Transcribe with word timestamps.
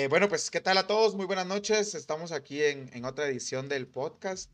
Eh, 0.00 0.08
bueno, 0.08 0.30
pues, 0.30 0.50
¿qué 0.50 0.62
tal 0.62 0.78
a 0.78 0.86
todos? 0.86 1.14
Muy 1.14 1.26
buenas 1.26 1.46
noches. 1.46 1.94
Estamos 1.94 2.32
aquí 2.32 2.62
en, 2.62 2.88
en, 2.94 3.04
otra 3.04 3.28
edición 3.28 3.68
del 3.68 3.86
podcast. 3.86 4.50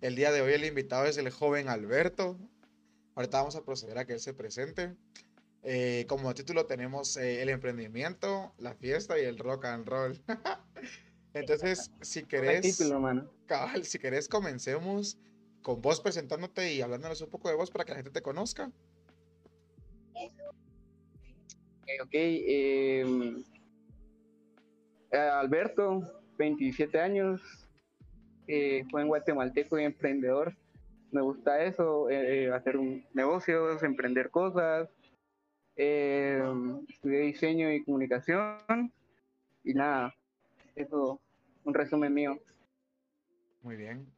El 0.00 0.16
día 0.16 0.32
de 0.32 0.40
hoy 0.40 0.54
el 0.54 0.64
invitado 0.64 1.04
es 1.04 1.18
el 1.18 1.28
joven 1.28 1.68
Alberto. 1.68 2.38
Ahorita 3.14 3.36
vamos 3.36 3.54
a 3.54 3.66
proceder 3.66 3.98
a 3.98 4.06
que 4.06 4.14
él 4.14 4.20
se 4.20 4.32
presente. 4.32 4.96
Eh, 5.62 6.06
como 6.08 6.32
título 6.32 6.64
tenemos 6.64 7.18
eh, 7.18 7.42
el 7.42 7.50
emprendimiento, 7.50 8.54
la 8.56 8.72
fiesta 8.72 9.20
y 9.20 9.26
el 9.26 9.38
rock 9.38 9.66
and 9.66 9.86
roll. 9.86 10.18
Entonces, 11.34 11.90
si 12.00 12.22
querés, 12.22 12.62
título, 12.62 12.98
mano. 12.98 13.30
Cabal, 13.44 13.84
si 13.84 13.98
querés, 13.98 14.26
comencemos 14.26 15.18
con 15.60 15.82
vos 15.82 16.00
presentándote 16.00 16.72
y 16.72 16.80
hablándonos 16.80 17.20
un 17.20 17.28
poco 17.28 17.50
de 17.50 17.56
vos 17.56 17.70
para 17.70 17.84
que 17.84 17.90
la 17.90 17.96
gente 17.96 18.10
te 18.10 18.22
conozca. 18.22 18.72
Ok, 22.00 22.10
eh, 22.14 23.44
Alberto, 25.12 26.02
27 26.38 27.00
años, 27.00 27.40
eh, 28.46 28.84
joven 28.90 29.08
guatemalteco 29.08 29.78
y 29.78 29.84
emprendedor. 29.84 30.54
Me 31.10 31.20
gusta 31.22 31.62
eso, 31.62 32.10
eh, 32.10 32.52
hacer 32.52 32.76
un 32.76 33.04
negocios, 33.14 33.82
emprender 33.82 34.30
cosas. 34.30 34.88
Eh, 35.76 36.42
estudié 36.88 37.20
diseño 37.20 37.70
y 37.70 37.84
comunicación 37.84 38.92
y 39.62 39.74
nada, 39.74 40.14
eso, 40.74 41.20
un 41.64 41.74
resumen 41.74 42.12
mío. 42.12 42.38
Muy 43.62 43.76
bien. 43.76 44.10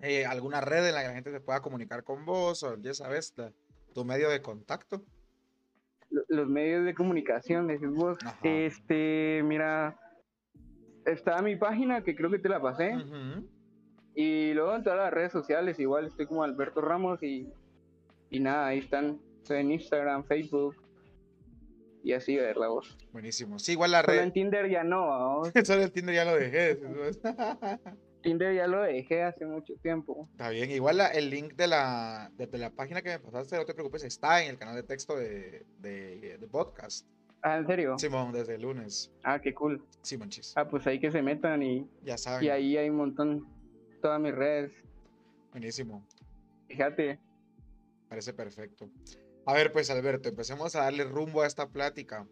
Eh, 0.00 0.24
¿Alguna 0.24 0.60
red 0.60 0.88
en 0.88 0.94
la 0.94 1.02
que 1.02 1.08
la 1.08 1.14
gente 1.14 1.30
se 1.30 1.40
pueda 1.40 1.60
comunicar 1.60 2.02
con 2.02 2.24
vos 2.24 2.62
o 2.62 2.76
ya 2.80 2.94
sabes, 2.94 3.34
tu 3.94 4.04
medio 4.04 4.30
de 4.30 4.40
contacto? 4.40 5.04
Los 6.08 6.48
medios 6.48 6.84
de 6.84 6.94
comunicación, 6.94 7.66
decís 7.68 7.90
vos. 7.90 8.18
Este, 8.42 9.42
mira, 9.44 9.99
está 11.04 11.40
mi 11.42 11.56
página 11.56 12.02
que 12.02 12.14
creo 12.14 12.30
que 12.30 12.38
te 12.38 12.48
la 12.48 12.60
pasé. 12.60 12.94
Y 14.14 14.52
luego 14.54 14.74
en 14.74 14.82
todas 14.82 14.98
las 14.98 15.12
redes 15.12 15.32
sociales, 15.32 15.78
igual 15.78 16.06
estoy 16.06 16.26
como 16.26 16.42
Alberto 16.42 16.80
Ramos 16.80 17.22
y, 17.22 17.48
y 18.30 18.40
nada, 18.40 18.68
ahí 18.68 18.78
están. 18.78 19.20
Estoy 19.42 19.58
en 19.58 19.72
Instagram, 19.72 20.24
Facebook 20.24 20.76
y 22.02 22.12
así, 22.12 22.36
ver 22.36 22.56
la 22.56 22.68
voz. 22.68 22.96
Buenísimo. 23.12 23.58
Sí, 23.58 23.72
igual 23.72 23.92
la 23.92 24.02
red. 24.02 24.14
Solo 24.14 24.24
en 24.24 24.32
Tinder 24.32 24.70
ya 24.70 24.84
no. 24.84 25.42
Solo 25.64 25.82
en 25.82 25.90
Tinder 25.90 26.14
ya 26.14 26.24
lo 26.24 26.34
dejé. 26.34 26.78
Tinder 28.22 28.54
ya 28.54 28.66
lo 28.66 28.82
dejé 28.82 29.22
hace 29.22 29.46
mucho 29.46 29.74
tiempo. 29.82 30.28
Está 30.32 30.50
bien, 30.50 30.70
igual 30.70 31.00
el 31.14 31.30
link 31.30 31.54
de 31.54 31.66
la, 31.66 32.30
de, 32.36 32.46
la 32.58 32.70
página 32.70 33.00
que 33.00 33.10
me 33.10 33.18
pasaste, 33.18 33.56
no 33.56 33.64
te 33.64 33.72
preocupes, 33.72 34.04
está 34.04 34.42
en 34.42 34.50
el 34.50 34.58
canal 34.58 34.76
de 34.76 34.82
texto 34.82 35.16
de, 35.16 35.64
de, 35.78 36.36
de 36.38 36.48
podcast. 36.48 37.06
Ah, 37.42 37.56
¿en 37.56 37.66
serio? 37.66 37.98
Simón, 37.98 38.32
desde 38.32 38.56
el 38.56 38.62
lunes. 38.62 39.10
Ah, 39.24 39.40
qué 39.40 39.54
cool. 39.54 39.82
Simón 40.02 40.28
Chis. 40.28 40.52
Ah, 40.56 40.68
pues 40.68 40.86
ahí 40.86 41.00
que 41.00 41.10
se 41.10 41.22
metan 41.22 41.62
y. 41.62 41.88
Ya 42.02 42.18
saben. 42.18 42.44
Y 42.44 42.50
ahí 42.50 42.76
hay 42.76 42.90
un 42.90 42.96
montón. 42.96 43.46
Todas 44.02 44.20
mis 44.20 44.34
redes. 44.34 44.72
Buenísimo. 45.52 46.06
Fíjate. 46.68 47.18
Parece 48.08 48.32
perfecto. 48.32 48.90
A 49.46 49.54
ver, 49.54 49.72
pues 49.72 49.90
Alberto, 49.90 50.28
empecemos 50.28 50.74
a 50.76 50.82
darle 50.82 51.04
rumbo 51.04 51.42
a 51.42 51.46
esta 51.46 51.68
plática. 51.68 52.26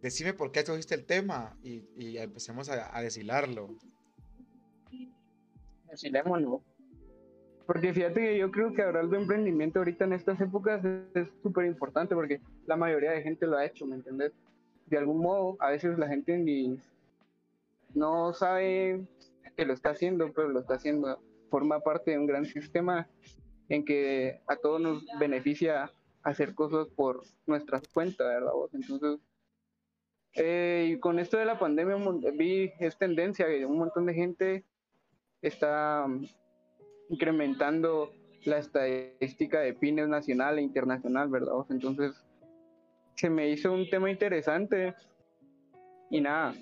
Decime 0.00 0.32
por 0.32 0.50
qué 0.52 0.60
escogiste 0.60 0.94
el 0.94 1.04
tema 1.04 1.56
y, 1.62 1.84
y 1.96 2.16
empecemos 2.16 2.70
a, 2.70 2.96
a 2.96 3.02
deshilarlo. 3.02 3.76
Deshilémoslo. 5.90 6.62
Porque 7.70 7.94
fíjate 7.94 8.20
que 8.20 8.36
yo 8.36 8.50
creo 8.50 8.72
que 8.72 8.82
hablar 8.82 9.08
de 9.08 9.16
emprendimiento 9.16 9.78
ahorita 9.78 10.04
en 10.04 10.14
estas 10.14 10.40
épocas 10.40 10.84
es 11.14 11.28
súper 11.40 11.66
importante 11.66 12.16
porque 12.16 12.40
la 12.66 12.74
mayoría 12.74 13.12
de 13.12 13.22
gente 13.22 13.46
lo 13.46 13.56
ha 13.56 13.64
hecho, 13.64 13.86
¿me 13.86 13.94
entiendes? 13.94 14.32
De 14.86 14.98
algún 14.98 15.18
modo, 15.18 15.56
a 15.60 15.70
veces 15.70 15.96
la 15.96 16.08
gente 16.08 16.36
ni 16.36 16.80
no 17.94 18.32
sabe 18.32 19.06
que 19.56 19.64
lo 19.64 19.72
está 19.72 19.90
haciendo, 19.90 20.32
pero 20.32 20.48
lo 20.48 20.58
está 20.58 20.74
haciendo. 20.74 21.22
Forma 21.48 21.78
parte 21.78 22.10
de 22.10 22.18
un 22.18 22.26
gran 22.26 22.44
sistema 22.44 23.06
en 23.68 23.84
que 23.84 24.40
a 24.48 24.56
todos 24.56 24.80
nos 24.80 25.06
beneficia 25.20 25.92
hacer 26.24 26.56
cosas 26.56 26.88
por 26.88 27.22
nuestras 27.46 27.86
cuentas, 27.86 28.26
¿verdad? 28.26 28.50
Entonces, 28.72 29.20
eh, 30.34 30.88
y 30.90 30.98
con 30.98 31.20
esto 31.20 31.36
de 31.36 31.44
la 31.44 31.60
pandemia 31.60 31.94
vi 32.36 32.72
es 32.80 32.98
tendencia 32.98 33.46
que 33.46 33.64
un 33.64 33.78
montón 33.78 34.06
de 34.06 34.14
gente 34.14 34.64
está 35.40 36.08
incrementando 37.10 38.12
la 38.44 38.58
estadística 38.58 39.60
de 39.60 39.74
pymes 39.74 40.08
nacional 40.08 40.58
e 40.58 40.62
internacional, 40.62 41.28
¿verdad? 41.28 41.52
Entonces, 41.68 42.24
se 43.16 43.28
me 43.28 43.50
hizo 43.50 43.72
un 43.72 43.90
tema 43.90 44.10
interesante 44.10 44.94
y 46.08 46.20
nada, 46.20 46.54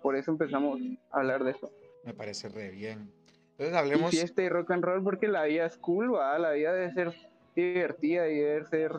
por 0.00 0.14
eso 0.16 0.30
empezamos 0.30 0.78
a 1.10 1.18
hablar 1.18 1.42
de 1.42 1.52
eso. 1.52 1.72
Me 2.04 2.14
parece 2.14 2.48
re 2.48 2.70
bien. 2.70 3.10
Entonces 3.52 3.74
hablemos... 3.74 4.12
Y 4.12 4.18
fiesta 4.18 4.42
y 4.42 4.48
rock 4.48 4.70
and 4.70 4.84
roll 4.84 5.02
porque 5.02 5.26
la 5.26 5.44
vida 5.44 5.66
es 5.66 5.76
cool, 5.78 6.14
¿va? 6.14 6.38
La 6.38 6.52
vida 6.52 6.72
debe 6.72 6.92
ser 6.92 7.14
divertida 7.56 8.28
y 8.28 8.38
debe 8.38 8.64
ser 8.66 8.92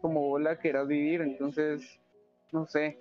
como 0.00 0.20
vos 0.22 0.40
la 0.40 0.58
querás 0.58 0.86
vivir, 0.86 1.20
entonces, 1.20 2.00
no 2.52 2.66
sé, 2.66 2.98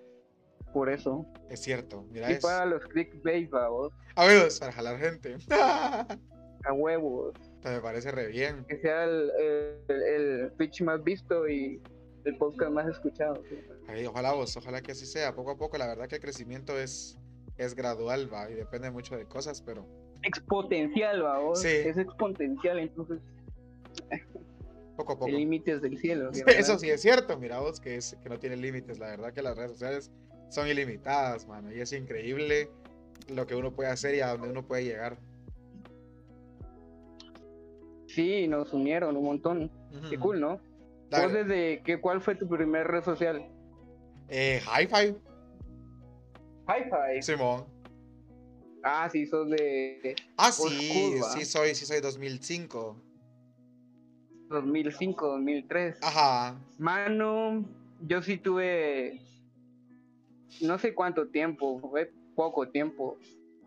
por 0.77 0.91
eso. 0.91 1.25
Es 1.49 1.61
cierto, 1.61 2.05
mira. 2.11 2.31
Y 2.31 2.35
para 2.35 2.67
los 2.67 2.85
clickbait, 2.85 3.49
vos. 3.49 3.91
A 4.13 4.27
huevos, 4.27 4.59
para 4.59 4.71
jalar 4.71 4.99
gente. 4.99 5.35
a 5.49 6.73
huevos. 6.73 7.33
Me 7.63 7.81
parece 7.81 8.11
re 8.11 8.27
bien. 8.27 8.63
Que 8.69 8.77
sea 8.77 9.05
el, 9.05 9.31
el, 9.89 10.51
pitch 10.55 10.83
más 10.83 11.03
visto 11.03 11.49
y 11.49 11.81
el 12.25 12.37
podcast 12.37 12.71
más 12.71 12.87
escuchado. 12.89 13.41
ojalá 14.07 14.33
vos, 14.33 14.55
ojalá 14.55 14.79
que 14.83 14.91
así 14.91 15.07
sea. 15.07 15.33
Poco 15.33 15.49
a 15.49 15.57
poco, 15.57 15.79
la 15.79 15.87
verdad 15.87 16.07
que 16.07 16.17
el 16.17 16.21
crecimiento 16.21 16.77
es, 16.77 17.17
es 17.57 17.73
gradual, 17.73 18.31
va, 18.31 18.47
y 18.51 18.53
depende 18.53 18.91
mucho 18.91 19.17
de 19.17 19.25
cosas, 19.25 19.63
pero. 19.63 19.83
Exponencial, 20.21 21.25
va, 21.25 21.39
vos. 21.39 21.59
Sí. 21.59 21.69
Es 21.69 21.97
exponencial, 21.97 22.77
entonces. 22.77 23.17
Poco 24.95 25.13
a 25.13 25.17
poco. 25.17 25.31
Límites 25.31 25.81
del 25.81 25.97
cielo. 25.97 26.29
Eso 26.45 26.77
sí 26.77 26.91
es 26.91 27.01
cierto, 27.01 27.35
mira 27.39 27.61
vos, 27.61 27.79
que, 27.79 27.95
es, 27.95 28.15
que 28.21 28.29
no 28.29 28.37
tiene 28.37 28.57
límites. 28.57 28.99
La 28.99 29.07
verdad 29.07 29.33
que 29.33 29.41
las 29.41 29.57
redes 29.57 29.71
sociales 29.71 30.11
son 30.49 30.67
ilimitadas, 30.67 31.47
mano. 31.47 31.71
Y 31.73 31.79
es 31.79 31.91
increíble 31.93 32.69
lo 33.29 33.45
que 33.45 33.55
uno 33.55 33.71
puede 33.73 33.89
hacer 33.89 34.15
y 34.15 34.21
a 34.21 34.29
dónde 34.29 34.49
uno 34.49 34.65
puede 34.65 34.85
llegar. 34.85 35.17
Sí, 38.07 38.47
nos 38.47 38.73
unieron 38.73 39.15
un 39.17 39.25
montón. 39.25 39.71
Qué 40.09 40.17
cool, 40.17 40.39
¿no? 40.39 40.59
¿Vos 41.11 41.33
desde 41.33 41.81
qué, 41.83 41.99
cuál 41.99 42.21
fue 42.21 42.35
tu 42.35 42.47
primer 42.47 42.87
red 42.87 43.03
social? 43.03 43.45
Eh, 44.29 44.61
Hi-Fi. 44.65 45.15
Hi-Fi. 46.67 47.21
Simón. 47.21 47.65
Ah, 48.83 49.09
sí, 49.11 49.25
sos 49.25 49.49
de. 49.49 50.15
Ah, 50.37 50.51
sí, 50.51 51.11
sí 51.33 51.45
soy, 51.45 51.75
sí 51.75 51.85
soy 51.85 52.01
2005. 52.01 52.95
2005, 54.49 55.27
2003. 55.27 55.97
Ajá. 56.01 56.57
Mano, 56.77 57.65
yo 58.01 58.21
sí 58.21 58.37
tuve 58.37 59.21
no 60.61 60.77
sé 60.77 60.93
cuánto 60.93 61.27
tiempo, 61.27 61.79
fue 61.79 62.11
poco 62.35 62.67
tiempo, 62.69 63.17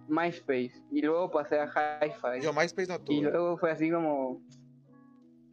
MySpace. 0.08 0.72
Y 0.90 1.02
luego 1.02 1.30
pasé 1.30 1.58
a 1.60 1.66
Hi-Fi. 1.66 2.42
Yo 2.42 2.52
MySpace 2.52 2.88
no 2.88 2.98
tuve. 2.98 3.16
Y 3.16 3.20
luego 3.22 3.58
fue 3.58 3.70
así 3.70 3.90
como... 3.90 4.40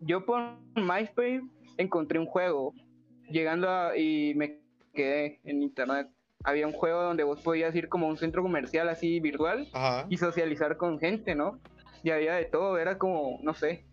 Yo 0.01 0.25
por 0.25 0.57
MySpace 0.75 1.41
encontré 1.77 2.19
un 2.19 2.25
juego. 2.25 2.73
Llegando 3.29 3.69
a, 3.69 3.97
y 3.97 4.33
me 4.35 4.59
quedé 4.93 5.39
en 5.43 5.61
internet. 5.61 6.09
Había 6.43 6.67
un 6.67 6.73
juego 6.73 7.01
donde 7.01 7.23
vos 7.23 7.41
podías 7.41 7.75
ir 7.75 7.89
como 7.89 8.07
a 8.07 8.09
un 8.09 8.17
centro 8.17 8.41
comercial 8.41 8.87
así 8.89 9.19
virtual 9.19 9.67
y 10.07 10.17
socializar 10.17 10.77
con 10.77 10.99
gente, 10.99 11.35
¿no? 11.35 11.59
Y 12.03 12.11
había 12.11 12.35
de 12.35 12.45
todo, 12.45 12.77
era 12.77 12.97
como, 12.97 13.39
no 13.41 13.53
sé. 13.53 13.85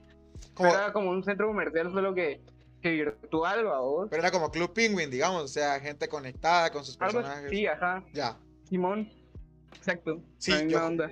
Era 0.59 0.93
como 0.93 1.11
un 1.11 1.25
centro 1.25 1.49
comercial, 1.49 1.91
solo 1.91 2.15
que 2.15 2.43
virtual, 2.91 3.65
vos. 3.65 4.09
Pero 4.11 4.23
era 4.23 4.31
como 4.31 4.51
Club 4.51 4.73
Penguin, 4.73 5.11
digamos, 5.11 5.43
o 5.43 5.49
sea, 5.49 5.79
gente 5.81 6.09
conectada 6.09 6.71
con 6.71 6.85
sus 6.85 6.97
personajes. 6.97 7.51
sí, 7.51 7.67
ajá. 7.67 8.05
Ya. 8.13 8.39
Simón. 8.69 9.11
Exacto. 9.77 10.23
Sí, 10.39 10.53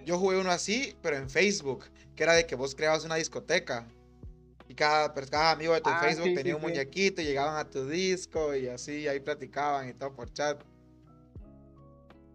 yo, 0.05 0.19
jugué 0.19 0.39
uno 0.39 0.51
así, 0.51 0.97
pero 1.03 1.17
en 1.17 1.29
Facebook, 1.29 1.85
que 2.15 2.23
era 2.23 2.35
de 2.35 2.47
que 2.47 2.55
vos 2.55 2.75
creabas 2.75 3.05
una 3.05 3.17
discoteca. 3.17 3.87
Y 4.69 4.75
cada, 4.75 5.13
cada 5.13 5.51
amigo 5.51 5.75
de 5.75 5.81
tu 5.81 5.91
ah, 5.91 6.01
Facebook 6.01 6.35
tenía 6.35 6.57
un 6.57 6.63
muñequito 6.63 7.21
y 7.21 7.25
llegaban 7.25 7.57
a 7.57 7.69
tu 7.69 7.87
disco 7.87 8.55
y 8.55 8.69
así, 8.69 9.07
ahí 9.09 9.21
platicaban 9.21 9.89
y 9.89 9.93
todo 9.93 10.15
por 10.15 10.33
chat. 10.33 10.63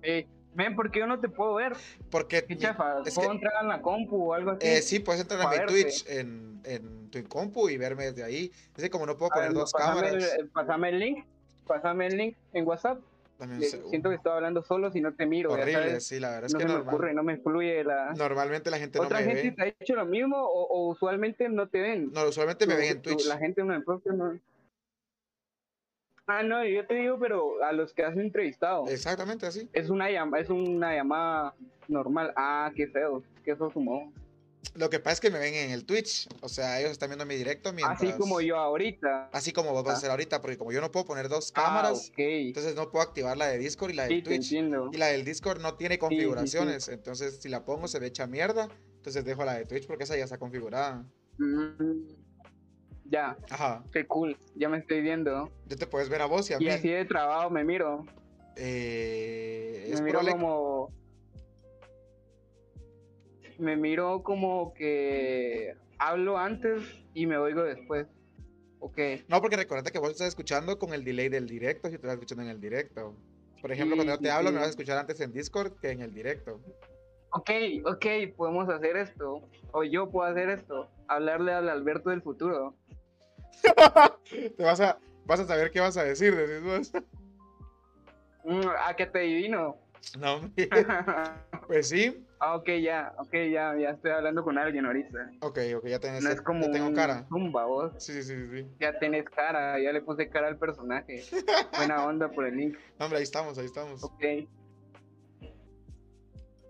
Eh, 0.03 0.27
ven, 0.57 0.75
¿por 0.75 0.91
qué 0.91 0.99
yo 0.99 1.07
no 1.07 1.19
te 1.19 1.29
puedo 1.29 1.53
ver? 1.53 1.73
Porque. 2.09 2.43
¿Qué 2.43 2.57
chafa? 2.57 3.03
¿Puedo 3.15 3.31
entrar 3.31 3.53
en 3.61 3.69
la 3.69 3.81
compu 3.81 4.31
o 4.31 4.33
algo 4.33 4.51
así? 4.51 4.67
Eh, 4.67 4.81
sí, 4.81 4.99
puedes 4.99 5.21
entrar 5.21 5.41
en 5.41 5.61
mi 5.61 5.65
Twitch, 5.67 6.05
en, 6.09 6.59
en, 6.65 7.09
tu 7.09 7.23
compu 7.27 7.69
y 7.69 7.77
verme 7.77 8.05
desde 8.05 8.23
ahí. 8.23 8.51
Es 8.75 8.83
que 8.83 8.89
como 8.89 9.05
no 9.05 9.15
puedo 9.15 9.29
poner 9.29 9.53
dos 9.53 9.71
cámaras. 9.71 10.13
El, 10.13 10.49
pásame 10.49 10.89
el 10.89 10.99
link, 10.99 11.25
pásame 11.65 12.07
el 12.07 12.17
link 12.17 12.35
en 12.53 12.67
WhatsApp. 12.67 12.99
siento 13.89 14.09
que 14.09 14.15
estoy 14.15 14.31
hablando 14.31 14.63
solo 14.63 14.91
si 14.91 14.99
no 14.99 15.13
te 15.13 15.27
miro. 15.27 15.51
Horrible, 15.51 16.01
sí, 16.01 16.19
la 16.19 16.31
verdad 16.31 16.45
es 16.47 16.53
no 16.53 16.59
que 16.59 16.65
no 16.65 16.73
me 16.73 16.79
ocurre, 16.79 17.13
no 17.13 17.23
me 17.23 17.37
fluye 17.37 17.83
la. 17.83 18.13
Normalmente 18.15 18.71
la 18.71 18.79
gente 18.79 18.97
no 18.97 19.03
me 19.03 19.09
ve. 19.09 19.15
¿Otra 19.15 19.31
gente 19.31 19.51
te 19.51 19.61
ha 19.61 19.67
hecho 19.79 19.95
lo 19.95 20.05
mismo 20.05 20.37
o, 20.37 20.89
usualmente 20.89 21.47
no 21.49 21.67
te 21.67 21.81
ven? 21.81 22.11
No, 22.11 22.27
usualmente 22.27 22.65
me 22.65 22.75
ven 22.75 22.97
en 22.97 23.01
Twitch. 23.01 23.25
La 23.27 23.37
gente 23.37 23.63
no, 23.63 23.79
propio 23.83 24.13
no. 24.13 24.39
Ah, 26.27 26.43
no, 26.43 26.63
yo 26.65 26.85
te 26.85 26.93
digo, 26.95 27.17
pero 27.19 27.63
a 27.63 27.71
los 27.71 27.93
que 27.93 28.03
has 28.03 28.15
entrevistado. 28.17 28.85
Exactamente 28.87 29.45
así. 29.45 29.69
Es 29.73 29.89
una, 29.89 30.11
llamada, 30.11 30.43
es 30.43 30.49
una 30.49 30.93
llamada 30.93 31.55
normal. 31.87 32.33
Ah, 32.35 32.69
qué 32.75 32.87
feo. 32.87 33.23
Que 33.45 33.51
eso 33.51 33.71
sumó. 33.71 34.11
Lo 34.75 34.89
que 34.89 34.99
pasa 34.99 35.13
es 35.13 35.19
que 35.21 35.29
me 35.31 35.39
ven 35.39 35.53
en 35.53 35.71
el 35.71 35.85
Twitch. 35.85 36.27
O 36.41 36.49
sea, 36.49 36.79
ellos 36.81 36.91
están 36.91 37.09
viendo 37.09 37.25
mi 37.25 37.35
directo 37.35 37.71
mientras... 37.71 38.01
Así 38.01 38.11
como 38.19 38.41
yo 38.41 38.57
ahorita. 38.57 39.29
Así 39.31 39.53
como 39.53 39.71
vos 39.71 39.83
vas 39.85 39.91
a 39.93 39.95
Ah. 39.95 39.97
hacer 39.99 40.11
ahorita, 40.11 40.41
porque 40.41 40.57
como 40.57 40.73
yo 40.73 40.81
no 40.81 40.91
puedo 40.91 41.05
poner 41.05 41.29
dos 41.29 41.51
Ah, 41.55 41.63
cámaras, 41.63 42.09
ok. 42.09 42.19
entonces 42.19 42.75
no 42.75 42.91
puedo 42.91 43.03
activar 43.05 43.37
la 43.37 43.47
de 43.47 43.57
Discord 43.57 43.91
y 43.91 43.93
la 43.93 44.03
de 44.03 44.09
Sí, 44.15 44.21
Twitch. 44.21 44.51
entiendo. 44.51 44.89
Y 44.91 44.97
la 44.97 45.07
del 45.07 45.23
Discord 45.23 45.61
no 45.61 45.75
tiene 45.75 45.95
sí, 45.95 45.97
sí. 45.97 45.99
configuraciones. 45.99 46.89
Entonces, 46.89 47.37
si 47.41 47.47
la 47.47 47.63
pongo, 47.63 47.87
se 47.87 47.99
le 48.01 48.07
echa 48.07 48.27
mierda. 48.27 48.67
Entonces 48.97 49.23
dejo 49.23 49.45
la 49.45 49.53
de 49.53 49.65
Twitch 49.65 49.87
porque 49.87 50.03
esa 50.03 50.17
ya 50.17 50.25
está 50.25 50.37
configurada. 50.37 51.05
Mm, 51.37 52.03
ya, 53.09 53.37
Ajá. 53.49 53.83
qué 53.91 54.05
cool. 54.05 54.37
Ya 54.55 54.69
me 54.69 54.77
estoy 54.77 55.01
viendo. 55.01 55.49
Yo 55.67 55.77
te 55.77 55.87
puedes 55.87 56.09
ver 56.09 56.21
a 56.21 56.25
vos 56.25 56.49
y 56.49 56.53
a 56.53 56.57
Y 56.57 56.65
mí. 56.65 56.69
así 56.69 56.89
de 56.89 57.05
trabajo 57.05 57.49
me 57.49 57.63
miro. 57.63 58.05
Eh, 58.55 59.85
Me 59.87 59.93
es 59.93 60.01
miro 60.01 60.19
probable- 60.19 60.31
como. 60.31 60.91
Me 63.59 63.75
miro 63.75 64.21
como 64.23 64.73
que 64.73 65.75
hablo 65.97 66.37
antes 66.37 66.83
y 67.13 67.25
me 67.25 67.37
oigo 67.37 67.63
después. 67.63 68.07
Ok. 68.79 68.97
No, 69.27 69.41
porque 69.41 69.55
recuerda 69.57 69.89
que 69.89 69.97
vos 69.97 70.11
estás 70.11 70.27
escuchando 70.27 70.77
con 70.77 70.93
el 70.93 71.03
delay 71.03 71.29
del 71.29 71.47
directo 71.47 71.87
si 71.87 71.93
te 71.93 71.95
estás 71.97 72.13
escuchando 72.13 72.43
en 72.43 72.49
el 72.49 72.61
directo. 72.61 73.15
Por 73.61 73.71
ejemplo, 73.71 73.95
Sí, 73.95 73.97
cuando 73.97 74.13
yo 74.13 74.19
te 74.19 74.25
sí, 74.25 74.29
hablo, 74.29 74.51
me 74.51 74.57
vas 74.59 74.67
a 74.67 74.69
escuchar 74.69 74.99
antes 74.99 75.19
en 75.19 75.33
Discord 75.33 75.73
que 75.79 75.89
en 75.89 76.01
el 76.01 76.13
directo. 76.13 76.61
Ok, 77.31 77.49
ok, 77.85 78.05
podemos 78.35 78.69
hacer 78.69 78.95
esto. 78.97 79.41
O 79.71 79.83
yo 79.83 80.09
puedo 80.11 80.29
hacer 80.29 80.49
esto. 80.49 80.87
Hablarle 81.07 81.51
al 81.53 81.67
Alberto 81.67 82.11
del 82.11 82.21
futuro. 82.21 82.75
Te 84.57 84.63
vas 84.63 84.79
a, 84.79 84.97
vas 85.25 85.39
a 85.39 85.45
saber 85.45 85.71
qué 85.71 85.79
vas 85.79 85.97
a 85.97 86.03
decir, 86.03 86.35
decís 86.35 86.63
vos. 86.63 86.91
Mm, 88.45 88.67
¿A 88.85 88.95
qué 88.95 89.05
te 89.05 89.19
adivino? 89.19 89.77
No, 90.19 90.39
pues 91.67 91.89
sí. 91.89 92.23
ah, 92.39 92.55
ok, 92.55 92.69
ya, 92.81 93.13
ok, 93.17 93.33
ya, 93.51 93.75
ya 93.77 93.89
estoy 93.89 94.11
hablando 94.11 94.43
con 94.43 94.57
alguien 94.57 94.85
ahorita. 94.85 95.31
Ok, 95.41 95.59
ok, 95.77 95.85
ya 95.87 95.99
tenés, 95.99 96.23
No 96.23 96.29
ya 96.29 96.35
es 96.35 96.41
como 96.41 96.71
tengo 96.71 96.87
un 96.87 96.95
cara. 96.95 97.25
zumba, 97.27 97.65
vos. 97.65 97.91
Sí, 97.97 98.13
sí, 98.13 98.23
sí, 98.23 98.47
sí. 98.51 98.67
Ya 98.79 98.97
tenés 98.99 99.25
cara, 99.29 99.77
ya 99.81 99.91
le 99.91 100.01
puse 100.01 100.29
cara 100.29 100.47
al 100.47 100.57
personaje. 100.57 101.23
Buena 101.75 102.05
onda 102.05 102.29
por 102.31 102.45
el 102.45 102.55
link. 102.55 102.77
Hombre, 102.99 103.17
ahí 103.17 103.23
estamos, 103.23 103.57
ahí 103.57 103.65
estamos. 103.65 104.01
Ok. 104.03 104.23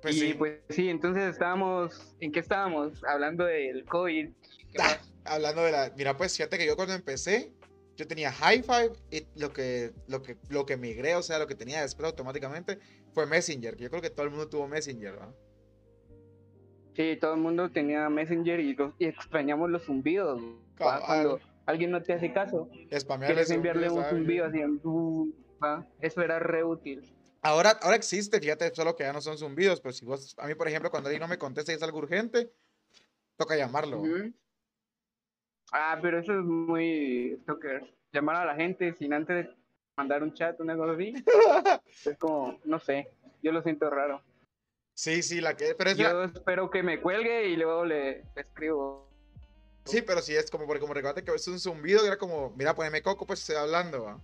Pues 0.01 0.15
y 0.15 0.19
sí. 0.19 0.33
pues 0.33 0.59
sí, 0.69 0.89
entonces 0.89 1.23
estábamos, 1.31 2.15
¿en 2.19 2.31
qué 2.31 2.39
estábamos? 2.39 3.03
Hablando 3.03 3.45
del 3.45 3.83
COVID. 3.85 4.29
¿qué 4.71 4.77
Ah, 4.81 4.83
más? 4.83 5.13
Hablando 5.27 5.63
de 5.63 5.71
la. 5.71 5.93
Mira, 5.95 6.15
pues 6.17 6.35
fíjate 6.35 6.57
que 6.57 6.65
yo 6.65 6.75
cuando 6.75 6.93
empecé, 6.93 7.51
yo 7.95 8.07
tenía 8.07 8.31
high 8.31 8.61
five 8.63 8.91
y 9.11 9.27
lo 9.39 9.51
que, 9.53 9.91
lo 10.07 10.21
que, 10.21 10.37
lo 10.49 10.65
que 10.65 10.77
migré, 10.77 11.15
o 11.15 11.21
sea, 11.23 11.39
lo 11.39 11.47
que 11.47 11.55
tenía 11.55 11.81
después 11.81 12.05
automáticamente 12.05 12.79
fue 13.13 13.25
Messenger. 13.25 13.75
Que 13.75 13.83
yo 13.85 13.89
creo 13.89 14.01
que 14.01 14.09
todo 14.09 14.25
el 14.25 14.31
mundo 14.31 14.47
tuvo 14.49 14.67
Messenger, 14.67 15.13
¿no? 15.19 15.35
Sí, 16.95 17.17
todo 17.21 17.35
el 17.35 17.39
mundo 17.41 17.69
tenía 17.71 18.09
Messenger 18.09 18.59
y, 18.59 18.73
los- 18.75 18.93
y 18.97 19.05
extrañamos 19.05 19.69
los 19.69 19.83
zumbidos. 19.83 20.41
Cuando 20.77 21.39
alguien 21.65 21.91
no 21.91 22.01
te 22.01 22.13
hace 22.13 22.33
caso, 22.33 22.69
quieres 23.27 23.49
enviarle 23.51 23.89
un 23.91 24.03
zumbido 24.09 24.45
así. 24.45 24.59
Eso 25.99 26.21
era 26.21 26.39
re 26.39 26.63
útil. 26.63 27.13
Ahora, 27.41 27.71
ahora 27.81 27.95
existe, 27.95 28.39
fíjate, 28.39 28.73
solo 28.73 28.95
que 28.95 29.03
ya 29.03 29.13
no 29.13 29.21
son 29.21 29.37
zumbidos, 29.37 29.79
pero 29.79 29.93
si 29.93 30.05
vos, 30.05 30.35
a 30.39 30.47
mí, 30.47 30.55
por 30.55 30.67
ejemplo, 30.67 30.89
cuando 30.89 31.07
alguien 31.09 31.21
no 31.21 31.27
me 31.27 31.37
contesta 31.37 31.71
y 31.71 31.75
es 31.75 31.83
algo 31.83 31.99
urgente, 31.99 32.51
toca 33.37 33.55
llamarlo. 33.55 33.99
Ujú. 34.01 34.33
Ah, 35.71 35.97
pero 36.01 36.19
eso 36.19 36.33
es 36.33 36.45
muy 36.45 37.37
stalker. 37.43 37.93
Llamar 38.11 38.37
a 38.37 38.45
la 38.45 38.55
gente 38.55 38.93
sin 38.93 39.13
antes 39.13 39.47
mandar 39.97 40.23
un 40.23 40.33
chat, 40.33 40.59
una 40.59 40.77
cosa 40.77 40.93
así. 40.93 41.13
es 42.05 42.17
como, 42.17 42.59
no 42.63 42.79
sé, 42.79 43.09
yo 43.41 43.51
lo 43.51 43.61
siento 43.61 43.89
raro. 43.89 44.21
Sí, 44.93 45.21
sí, 45.21 45.41
la 45.41 45.55
que. 45.55 45.75
Pero 45.75 45.89
es 45.91 45.97
la- 45.99 46.11
Yo 46.11 46.23
espero 46.23 46.69
que 46.69 46.83
me 46.83 47.01
cuelgue 47.01 47.47
y 47.49 47.55
luego 47.55 47.85
le 47.85 48.23
escribo. 48.35 49.07
Sí, 49.85 50.01
pero 50.01 50.21
sí 50.21 50.35
es 50.35 50.51
como, 50.51 50.65
porque 50.65 50.81
como 50.81 50.93
recuerda 50.93 51.21
que 51.21 51.31
es 51.33 51.47
un 51.47 51.59
zumbido, 51.59 52.01
que 52.01 52.07
era 52.07 52.17
como, 52.17 52.49
mira, 52.57 52.75
poneme 52.75 53.01
coco, 53.01 53.25
pues 53.25 53.39
estoy 53.39 53.55
hablando, 53.55 54.03
¿va? 54.03 54.19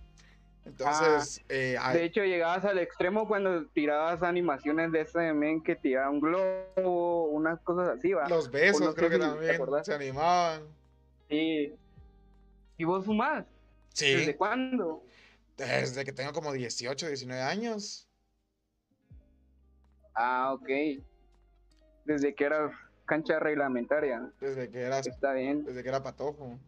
Entonces, 0.66 1.42
eh, 1.48 1.76
ay, 1.78 1.98
De 1.98 2.04
hecho, 2.04 2.22
llegabas 2.24 2.64
al 2.64 2.78
extremo 2.78 3.28
cuando 3.28 3.66
tirabas 3.68 4.22
animaciones 4.22 4.92
de 4.92 5.02
ese 5.02 5.32
men 5.32 5.62
que 5.62 5.76
tiraba 5.76 6.10
un 6.10 6.20
globo, 6.20 7.26
unas 7.28 7.60
cosas 7.62 7.88
así, 7.98 8.12
va. 8.12 8.28
los 8.28 8.50
besos 8.50 8.80
no 8.80 8.94
creo 8.94 9.10
que 9.10 9.16
si 9.16 9.20
también 9.22 9.60
se 9.82 9.94
animaban. 9.94 10.62
Sí. 11.28 11.74
¿Y 12.76 12.84
vos 12.84 13.04
fumás? 13.04 13.44
¿Desde 13.98 14.24
Sí, 14.26 14.34
cuándo? 14.34 15.02
desde 15.56 16.04
que 16.04 16.12
tengo 16.12 16.32
como 16.32 16.52
18, 16.52 17.06
19 17.08 17.40
años. 17.42 18.08
Ah, 20.14 20.52
ok. 20.52 20.68
Desde 22.04 22.34
que 22.34 22.44
era 22.44 22.70
cancha 23.06 23.38
reglamentaria. 23.38 24.30
Desde 24.40 24.68
que 24.70 24.80
era, 24.80 24.98
Está 24.98 25.32
bien. 25.32 25.64
desde 25.64 25.82
que 25.82 25.88
era 25.88 26.02
patojo. 26.02 26.58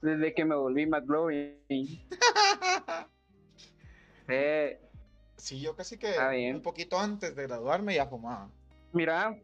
Desde 0.00 0.32
que 0.32 0.44
me 0.44 0.54
volví 0.54 0.86
McLovin. 0.86 1.56
Eh, 4.28 4.80
Sí, 5.36 5.60
yo 5.60 5.76
casi 5.76 5.96
que 5.98 6.14
un 6.52 6.62
poquito 6.62 6.98
antes 6.98 7.36
de 7.36 7.46
graduarme 7.46 7.94
ya 7.94 8.06
fumaba. 8.06 8.50
mira, 8.92 9.38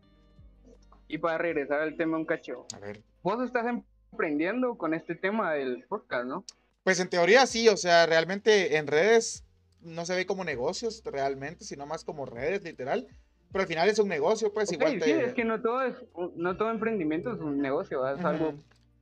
y 1.08 1.18
para 1.18 1.38
regresar 1.38 1.80
al 1.80 1.96
tema 1.96 2.16
un 2.16 2.24
cacho. 2.24 2.66
A 2.74 2.78
ver. 2.78 3.02
Vos 3.22 3.42
estás 3.44 3.66
emprendiendo 4.10 4.76
con 4.76 4.94
este 4.94 5.14
tema 5.14 5.52
del 5.52 5.84
podcast, 5.88 6.26
¿no? 6.26 6.44
Pues 6.82 7.00
en 7.00 7.08
teoría 7.08 7.46
sí, 7.46 7.68
o 7.68 7.76
sea, 7.76 8.06
realmente 8.06 8.76
en 8.76 8.86
redes 8.86 9.44
no 9.80 10.04
se 10.06 10.14
ve 10.14 10.26
como 10.26 10.44
negocios 10.44 11.02
realmente, 11.04 11.64
sino 11.64 11.86
más 11.86 12.04
como 12.04 12.26
redes, 12.26 12.62
literal. 12.62 13.06
Pero 13.52 13.62
al 13.62 13.68
final 13.68 13.88
es 13.88 13.98
un 13.98 14.08
negocio, 14.08 14.52
pues 14.52 14.68
Ok, 14.68 14.74
igual 14.74 14.98
te... 14.98 15.04
sí, 15.04 15.10
es 15.12 15.34
que 15.34 15.44
no 15.44 15.60
todo 15.62 15.82
es, 15.82 15.94
no 16.34 16.56
todo 16.56 16.70
emprendimiento 16.70 17.32
es 17.32 17.40
un 17.40 17.58
negocio, 17.60 18.06
es 18.08 18.24
algo 18.24 18.54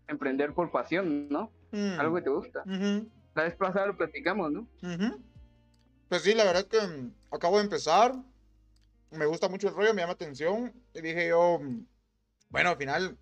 emprender 0.09 0.53
por 0.53 0.71
pasión, 0.71 1.29
¿no? 1.29 1.51
Mm, 1.71 1.99
Algo 1.99 2.17
que 2.17 2.23
te 2.23 2.31
gusta. 2.31 2.63
La 3.35 3.45
vez 3.45 3.55
pasada 3.57 3.87
lo 3.87 3.97
platicamos, 3.97 4.53
¿no? 4.53 4.69
Pues 6.09 6.23
sí, 6.23 6.35
la 6.35 6.45
verdad 6.45 6.67
es 6.71 6.81
que 6.81 6.87
mm, 6.87 7.15
acabo 7.31 7.57
de 7.59 7.65
empezar. 7.65 8.15
Me 9.11 9.27
gusta 9.27 9.49
mucho 9.49 9.69
el 9.69 9.75
rollo, 9.75 9.95
me 9.95 10.03
llama 10.03 10.13
atención. 10.13 10.73
Y 10.95 11.01
dije 11.01 11.29
yo, 11.29 11.59
mm, 11.59 11.87
bueno, 12.53 12.71
al 12.71 12.77
final 12.77 13.19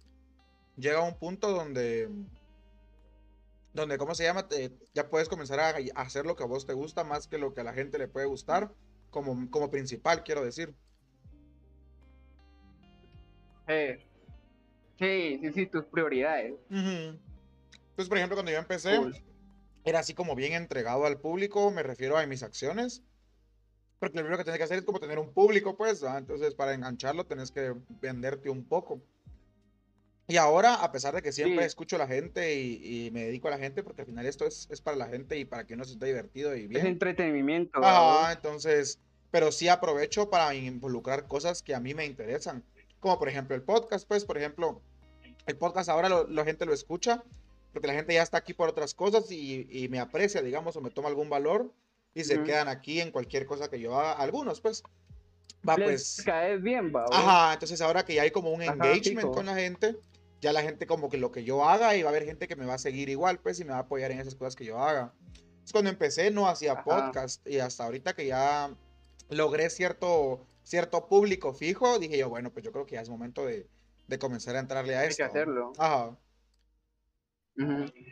llega 0.76 1.00
un 1.00 1.16
punto 1.18 1.50
donde, 1.52 2.10
donde 3.72 3.96
¿cómo 3.96 4.14
se 4.14 4.24
llama? 4.24 4.48
Te- 4.48 4.72
ya 4.92 5.08
puedes 5.08 5.28
comenzar 5.28 5.60
a, 5.60 5.68
a 5.68 6.02
hacer 6.02 6.26
lo 6.26 6.36
que 6.36 6.42
a 6.42 6.46
vos 6.46 6.66
te 6.66 6.74
gusta 6.74 7.04
más 7.04 7.26
que 7.28 7.38
lo 7.38 7.54
que 7.54 7.60
a 7.60 7.64
la 7.64 7.72
gente 7.72 7.96
le 7.96 8.08
puede 8.08 8.26
gustar, 8.26 8.72
como, 9.10 9.48
como 9.50 9.70
principal, 9.70 10.24
quiero 10.24 10.44
decir. 10.44 10.74
Eh, 13.68 14.04
sí, 14.98 15.38
sí, 15.40 15.52
sí, 15.52 15.66
tus 15.66 15.84
prioridades. 15.84 16.54
Ujú. 16.68 17.18
Entonces, 17.90 18.08
por 18.08 18.16
ejemplo, 18.18 18.36
cuando 18.36 18.50
yo 18.50 18.58
empecé, 18.58 18.96
Cool. 18.96 19.16
era 19.84 20.00
así 20.00 20.12
como 20.14 20.34
bien 20.34 20.54
entregado 20.54 21.06
al 21.06 21.20
público, 21.20 21.70
me 21.70 21.82
refiero 21.84 22.18
a 22.18 22.26
mis 22.26 22.42
acciones. 22.42 23.02
Porque 24.00 24.16
lo 24.16 24.22
primero 24.22 24.38
que 24.38 24.44
tienes 24.44 24.58
que 24.58 24.64
hacer 24.64 24.78
es 24.78 24.84
como 24.84 24.98
tener 24.98 25.18
un 25.18 25.34
público, 25.34 25.76
pues, 25.76 26.02
¿va? 26.02 26.16
Entonces, 26.16 26.54
para 26.54 26.72
engancharlo, 26.72 27.26
tenés 27.26 27.52
que 27.52 27.74
venderte 28.00 28.48
un 28.48 28.64
poco. 28.66 29.02
Y 30.30 30.36
ahora, 30.36 30.74
a 30.76 30.92
pesar 30.92 31.14
de 31.14 31.22
que 31.22 31.32
siempre 31.32 31.60
Sí. 31.64 31.66
escucho 31.66 31.96
a 31.96 31.98
la 31.98 32.06
gente 32.06 32.54
y, 32.54 33.06
y 33.06 33.10
me 33.10 33.24
dedico 33.24 33.48
a 33.48 33.50
la 33.50 33.58
gente, 33.58 33.82
porque 33.82 34.02
al 34.02 34.06
final 34.06 34.24
esto 34.26 34.46
es, 34.46 34.68
es 34.70 34.80
para 34.80 34.96
la 34.96 35.08
gente 35.08 35.36
y 35.38 35.44
para 35.44 35.66
que 35.66 35.74
uno 35.74 35.84
se 35.84 35.92
esté 35.94 36.06
divertido 36.06 36.56
y 36.56 36.62
Es 36.62 36.68
bien. 36.68 36.86
entretenimiento. 36.86 37.78
Ajá, 37.84 38.14
¿verdad? 38.14 38.32
entonces, 38.32 39.00
pero 39.30 39.50
sí 39.52 39.68
aprovecho 39.68 40.30
para 40.30 40.54
involucrar 40.54 41.26
cosas 41.26 41.62
que 41.62 41.74
a 41.74 41.80
mí 41.80 41.94
me 41.94 42.06
interesan. 42.06 42.62
Como 43.00 43.18
por 43.18 43.28
ejemplo 43.28 43.56
el 43.56 43.62
podcast, 43.62 44.06
pues, 44.06 44.24
por 44.24 44.38
ejemplo, 44.38 44.80
el 45.46 45.56
podcast 45.56 45.88
ahora 45.88 46.08
lo- 46.08 46.28
la 46.28 46.44
gente 46.44 46.64
lo 46.66 46.72
escucha 46.74 47.24
porque 47.72 47.88
la 47.88 47.94
gente 47.94 48.14
ya 48.14 48.22
está 48.22 48.38
aquí 48.38 48.52
por 48.54 48.68
otras 48.68 48.94
cosas 48.94 49.30
y, 49.30 49.66
y 49.70 49.88
me 49.88 49.98
aprecia, 50.00 50.42
digamos, 50.42 50.76
o 50.76 50.80
me 50.80 50.90
toma 50.90 51.08
algún 51.08 51.28
valor 51.30 51.72
y 52.14 52.24
se 52.24 52.36
Ujú. 52.36 52.44
quedan 52.44 52.68
aquí 52.68 53.00
en 53.00 53.10
cualquier 53.10 53.46
cosa 53.46 53.68
que 53.70 53.80
yo 53.80 53.98
haga. 53.98 54.12
Algunos, 54.12 54.60
pues. 54.60 54.82
Va, 55.68 55.76
Les 55.76 55.86
pues. 55.86 56.22
caes 56.24 56.62
bien, 56.62 56.92
va. 56.94 57.04
Ajá, 57.12 57.52
entonces 57.54 57.80
ahora 57.80 58.04
que 58.04 58.14
ya 58.14 58.22
hay 58.22 58.30
como 58.30 58.50
un 58.50 58.62
Ajá, 58.62 58.72
engagement 58.72 59.20
fijo. 59.20 59.32
con 59.32 59.46
la 59.46 59.54
gente, 59.54 59.96
ya 60.40 60.52
la 60.52 60.62
gente 60.62 60.86
como 60.86 61.08
que 61.10 61.18
lo 61.18 61.30
que 61.32 61.44
yo 61.44 61.64
haga 61.68 61.96
y 61.96 62.02
va 62.02 62.08
a 62.08 62.12
haber 62.12 62.24
gente 62.24 62.48
que 62.48 62.56
me 62.56 62.66
va 62.66 62.74
a 62.74 62.78
seguir 62.78 63.08
igual, 63.08 63.38
pues, 63.40 63.60
y 63.60 63.64
me 63.64 63.70
va 63.72 63.78
a 63.78 63.80
apoyar 63.80 64.10
en 64.10 64.20
esas 64.20 64.34
cosas 64.34 64.56
que 64.56 64.64
yo 64.64 64.78
haga. 64.78 65.12
Entonces, 65.34 65.72
cuando 65.72 65.90
empecé 65.90 66.30
no 66.30 66.48
hacía 66.48 66.72
Ajá. 66.72 66.84
podcast 66.84 67.46
y 67.46 67.58
hasta 67.58 67.84
ahorita 67.84 68.14
que 68.14 68.26
ya 68.26 68.74
logré 69.28 69.68
cierto, 69.70 70.46
cierto 70.62 71.06
público 71.08 71.52
fijo, 71.52 71.98
dije 71.98 72.18
yo, 72.18 72.28
bueno, 72.30 72.50
pues 72.52 72.64
yo 72.64 72.72
creo 72.72 72.86
que 72.86 72.94
ya 72.94 73.02
es 73.02 73.08
momento 73.10 73.44
de, 73.44 73.68
de 74.08 74.18
comenzar 74.18 74.56
a 74.56 74.60
entrarle 74.60 74.96
a 74.96 75.00
Hay 75.00 75.08
esto. 75.08 75.18
que 75.22 75.28
hacerlo. 75.28 75.72
Ajá. 75.78 76.16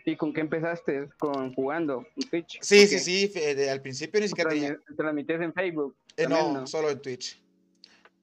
¿Y 0.04 0.16
con 0.16 0.34
qué 0.34 0.42
empezaste? 0.42 1.08
Con 1.18 1.54
jugando 1.54 2.04
en 2.16 2.28
Twitch. 2.28 2.58
Sí, 2.60 2.82
Ok. 2.82 2.88
sí, 3.00 3.28
sí, 3.28 3.68
al 3.68 3.80
principio 3.80 4.20
ni 4.20 4.28
siquiera 4.28 4.50
tenía, 4.50 4.72
Transmi- 4.74 4.96
Transmites 4.96 5.40
en 5.40 5.54
Facebook. 5.54 5.96
eh, 6.16 6.26
no, 6.28 6.52
¿no? 6.52 6.66
solo 6.66 6.90
en 6.90 7.00
Twitch. 7.00 7.40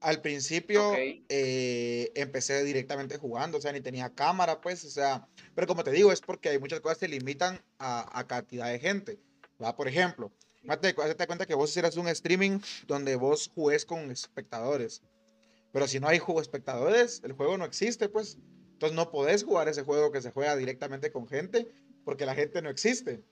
Al 0.00 0.20
principio 0.20 0.94
eh, 0.96 2.12
empecé 2.14 2.62
directamente 2.64 3.16
jugando, 3.16 3.58
o 3.58 3.60
sea, 3.60 3.72
ni 3.72 3.80
tenía 3.80 4.14
cámara, 4.14 4.60
pues, 4.60 4.84
o 4.84 4.90
sea, 4.90 5.26
pero 5.54 5.66
como 5.66 5.84
te 5.84 5.90
digo, 5.90 6.12
es 6.12 6.20
porque 6.20 6.50
hay 6.50 6.58
muchas 6.58 6.80
cosas 6.80 6.98
que 6.98 7.08
limitan 7.08 7.60
a, 7.78 8.18
a 8.18 8.26
cantidad 8.26 8.70
de 8.70 8.78
gente. 8.78 9.18
¿va? 9.60 9.74
Por 9.74 9.88
ejemplo, 9.88 10.30
Hazte 10.68 10.94
cuenta 11.26 11.46
que 11.46 11.54
vos 11.54 11.70
hicieras 11.70 11.96
un 11.96 12.08
streaming 12.08 12.58
donde 12.86 13.16
vos 13.16 13.50
jugués 13.54 13.86
con 13.86 14.10
espectadores. 14.10 15.02
Pero 15.72 15.86
si 15.86 16.00
no 16.00 16.08
hay 16.08 16.18
juego 16.18 16.40
espectadores, 16.40 17.22
el 17.24 17.32
juego 17.32 17.56
no 17.56 17.64
existe, 17.64 18.08
pues. 18.08 18.38
Entonces 18.72 18.96
no 18.96 19.10
podés 19.10 19.44
jugar 19.44 19.68
ese 19.68 19.82
juego 19.82 20.10
que 20.10 20.20
se 20.20 20.30
juega 20.30 20.56
directamente 20.56 21.10
con 21.10 21.26
gente 21.28 21.68
porque 22.04 22.26
la 22.26 22.34
gente 22.34 22.60
no 22.62 22.68
existe. 22.68 23.22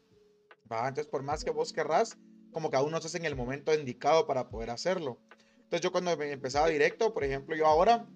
¿va? 0.71 0.89
Entonces, 0.89 1.11
por 1.11 1.23
más 1.23 1.45
que 1.45 1.51
vos 1.51 1.73
querrás, 1.73 2.17
como 2.53 2.71
que 2.71 2.77
aún 2.77 2.91
no 2.91 2.99
estás 2.99 3.15
en 3.15 3.25
el 3.25 3.37
momento 3.37 3.75
indicado 3.75 4.27
para 4.27 4.49
poder 4.49 4.71
hacerlo. 4.71 5.19
Entonces, 5.65 5.81
yo 5.81 5.93
cuando 5.93 6.13
empezaba 6.13 6.69
directo, 6.69 7.13
por 7.13 7.25
ejemplo, 7.25 7.57
yo 7.57 7.67
ahora 7.67 8.07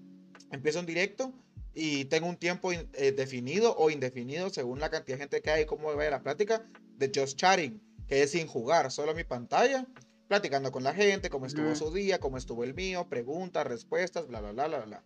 empiezo 0.52 0.80
un 0.80 0.86
directo 0.86 1.32
y 1.74 2.06
tengo 2.06 2.28
un 2.28 2.36
tiempo 2.36 2.72
eh, 2.72 3.12
definido 3.12 3.76
o 3.76 3.90
indefinido 3.90 4.50
según 4.50 4.80
la 4.80 4.90
cantidad 4.90 5.16
de 5.16 5.22
gente 5.22 5.42
que 5.42 5.50
hay 5.50 5.62
y 5.62 5.66
cómo 5.66 5.94
vaya 5.94 6.10
la 6.10 6.22
plática 6.22 6.64
de 6.96 7.10
just 7.14 7.38
chatting 7.38 7.80
que 8.08 8.22
es 8.22 8.30
sin 8.32 8.46
jugar, 8.46 8.90
solo 8.90 9.14
mi 9.14 9.22
pantalla, 9.22 9.86
platicando 10.26 10.72
con 10.72 10.82
la 10.82 10.94
gente, 10.94 11.30
cómo 11.30 11.46
estuvo 11.46 11.74
su 11.74 11.92
día, 11.92 12.18
cómo 12.18 12.38
estuvo 12.38 12.64
el 12.64 12.74
mío, 12.74 13.06
preguntas, 13.08 13.66
respuestas, 13.66 14.26
bla, 14.26 14.40
bla, 14.40 14.52
bla, 14.52 14.66
bla, 14.66 14.78
bla. 14.80 15.04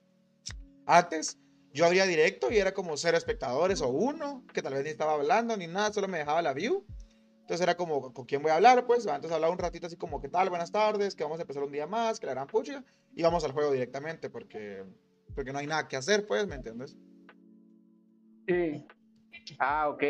Antes 0.87 1.39
yo 1.73 1.85
abría 1.85 2.07
directo 2.07 2.51
y 2.51 2.59
era 2.59 2.73
como 2.73 2.97
ser 2.97 3.15
espectadores 3.15 3.81
o 3.81 3.89
uno, 3.89 4.45
que 4.55 4.63
tal 4.63 4.75
vez 4.75 4.85
ni 4.85 4.91
estaba 4.91 5.15
hablando 5.15 5.57
ni 5.57 5.67
nada, 5.67 5.93
solo 5.93 6.07
me 6.07 6.19
dejaba 6.19 6.43
la 6.43 6.53
view. 6.53 6.85
Entonces 7.43 7.61
era 7.61 7.77
como, 7.77 8.13
¿con 8.13 8.25
quién 8.25 8.41
voy 8.41 8.53
a 8.53 8.57
hablar? 8.57 8.87
Pues 8.87 9.07
antes 9.07 9.31
hablaba 9.33 9.53
un 9.53 9.59
ratito 9.59 9.89
así 9.89 9.97
como, 9.97 10.21
¿qué 10.21 10.29
tal? 10.29 10.49
Buenas 10.49 10.71
tardes, 10.71 11.17
que 11.17 11.25
vamos 11.25 11.39
a 11.41 11.43
empezar 11.43 11.63
un 11.65 11.73
día 11.73 11.89
más, 11.89 12.21
que 12.21 12.27
la 12.27 12.35
gran 12.35 12.47
pucha, 12.47 12.85
y 13.15 13.23
vamos 13.23 13.45
al 13.45 13.51
juego 13.51 13.73
directamente 13.73 14.31
porque, 14.31 14.85
porque 15.35 15.53
no 15.53 15.59
hay 15.59 15.67
nada 15.67 15.89
que 15.89 15.97
hacer, 15.97 16.25
pues, 16.27 16.47
¿me 16.47 16.55
entiendes? 16.55 16.97
Sí. 18.47 18.87
Ah, 19.59 19.89
ok. 19.89 20.03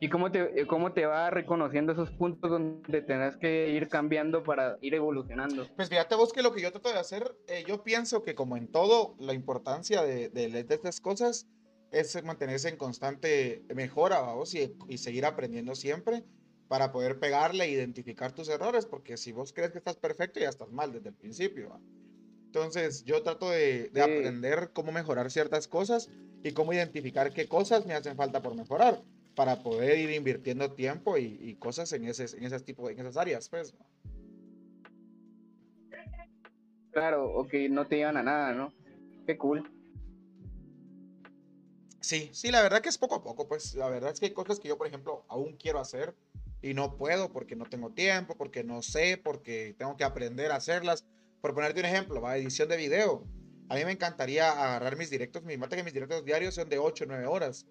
¿Y 0.00 0.08
cómo 0.08 0.32
te, 0.32 0.66
cómo 0.66 0.92
te 0.92 1.06
va 1.06 1.30
reconociendo 1.30 1.92
esos 1.92 2.10
puntos 2.10 2.50
donde 2.50 3.02
tenés 3.02 3.36
que 3.36 3.70
ir 3.70 3.88
cambiando 3.88 4.42
para 4.42 4.78
ir 4.80 4.94
evolucionando? 4.94 5.66
Pues 5.76 5.88
fíjate 5.88 6.16
vos 6.16 6.32
que 6.32 6.42
lo 6.42 6.52
que 6.52 6.60
yo 6.60 6.72
trato 6.72 6.92
de 6.92 6.98
hacer, 6.98 7.36
eh, 7.46 7.64
yo 7.66 7.84
pienso 7.84 8.22
que 8.24 8.34
como 8.34 8.56
en 8.56 8.66
todo, 8.66 9.14
la 9.20 9.32
importancia 9.32 10.02
de, 10.02 10.28
de, 10.28 10.66
estas 10.68 11.00
cosas 11.00 11.46
es 11.92 12.22
mantenerse 12.24 12.68
en 12.68 12.76
constante 12.76 13.64
mejora, 13.74 14.20
vos, 14.20 14.54
y, 14.54 14.76
y, 14.88 14.98
seguir 14.98 15.24
aprendiendo 15.24 15.74
siempre 15.74 16.24
para 16.68 16.92
poder 16.92 17.18
pegarle 17.18 17.64
e 17.64 17.70
identificar 17.70 18.32
tus 18.32 18.48
errores, 18.48 18.86
porque 18.86 19.16
si 19.16 19.32
vos 19.32 19.52
crees 19.52 19.72
que 19.72 19.78
estás 19.78 19.96
perfecto, 19.96 20.38
ya 20.38 20.48
estás 20.48 20.70
mal 20.70 20.92
desde 20.92 21.08
el 21.08 21.14
principio. 21.14 21.80
Entonces, 22.46 23.04
yo 23.04 23.22
trato 23.22 23.50
de, 23.50 23.90
de 23.90 24.02
aprender 24.02 24.70
cómo 24.72 24.92
mejorar 24.92 25.30
ciertas 25.30 25.68
cosas 25.68 26.10
y 26.42 26.52
cómo 26.52 26.72
identificar 26.72 27.32
qué 27.32 27.48
cosas 27.48 27.86
me 27.86 27.94
hacen 27.94 28.16
falta 28.16 28.40
por 28.42 28.54
mejorar 28.54 29.02
para 29.38 29.62
poder 29.62 29.96
ir 30.00 30.10
invirtiendo 30.10 30.72
tiempo 30.72 31.16
y, 31.16 31.54
cosas 31.60 31.92
en 31.92 32.06
ese, 32.06 32.36
en 32.36 32.42
ese 32.42 32.58
tipo, 32.58 32.90
en 32.90 32.98
esas 32.98 33.16
áreas, 33.16 33.48
pues. 33.48 33.72
Claro, 36.90 37.30
o 37.32 37.46
que 37.46 37.68
no 37.68 37.86
te 37.86 37.98
llevan 37.98 38.16
a 38.16 38.24
nada, 38.24 38.52
¿no? 38.52 38.72
Qué 39.28 39.38
cool. 39.38 39.70
Sí, 42.00 42.30
sí, 42.32 42.50
la 42.50 42.62
verdad 42.62 42.80
que 42.80 42.88
es 42.88 42.98
poco 42.98 43.14
a 43.14 43.22
poco, 43.22 43.46
pues 43.46 43.76
la 43.76 43.88
verdad 43.88 44.10
es 44.10 44.18
que 44.18 44.26
hay 44.26 44.32
cosas 44.32 44.58
que 44.58 44.66
yo, 44.66 44.76
por 44.76 44.88
ejemplo, 44.88 45.24
aún 45.28 45.56
quiero 45.56 45.78
hacer 45.78 46.16
y 46.62 46.74
no 46.74 46.96
puedo 46.96 47.32
porque 47.32 47.56
no 47.56 47.64
tengo 47.66 47.90
tiempo, 47.90 48.36
porque 48.36 48.64
no 48.64 48.82
sé, 48.82 49.20
porque 49.22 49.74
tengo 49.78 49.96
que 49.96 50.04
aprender 50.04 50.50
a 50.50 50.56
hacerlas. 50.56 51.06
Por 51.40 51.54
ponerte 51.54 51.80
un 51.80 51.86
ejemplo, 51.86 52.20
va, 52.20 52.36
edición 52.36 52.68
de 52.68 52.76
video. 52.76 53.24
A 53.68 53.76
mí 53.76 53.84
me 53.84 53.92
encantaría 53.92 54.50
agarrar 54.50 54.96
mis 54.96 55.10
directos, 55.10 55.44
mi 55.44 55.56
mata 55.56 55.76
que 55.76 55.84
mis 55.84 55.92
directos 55.92 56.24
diarios 56.24 56.54
son 56.54 56.68
de 56.68 56.78
8 56.78 57.04
o 57.04 57.06
9 57.06 57.26
horas 57.26 57.66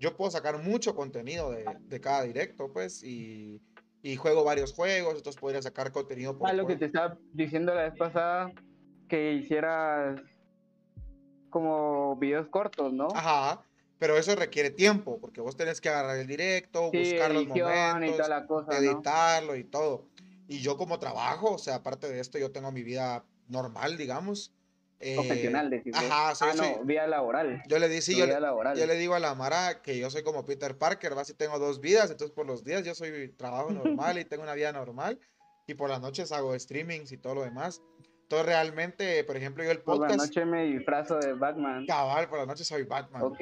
yo 0.00 0.16
puedo 0.16 0.30
sacar 0.30 0.62
mucho 0.62 0.94
contenido 0.96 1.50
de, 1.50 1.64
de 1.86 2.00
cada 2.00 2.22
directo, 2.22 2.72
pues, 2.72 3.04
y, 3.04 3.60
y, 4.02 4.16
juego 4.16 4.42
varios 4.42 4.72
juegos, 4.72 5.16
entonces 5.16 5.38
podría 5.38 5.60
sacar 5.60 5.92
contenido 5.92 6.36
por 6.36 6.48
Ah, 6.48 6.54
lo 6.54 6.66
que 6.66 6.76
te 6.76 6.86
estaba 6.86 7.18
diciendo 7.32 7.74
la 7.74 7.82
vez 7.82 7.96
pasada, 7.98 8.50
que 9.08 9.34
hicieras 9.34 10.20
como 11.50 12.16
videos 12.16 12.48
cortos, 12.48 12.92
¿no? 12.92 13.08
Ajá, 13.14 13.62
pero 14.00 14.16
eso 14.16 14.34
requiere 14.34 14.70
tiempo, 14.70 15.18
porque 15.20 15.42
vos 15.42 15.56
tenés 15.56 15.78
que 15.78 15.90
agarrar 15.90 16.16
el 16.16 16.26
directo, 16.26 16.90
buscar 16.90 17.32
los 17.32 17.46
momentos, 17.46 18.28
editarlo 18.70 19.56
y 19.56 19.64
todo. 19.64 20.06
Y 20.48 20.60
yo 20.60 20.78
como 20.78 20.98
trabajo, 20.98 21.52
o 21.52 21.58
sea, 21.58 21.76
aparte 21.76 22.08
de 22.08 22.18
esto, 22.18 22.38
yo 22.38 22.50
tengo 22.50 22.72
mi 22.72 22.82
vida 22.82 23.26
normal, 23.48 23.98
digamos, 23.98 24.54
profesional, 24.98 25.72
eh, 25.72 25.82
Ajá, 25.92 26.32
ah, 26.40 26.54
no, 26.56 26.82
vía 26.84 27.06
laboral. 27.06 27.62
Yo 27.68 27.78
le, 27.78 27.90
di, 27.90 28.00
yo, 28.00 28.26
yo, 28.26 28.86
le 28.86 28.94
digo 28.94 29.14
a 29.14 29.20
la 29.20 29.34
Mara 29.34 29.82
que 29.82 29.98
yo 29.98 30.08
soy 30.08 30.22
como 30.22 30.46
Peter 30.46 30.78
Parker, 30.78 31.16
¿va? 31.16 31.24
Si 31.26 31.34
tengo 31.34 31.58
dos 31.58 31.80
vidas, 31.82 32.10
entonces 32.10 32.34
por 32.34 32.46
los 32.46 32.64
días 32.64 32.84
yo 32.84 32.94
soy 32.94 33.28
trabajo 33.28 33.70
normal 33.70 34.18
y 34.18 34.24
tengo 34.24 34.44
una 34.44 34.54
vida 34.54 34.72
normal, 34.72 35.20
y 35.66 35.74
por 35.74 35.90
las 35.90 36.00
noches 36.00 36.32
hago 36.32 36.58
streamings 36.58 37.12
y 37.12 37.18
todo 37.18 37.34
lo 37.34 37.42
demás. 37.42 37.82
Entonces 38.22 38.46
realmente, 38.46 39.24
por 39.24 39.36
ejemplo, 39.36 39.62
yo 39.62 39.72
el 39.72 39.80
podcast... 39.80 40.08
Por 40.08 40.18
la 40.18 40.24
noche 40.24 40.44
me 40.46 40.64
disfrazo 40.64 41.18
de 41.18 41.34
Batman. 41.34 41.84
Cabal, 41.84 42.30
por 42.30 42.38
la 42.38 42.46
noche 42.46 42.64
soy 42.64 42.84
Batman. 42.84 43.22
Ok. 43.22 43.40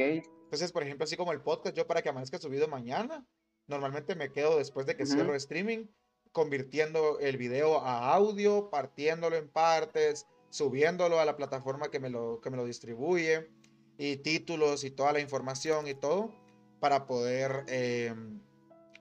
Entonces, 0.49 0.73
por 0.73 0.83
ejemplo, 0.83 1.05
así 1.05 1.15
como 1.15 1.33
el 1.33 1.43
podcast, 1.43 1.77
yo 1.77 1.87
para 1.87 2.01
que 2.01 2.09
amanezca 2.09 2.39
subido 2.39 2.69
mañana, 2.69 3.23
normalmente 3.67 4.15
me 4.15 4.33
quedo 4.33 4.57
después 4.57 4.87
de 4.87 4.97
que 4.97 5.05
cierro 5.05 5.35
streaming, 5.35 5.89
convirtiendo 6.33 7.19
el 7.21 7.37
video 7.37 7.81
a 7.81 8.15
audio, 8.15 8.71
partiéndolo 8.71 9.37
en 9.37 9.51
partes, 9.51 10.27
subiéndolo 10.49 11.21
a 11.21 11.27
la 11.27 11.37
plataforma 11.37 11.91
que 11.91 12.01
me 12.01 12.09
lo, 12.09 12.41
que 12.41 12.49
me 12.49 12.57
lo 12.57 12.65
distribuye 12.65 13.51
y 13.99 14.17
títulos 14.17 14.85
y 14.85 14.91
toda 14.91 15.13
la 15.13 15.21
información 15.21 15.87
y 15.87 15.93
todo 15.93 16.33
para 16.81 17.07
poder 17.07 17.65
eh, 17.67 18.15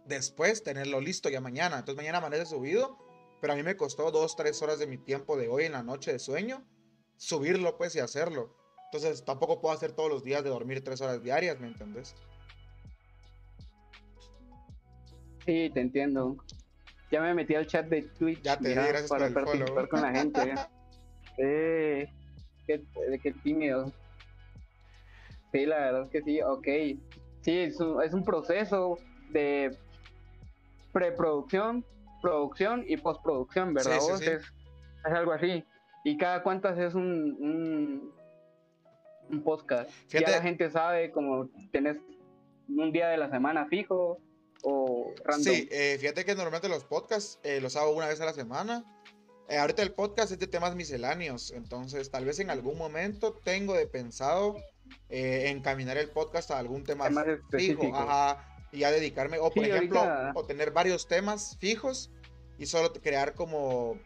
después 0.06 0.64
tenerlo 0.64 1.00
listo 1.00 1.30
ya 1.30 1.40
mañana. 1.40 1.80
Entonces 1.80 1.96
mañana 1.96 2.18
amanece 2.18 2.46
subido, 2.46 2.98
pero 3.40 3.54
a 3.54 3.56
mí 3.56 3.64
me 3.64 3.78
costó 3.78 4.12
dos, 4.12 4.36
tres 4.36 4.62
horas 4.62 4.80
de 4.80 4.88
mi 4.88 4.98
tiempo 4.98 5.38
de 5.38 5.48
hoy 5.48 5.64
en 5.64 5.72
la 5.72 5.84
noche 5.84 6.12
de 6.12 6.20
sueño 6.20 6.68
subirlo 7.16 7.78
pues 7.78 7.96
y 7.96 8.00
hacerlo. 8.00 8.54
Entonces 8.92 9.26
tampoco 9.26 9.60
puedo 9.60 9.76
hacer 9.76 9.92
todos 9.92 10.10
los 10.10 10.24
días 10.24 10.44
de 10.44 10.50
dormir 10.50 10.84
tres 10.84 11.02
horas 11.02 11.22
diarias, 11.22 11.60
¿me 11.60 11.68
entendés? 11.68 12.16
Sí, 15.46 15.70
te 15.74 15.82
entiendo. 15.82 16.38
Ya 17.12 17.22
me 17.22 17.34
metí 17.34 17.56
al 17.56 17.68
chat 17.68 17.88
de 17.88 18.04
Twitch 18.04 18.42
ya 18.42 18.58
te 18.58 18.76
para 19.08 19.30
participar 19.30 19.88
con 19.90 20.02
la 20.02 20.12
gente. 20.12 20.56
Eh, 21.38 22.10
qué, 22.68 22.82
qué 23.22 23.32
tímido. 23.44 23.92
Sí, 25.52 25.66
la 25.66 25.78
verdad 25.78 26.04
es 26.04 26.10
que 26.10 26.22
sí, 26.22 26.42
ok. 26.42 26.68
Sí, 27.42 27.60
es 27.60 27.80
un, 27.80 28.02
es 28.04 28.14
un 28.14 28.24
proceso 28.24 29.00
de 29.32 29.78
preproducción, 30.92 31.86
producción 32.22 32.84
y 32.88 32.98
postproducción, 32.98 33.74
¿verdad? 33.74 33.98
Es, 33.98 34.42
algo 35.04 35.32
así. 35.32 35.64
¿Y 36.04 36.18
cada 36.18 36.44
cuántas 36.44 36.78
es 36.78 36.94
un, 36.94 37.38
un, 37.40 38.17
podcast? 39.44 39.90
Ya 40.10 40.22
la 40.22 40.42
gente 40.42 40.70
sabe 40.70 41.12
como 41.12 41.50
tenés 41.72 41.98
un 42.68 42.92
día 42.92 43.08
de 43.10 43.18
la 43.18 43.30
semana 43.30 43.68
fijo 43.68 44.20
o 44.64 45.14
random. 45.24 45.54
Sí, 45.54 45.70
eh, 45.72 45.98
fíjate 46.00 46.26
que 46.26 46.34
normalmente 46.34 46.70
los 46.70 46.84
podcasts 46.84 47.40
eh, 47.44 47.62
los 47.62 47.76
hago 47.76 47.92
una 47.92 48.08
vez 48.08 48.20
a 48.22 48.26
la 48.26 48.34
semana 48.34 48.84
eh, 49.50 49.58
ahorita 49.58 49.82
el 49.82 49.94
podcast 49.94 50.34
es 50.34 50.40
de 50.40 50.48
temas 50.48 50.76
misceláneos, 50.76 51.52
entonces 51.52 52.12
tal 52.12 52.26
vez 52.26 52.40
en 52.40 52.50
algún 52.50 52.78
momento 52.78 53.34
tengo 53.34 53.76
de 53.76 53.88
pensado 53.88 54.58
eh, 55.10 55.46
encaminar 55.48 55.98
el 55.98 56.10
podcast 56.10 56.52
a 56.52 56.60
algún 56.60 56.84
tema 56.84 57.06
fijo, 57.52 57.84
y 58.74 58.84
a 58.84 58.92
dedicarme, 58.92 59.40
o 59.40 59.50
por 59.50 59.64
ejemplo, 59.64 60.04
o 60.36 60.46
tener 60.46 60.72
varios 60.72 61.08
temas 61.08 61.56
fijos 61.62 62.12
y 62.58 62.66
solo 62.66 62.92
crear 62.92 63.36
como 63.36 63.98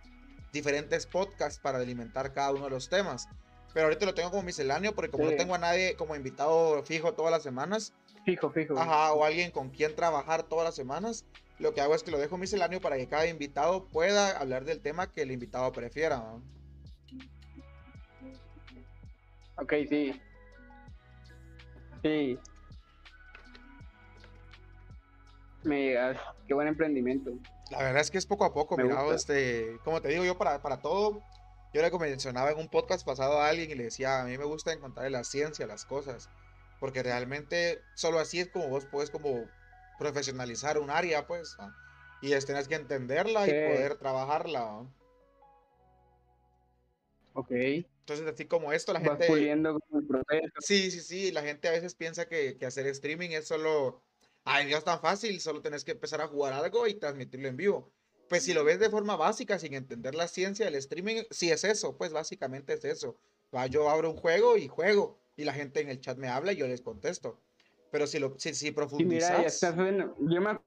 diferentes 0.53 1.07
podcasts 1.07 1.59
para 1.59 1.79
alimentar 1.79 2.33
cada 2.33 2.51
uno 2.51 2.65
de 2.65 2.69
los 2.69 2.87
temas. 2.87 3.27
Pero 3.73 3.85
ahorita 3.85 4.05
lo 4.05 4.13
tengo 4.13 4.31
como 4.31 4.43
misceláneo 4.43 4.93
porque 4.93 5.11
como 5.11 5.25
no 5.25 5.35
tengo 5.35 5.55
a 5.55 5.57
nadie 5.57 5.95
como 5.95 6.15
invitado 6.15 6.83
fijo 6.83 7.13
todas 7.13 7.31
las 7.31 7.43
semanas. 7.43 7.93
Fijo, 8.25 8.51
fijo. 8.51 8.77
Ajá, 8.77 9.13
o 9.13 9.23
alguien 9.23 9.51
con 9.51 9.69
quien 9.69 9.95
trabajar 9.95 10.43
todas 10.43 10.65
las 10.65 10.75
semanas 10.75 11.25
lo 11.61 11.73
que 11.73 11.81
hago 11.81 11.93
es 11.93 12.01
que 12.01 12.11
lo 12.11 12.17
dejo 12.17 12.37
misceláneo 12.37 12.81
para 12.81 12.97
que 12.97 13.07
cada 13.07 13.27
invitado 13.27 13.85
pueda 13.85 14.31
hablar 14.37 14.65
del 14.65 14.81
tema 14.81 15.11
que 15.11 15.21
el 15.21 15.31
invitado 15.31 15.71
prefiera. 15.71 16.19
Ok, 19.57 19.73
sí. 19.87 20.19
Sí. 22.01 22.39
Me 25.63 25.95
qué 26.47 26.53
buen 26.55 26.67
emprendimiento. 26.67 27.31
La 27.69 27.77
verdad 27.77 28.01
es 28.01 28.09
que 28.09 28.17
es 28.17 28.25
poco 28.25 28.43
a 28.43 28.53
poco, 28.53 28.75
mira, 28.75 29.05
este, 29.13 29.79
como 29.83 30.01
te 30.01 30.09
digo 30.09 30.25
yo, 30.25 30.37
para, 30.37 30.61
para 30.63 30.81
todo, 30.81 31.21
yo 31.73 31.81
le 31.81 31.91
mencionaba 31.97 32.51
en 32.51 32.57
un 32.57 32.69
podcast 32.69 33.05
pasado 33.05 33.39
a 33.39 33.47
alguien 33.47 33.71
y 33.71 33.75
le 33.75 33.85
decía, 33.85 34.21
a 34.21 34.25
mí 34.25 34.37
me 34.37 34.45
gusta 34.45 34.73
encontrar 34.73 35.09
la 35.09 35.23
ciencia, 35.23 35.67
las 35.67 35.85
cosas, 35.85 36.29
porque 36.79 37.01
realmente 37.01 37.81
solo 37.95 38.19
así 38.19 38.39
es 38.39 38.49
como 38.49 38.67
vos 38.67 38.85
puedes 38.85 39.09
como 39.09 39.45
profesionalizar 39.97 40.77
un 40.79 40.89
área, 40.89 41.27
pues. 41.27 41.55
Y 42.21 42.33
es, 42.33 42.45
tienes 42.45 42.67
que 42.67 42.75
entenderla 42.75 43.47
y 43.47 43.51
poder 43.51 43.95
trabajarla. 43.95 44.85
Ok. 47.33 47.51
Entonces, 47.51 48.27
así 48.27 48.45
como 48.45 48.73
esto, 48.73 48.93
la 48.93 48.99
Vas 48.99 49.09
gente... 49.09 49.27
puliendo 49.27 49.79
como 49.79 50.01
el 50.01 50.07
proceso. 50.07 50.53
Sí, 50.59 50.91
sí, 50.91 51.01
sí, 51.01 51.31
la 51.31 51.43
gente 51.43 51.67
a 51.67 51.71
veces 51.71 51.95
piensa 51.95 52.27
que, 52.27 52.57
que 52.57 52.65
hacer 52.65 52.87
streaming 52.87 53.29
es 53.29 53.47
solo, 53.47 54.03
ay, 54.43 54.69
no 54.69 54.77
es 54.77 54.83
tan 54.83 54.99
fácil, 54.99 55.39
solo 55.39 55.61
tenés 55.61 55.85
que 55.85 55.91
empezar 55.91 56.19
a 56.21 56.27
jugar 56.27 56.53
algo 56.53 56.87
y 56.87 56.95
transmitirlo 56.95 57.47
en 57.47 57.57
vivo. 57.57 57.93
Pues 58.31 58.43
si 58.43 58.53
lo 58.53 58.63
ves 58.63 58.79
de 58.79 58.89
forma 58.89 59.17
básica, 59.17 59.59
sin 59.59 59.73
entender 59.73 60.15
la 60.15 60.25
ciencia 60.29 60.63
del 60.63 60.75
streaming, 60.75 61.23
sí 61.31 61.51
es 61.51 61.65
eso, 61.65 61.97
pues 61.97 62.13
básicamente 62.13 62.71
es 62.71 62.85
eso. 62.85 63.17
Va, 63.53 63.67
yo 63.67 63.89
abro 63.89 64.09
un 64.09 64.15
juego 64.15 64.55
y 64.55 64.69
juego, 64.69 65.19
y 65.35 65.43
la 65.43 65.51
gente 65.51 65.81
en 65.81 65.89
el 65.89 65.99
chat 65.99 66.17
me 66.17 66.29
habla 66.29 66.53
y 66.53 66.55
yo 66.55 66.65
les 66.65 66.79
contesto. 66.79 67.41
Pero 67.91 68.07
si, 68.07 68.19
lo, 68.19 68.39
si, 68.39 68.53
si 68.53 68.53
Sí, 68.53 68.65
mira, 68.67 68.73
profundizas, 68.73 69.45
estás 69.47 69.75
viendo- 69.75 70.15
Yo 70.17 70.39
me 70.39 70.57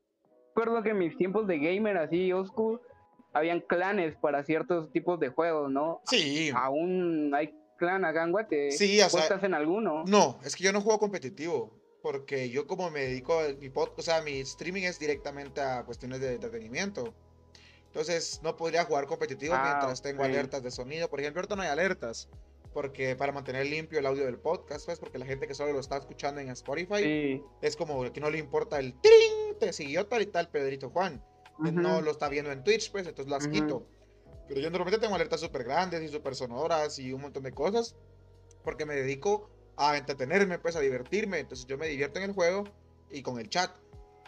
acuerdo 0.53 0.83
que 0.83 0.91
en 0.91 0.99
mis 0.99 1.17
tiempos 1.17 1.47
de 1.47 1.59
gamer 1.59 1.97
así, 1.97 2.31
school, 2.47 2.83
habían 3.33 3.61
clanes 3.63 4.15
para 4.19 4.45
ciertos 4.45 4.93
tipos 4.93 5.19
de 5.19 5.31
juegos, 5.31 5.71
¿no? 5.71 6.03
sí, 6.05 6.51
Aún 6.55 7.35
hay 7.35 7.55
clan 7.79 8.05
acá 8.05 8.25
en 8.25 8.33
Guate. 8.33 8.73
Sí, 8.73 9.01
o 9.01 9.05
¿Vos 9.05 9.13
sea, 9.13 9.41
en 9.43 9.55
alguno? 9.55 10.05
No, 10.07 10.39
es 10.45 10.55
que 10.55 10.65
yo 10.65 10.73
no 10.75 10.83
juego 10.83 10.99
competitivo, 10.99 11.73
porque 12.03 12.51
yo 12.51 12.67
como 12.67 12.91
me 12.91 13.01
dedico 13.07 13.41
a 13.41 13.55
mi 13.59 13.71
pod, 13.71 13.89
o 13.97 14.03
sea, 14.03 14.21
mi 14.21 14.41
streaming 14.41 14.83
es 14.83 14.99
directamente 14.99 15.63
a 15.63 15.83
cuestiones 15.87 16.21
de 16.21 16.35
entretenimiento. 16.35 17.15
Entonces, 17.95 18.41
no 18.43 18.57
podría 18.57 18.85
jugar 18.85 19.07
competitivo 19.07 19.55
Ah, 19.57 19.63
mientras 19.63 20.03
tengo 20.03 20.23
ok. 20.25 20.29
alertas 20.29 20.65
de 20.65 20.73
sonido. 20.73 21.09
Por 21.09 21.21
ejemplo, 21.21 21.39
ahorita 21.39 21.55
no 21.55 21.63
hay 21.63 21.69
alertas, 21.69 22.29
porque 22.73 23.15
para 23.15 23.31
mantener 23.31 23.67
limpio 23.67 24.01
el 24.01 24.07
audio 24.07 24.25
del 24.25 24.37
podcast, 24.37 24.85
pues, 24.87 24.99
porque 24.99 25.17
la 25.17 25.27
gente 25.27 25.47
que 25.47 25.55
solo 25.55 25.73
lo 25.73 25.79
está 25.79 25.99
escuchando 25.99 26.41
en 26.41 26.49
Spotify 26.49 27.03
Sí. 27.03 27.43
es 27.63 27.77
como 27.77 28.13
que 28.13 28.21
no 28.21 28.31
le 28.31 28.39
importa 28.39 28.81
el 28.81 29.01
tring, 29.01 29.59
te 29.61 29.73
siguió 29.73 30.07
tal 30.07 30.23
y 30.23 30.27
tal 30.27 30.51
Pedrito 30.51 30.91
Juan. 30.91 31.25
No 31.61 31.99
Ujú. 31.99 32.03
lo 32.07 32.11
está 32.11 32.29
viendo 32.29 32.51
en 32.51 32.65
Twitch, 32.65 32.91
pues, 32.91 33.07
entonces 33.07 33.31
las 33.31 33.45
Ujú. 33.45 33.53
quito. 33.53 33.87
Pero 34.49 34.61
yo 34.61 34.71
normalmente 34.71 35.01
tengo 35.01 35.15
alertas 35.15 35.41
súper 35.41 35.63
grandes 35.63 36.03
y 36.03 36.09
súper 36.09 36.35
sonoras 36.35 36.99
y 36.99 37.13
un 37.13 37.21
montón 37.23 37.45
de 37.45 37.53
cosas, 37.53 37.95
porque 38.65 38.87
me 38.87 38.97
dedico 38.97 39.51
a 39.77 39.97
entretenerme, 39.97 40.59
pues, 40.59 40.75
a 40.75 40.81
divertirme. 40.81 41.39
Entonces 41.39 41.65
yo 41.67 41.79
me 41.79 41.87
divierto 41.87 42.19
en 42.19 42.25
el 42.25 42.33
juego 42.33 42.65
y 43.09 43.23
con 43.23 43.39
el 43.39 43.49
chat. 43.49 43.71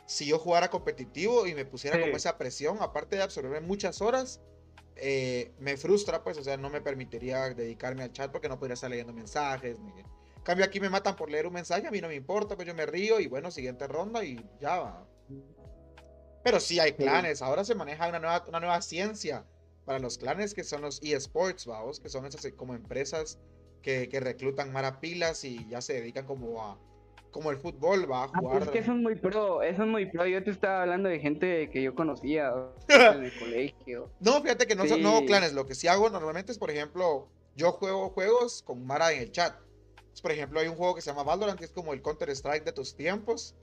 Si 0.06 0.26
yo 0.26 0.38
jugara 0.38 0.70
competitivo 0.70 1.46
y 1.46 1.54
me 1.54 1.64
pusiera 1.64 1.96
Sí. 1.96 2.02
como 2.02 2.16
esa 2.16 2.38
presión, 2.38 2.78
aparte 2.80 3.16
de 3.16 3.22
absorber 3.22 3.60
muchas 3.62 4.00
horas, 4.00 4.40
eh, 4.96 5.52
me 5.58 5.76
frustra, 5.76 6.22
pues, 6.25 6.38
o 6.38 6.44
sea, 6.44 6.56
no 6.56 6.70
me 6.70 6.80
permitiría 6.80 7.50
dedicarme 7.54 8.02
al 8.02 8.12
chat 8.12 8.30
porque 8.30 8.48
no 8.48 8.58
podría 8.58 8.75
estar 8.75 8.90
leyendo 8.90 9.12
mensajes. 9.12 9.78
Ni... 9.78 9.90
En 10.00 10.42
cambio, 10.42 10.64
aquí 10.64 10.80
me 10.80 10.88
matan 10.88 11.16
por 11.16 11.30
leer 11.30 11.46
un 11.46 11.52
mensaje, 11.52 11.86
a 11.86 11.90
mí 11.90 12.00
no 12.00 12.08
me 12.08 12.14
importa, 12.14 12.54
pues 12.56 12.66
yo 12.68 12.75
me 12.75 12.86
río 12.86 13.20
y 13.20 13.26
bueno, 13.26 13.50
siguiente 13.50 13.86
ronda 13.88 14.25
y 14.25 14.48
ya 14.60 14.78
va. 14.78 15.06
Pero 16.44 16.60
sí 16.60 16.78
hay 16.78 16.92
clanes, 16.92 17.42
ahora 17.42 17.64
se 17.64 17.75
maneja 17.75 18.08
una 18.08 18.20
nueva, 18.20 18.44
una 18.46 18.60
nueva 18.60 18.80
ciencia 18.80 19.44
para 19.84 19.98
los 19.98 20.18
clanes 20.18 20.54
que 20.54 20.62
son 20.62 20.82
los 20.82 21.02
eSports, 21.02 21.66
vamos, 21.66 21.98
que 21.98 22.08
son 22.08 22.25
esas 22.25 22.44
eh, 22.44 22.54
como 22.54 22.75
empresas 22.75 23.38
que, 23.82 24.08
que 24.08 24.20
reclutan 24.20 24.72
marapilas 24.72 25.42
y 25.44 25.66
ya 25.68 25.80
se 25.80 25.94
dedican 25.94 26.26
como 26.26 26.62
a 26.64 26.78
como 27.30 27.50
el 27.50 27.59
fútbol, 27.59 28.11
va 28.11 28.23
a 28.23 28.25
Ah, 28.25 28.30
pues 28.33 28.42
jugar. 28.42 28.62
es 28.62 28.68
que 28.71 28.78
eso 28.78 28.92
es 28.92 28.99
muy 28.99 29.14
pro, 29.16 29.62
eso 29.62 29.83
es 29.83 29.88
muy 29.88 30.06
pro. 30.06 30.26
Yo 30.26 30.42
te 30.42 30.50
estaba 30.50 30.83
hablando 30.83 31.09
de 31.09 31.18
gente 31.21 31.68
que 31.71 31.83
yo 31.83 31.95
conocía 31.95 32.52
en 32.88 33.25
el 33.25 33.33
colegio. 33.38 34.11
No, 34.21 34.40
fíjate 34.42 34.66
que 34.66 34.75
no 34.75 34.87
son 34.87 35.02
no 35.02 35.18
Sí. 35.21 35.26
clanes, 35.26 35.52
lo 35.52 35.66
que 35.66 35.75
sí 35.75 35.88
hago 35.88 36.09
normalmente 36.11 36.52
es, 36.52 36.59
por 36.59 36.71
ejemplo, 36.71 37.28
yo 37.54 37.73
juego 37.73 38.11
juegos 38.11 38.62
con 38.62 38.87
Mara 38.87 39.12
en 39.12 39.21
el 39.23 39.33
chat. 39.33 39.54
Entonces, 39.99 40.23
por 40.23 40.33
ejemplo, 40.33 40.61
hay 40.61 40.68
un 40.68 40.76
juego 40.76 40.95
que 40.95 41.02
se 41.02 41.11
llama 41.11 41.25
Valorant, 41.25 41.59
que 41.59 41.64
es 41.66 41.73
como 41.73 41.92
el 41.92 42.00
Counter 42.02 42.30
Strike 42.30 42.64
de 42.64 42.73
tus 42.73 42.97
tiempos 42.97 43.54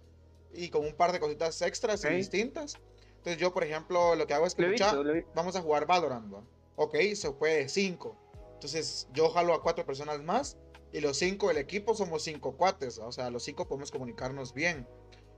y 0.54 0.70
con 0.70 0.86
un 0.86 0.94
par 0.94 1.12
de 1.12 1.20
cositas 1.20 1.60
extras 1.64 2.04
y 2.06 2.10
distintas. 2.10 2.78
Entonces 3.18 3.38
yo, 3.42 3.54
por 3.54 3.64
ejemplo, 3.64 4.16
lo 4.16 4.28
que 4.28 4.34
hago 4.36 4.46
es 4.46 4.54
que 4.54 4.66
visto, 4.68 5.04
visto. 5.04 5.30
vamos 5.34 5.56
a 5.56 5.62
jugar 5.62 5.88
Valorant, 5.88 6.32
¿va? 6.34 6.44
Ok, 6.76 6.96
se 7.16 7.32
puede 7.32 7.70
5. 7.70 8.16
Entonces 8.56 9.08
yo 9.14 9.30
jalo 9.30 9.54
a 9.54 9.62
cuatro 9.64 9.86
personas 9.86 10.22
más 10.22 10.58
y 10.94 11.02
los 11.02 11.18
cinco 11.18 11.48
del 11.48 11.58
equipo 11.58 11.96
somos 11.96 12.24
cinco 12.24 12.56
cuates, 12.56 13.00
o 13.00 13.12
sea, 13.12 13.32
los 13.32 13.44
cinco 13.44 13.68
podemos 13.68 13.92
comunicarnos 13.92 14.54
bien. 14.54 14.88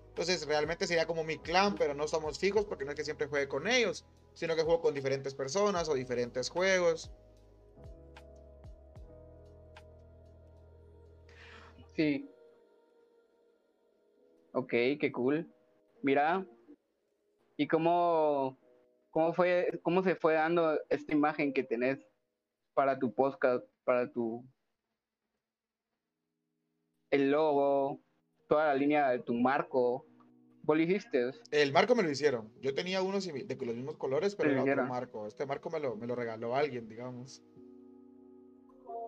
Entonces 0.10 0.46
realmente 0.46 0.86
sería 0.86 1.08
como 1.08 1.24
mi 1.24 1.38
clan, 1.38 1.76
pero 1.76 1.94
no 1.94 2.08
somos 2.10 2.38
fijos 2.38 2.66
porque 2.66 2.84
no 2.84 2.92
es 2.92 2.98
que 2.98 3.06
siempre 3.06 3.28
juegue 3.28 3.48
con 3.48 3.66
ellos, 3.66 4.06
sino 4.34 4.56
que 4.56 4.64
juego 4.64 4.82
con 4.82 4.94
diferentes 4.94 5.34
personas 5.34 5.88
o 5.88 5.94
diferentes 5.94 6.50
juegos. 6.50 7.10
Sí. 11.96 12.30
Ok, 14.52 14.70
qué 14.70 15.12
cool. 15.14 15.50
Mira, 16.02 16.46
¿y 17.56 17.66
cómo, 17.68 18.58
cómo 19.10 19.34
fue, 19.34 19.80
cómo 19.84 20.04
se 20.04 20.16
fue 20.16 20.34
dando 20.34 20.78
esta 20.90 21.14
imagen 21.14 21.54
que 21.54 21.64
tenés 21.64 22.06
para 22.74 23.00
tu 23.00 23.14
podcast, 23.14 23.66
para 23.86 24.12
tu 24.12 24.46
el 27.16 27.32
logo, 27.32 28.00
toda 28.48 28.68
la 28.68 28.76
línea 28.76 29.10
de 29.10 29.20
tu 29.20 29.34
marco? 29.34 30.06
¿Vos 30.64 30.78
lo 30.78 30.84
hiciste? 30.84 31.32
El 31.52 31.72
marco 31.74 31.96
me 31.96 32.04
lo 32.04 32.10
hicieron. 32.10 32.52
Yo 32.60 32.74
tenía 32.74 33.02
unos 33.02 33.28
simi- 33.28 33.46
de 33.46 33.56
los 33.66 33.76
mismos 33.76 33.98
colores, 33.98 34.36
pero 34.36 34.50
era 34.52 34.62
otro 34.64 34.90
marco. 34.90 35.28
Este 35.28 35.46
marco 35.46 35.70
me 35.70 35.80
lo, 35.80 35.96
me 35.96 36.08
lo 36.08 36.16
regaló 36.16 36.56
alguien, 36.56 36.88
digamos. 36.88 37.44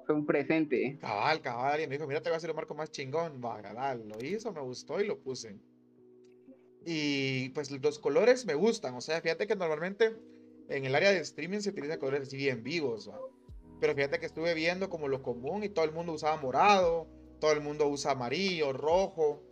Fue 0.05 0.15
un 0.15 0.25
presente. 0.25 0.97
Cabal, 1.01 1.41
cabal, 1.41 1.71
alguien 1.71 1.89
me 1.89 1.95
dijo, 1.97 2.07
mira, 2.07 2.21
te 2.21 2.29
voy 2.29 2.35
a 2.35 2.37
hacer 2.37 2.51
un 2.51 2.55
marco 2.55 2.75
más 2.75 2.91
chingón. 2.91 3.41
Va, 3.43 3.61
cabal, 3.61 4.07
lo 4.07 4.23
hizo, 4.23 4.51
me 4.53 4.61
gustó 4.61 5.01
y 5.01 5.07
lo 5.07 5.19
puse. 5.19 5.59
Y 6.85 7.49
pues 7.49 7.71
los 7.71 7.99
colores 7.99 8.45
me 8.45 8.53
gustan. 8.53 8.95
O 8.95 9.01
sea, 9.01 9.19
fíjate 9.21 9.47
que 9.47 9.55
normalmente 9.55 10.15
en 10.69 10.85
el 10.85 10.95
área 10.95 11.11
de 11.11 11.19
streaming 11.19 11.59
se 11.59 11.71
utilizan 11.71 11.99
colores 11.99 12.27
así 12.27 12.37
bien 12.37 12.63
vivos. 12.63 13.09
¿va? 13.09 13.19
Pero 13.81 13.95
fíjate 13.95 14.19
que 14.19 14.25
estuve 14.27 14.53
viendo 14.53 14.89
como 14.89 15.07
lo 15.07 15.21
común 15.23 15.63
y 15.63 15.69
todo 15.69 15.85
el 15.85 15.91
mundo 15.91 16.13
usaba 16.13 16.37
morado, 16.39 17.07
todo 17.39 17.51
el 17.51 17.61
mundo 17.61 17.87
usa 17.87 18.11
amarillo, 18.11 18.73
rojo. 18.73 19.43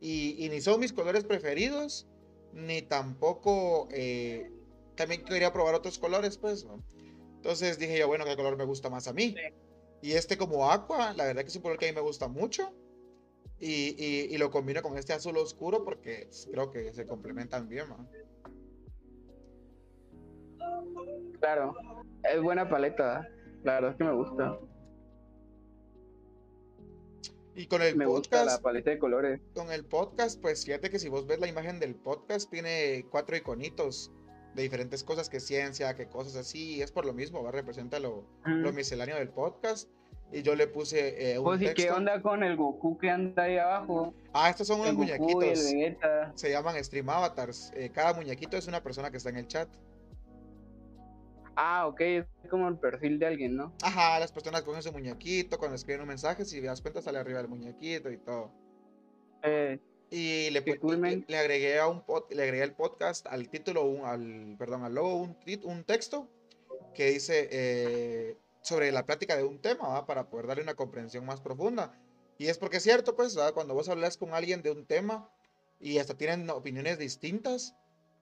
Y, 0.00 0.44
y 0.44 0.48
ni 0.50 0.60
son 0.60 0.80
mis 0.80 0.92
colores 0.92 1.24
preferidos, 1.24 2.06
ni 2.52 2.82
tampoco 2.82 3.88
eh, 3.92 4.50
también 4.96 5.24
quería 5.24 5.52
probar 5.52 5.74
otros 5.74 5.98
colores, 5.98 6.36
pues. 6.38 6.64
¿no? 6.64 6.82
Entonces 7.36 7.78
dije 7.78 7.98
yo, 7.98 8.06
bueno, 8.08 8.24
¿qué 8.24 8.36
color 8.36 8.56
me 8.56 8.64
gusta 8.64 8.90
más 8.90 9.08
a 9.08 9.12
mí? 9.12 9.34
Y 10.02 10.12
este 10.12 10.36
como 10.36 10.70
aqua, 10.70 11.14
la 11.14 11.24
verdad 11.24 11.42
que 11.42 11.48
es 11.48 11.56
un 11.56 11.62
color 11.62 11.78
que 11.78 11.86
a 11.88 11.92
mí 11.92 11.94
me 11.94 12.00
gusta 12.02 12.28
mucho. 12.28 12.72
Y, 13.60 13.94
y- 13.98 14.34
y 14.34 14.38
lo 14.38 14.50
combino 14.50 14.82
con 14.82 14.98
este 14.98 15.12
azul 15.14 15.36
oscuro 15.38 15.84
porque 15.84 16.28
creo 16.50 16.70
que 16.70 16.92
se 16.92 17.06
complementan 17.06 17.68
bien. 17.68 17.86
¿no? 17.88 18.06
Claro, 21.40 21.74
es 22.30 22.42
buena 22.42 22.68
paleta. 22.68 23.26
La 23.62 23.74
verdad 23.74 23.90
es 23.92 23.96
que 23.96 24.04
me 24.04 24.12
gusta. 24.12 24.58
Y 27.56 27.66
con 27.66 27.82
el 27.82 27.96
Me 27.96 28.06
gusta 28.06 28.38
la 28.38 28.42
podcast, 28.44 28.62
paleta 28.62 28.90
de 28.90 28.98
colores. 28.98 29.40
con 29.54 29.70
el 29.70 29.84
podcast, 29.84 30.40
pues 30.40 30.64
fíjate 30.64 30.90
que 30.90 30.98
si 30.98 31.08
vos 31.08 31.26
ves 31.26 31.38
la 31.38 31.46
imagen 31.46 31.78
del 31.78 31.94
podcast, 31.94 32.50
tiene 32.50 33.06
cuatro 33.10 33.36
iconitos 33.36 34.10
de 34.54 34.62
diferentes 34.62 35.02
cosas, 35.04 35.28
que 35.28 35.40
ciencia, 35.40 35.94
que 35.94 36.06
cosas 36.08 36.36
así. 36.36 36.76
y 36.76 36.82
es 36.82 36.90
por 36.92 37.04
lo 37.06 37.12
mismo, 37.12 37.42
¿va? 37.42 37.50
representa 37.52 37.98
lo, 38.00 38.24
lo 38.44 38.72
Mm. 38.72 38.74
misceláneo 38.74 39.16
del 39.16 39.28
podcast. 39.28 39.88
Y 40.32 40.42
yo 40.42 40.56
le 40.56 40.66
puse 40.66 41.32
eh, 41.32 41.38
un 41.38 41.44
Pues, 41.44 41.62
¿y 41.62 41.66
qué 41.66 41.74
texto. 41.74 41.94
onda 41.96 42.20
con 42.20 42.42
el 42.42 42.56
Goku 42.56 42.98
que 42.98 43.08
anda 43.10 43.44
ahí 43.44 43.56
abajo? 43.58 44.14
Ah, 44.32 44.50
estos 44.50 44.66
son 44.66 44.80
unos 44.80 44.90
El 44.90 44.96
Goku 45.18 45.42
y 45.42 45.48
el 45.48 45.56
muñequitos. 45.58 46.40
Se 46.40 46.50
llaman 46.50 46.82
Stream 46.82 47.08
Avatars. 47.08 47.70
Eh, 47.76 47.90
cada 47.92 48.14
muñequito 48.14 48.56
es 48.56 48.66
una 48.66 48.82
persona 48.82 49.10
que 49.12 49.18
está 49.18 49.30
en 49.30 49.36
el 49.36 49.46
chat. 49.46 49.68
Ah, 51.56 51.86
ok, 51.86 52.00
es 52.00 52.26
como 52.50 52.68
el 52.68 52.78
perfil 52.78 53.18
de 53.18 53.26
alguien, 53.26 53.56
¿no? 53.56 53.72
Ajá, 53.82 54.18
las 54.18 54.32
personas 54.32 54.62
cogen 54.62 54.82
su 54.82 54.92
muñequito 54.92 55.58
cuando 55.58 55.76
escriben 55.76 56.02
un 56.02 56.08
mensaje, 56.08 56.44
si 56.44 56.60
das 56.60 56.80
cuenta 56.80 57.00
sale 57.02 57.18
arriba 57.18 57.40
el 57.40 57.48
muñequito 57.48 58.10
y 58.10 58.18
todo. 58.18 58.50
Eh, 59.42 59.78
Y 60.10 60.50
le, 60.50 60.78
cool, 60.78 61.00
le, 61.26 61.38
agregué 61.38 61.78
a 61.78 61.88
un 61.88 62.04
pod- 62.04 62.30
le 62.30 62.42
agregué 62.42 62.62
al 62.62 62.74
podcast, 62.74 63.26
al 63.26 63.48
título, 63.48 63.84
un, 63.84 64.04
al, 64.04 64.56
perdón, 64.58 64.84
al 64.84 64.94
logo, 64.94 65.16
un, 65.16 65.36
un 65.64 65.84
texto 65.84 66.28
que 66.94 67.10
dice 67.10 67.48
eh, 67.50 68.36
sobre 68.62 68.92
la 68.92 69.04
plática 69.06 69.36
de 69.36 69.44
un 69.44 69.60
tema, 69.60 69.88
¿va? 69.88 70.06
para 70.06 70.28
poder 70.30 70.46
darle 70.46 70.62
una 70.62 70.74
comprensión 70.74 71.24
más 71.26 71.40
profunda. 71.40 71.98
Y 72.38 72.46
es 72.46 72.58
porque 72.58 72.76
es 72.78 72.82
cierto, 72.82 73.16
pues, 73.16 73.36
¿va? 73.38 73.52
cuando 73.52 73.74
vos 73.74 73.88
hablas 73.88 74.16
con 74.16 74.34
alguien 74.34 74.62
de 74.62 74.70
un 74.70 74.86
tema 74.86 75.28
y 75.80 75.98
hasta 75.98 76.16
tienen 76.16 76.48
opiniones 76.50 76.98
distintas, 76.98 77.74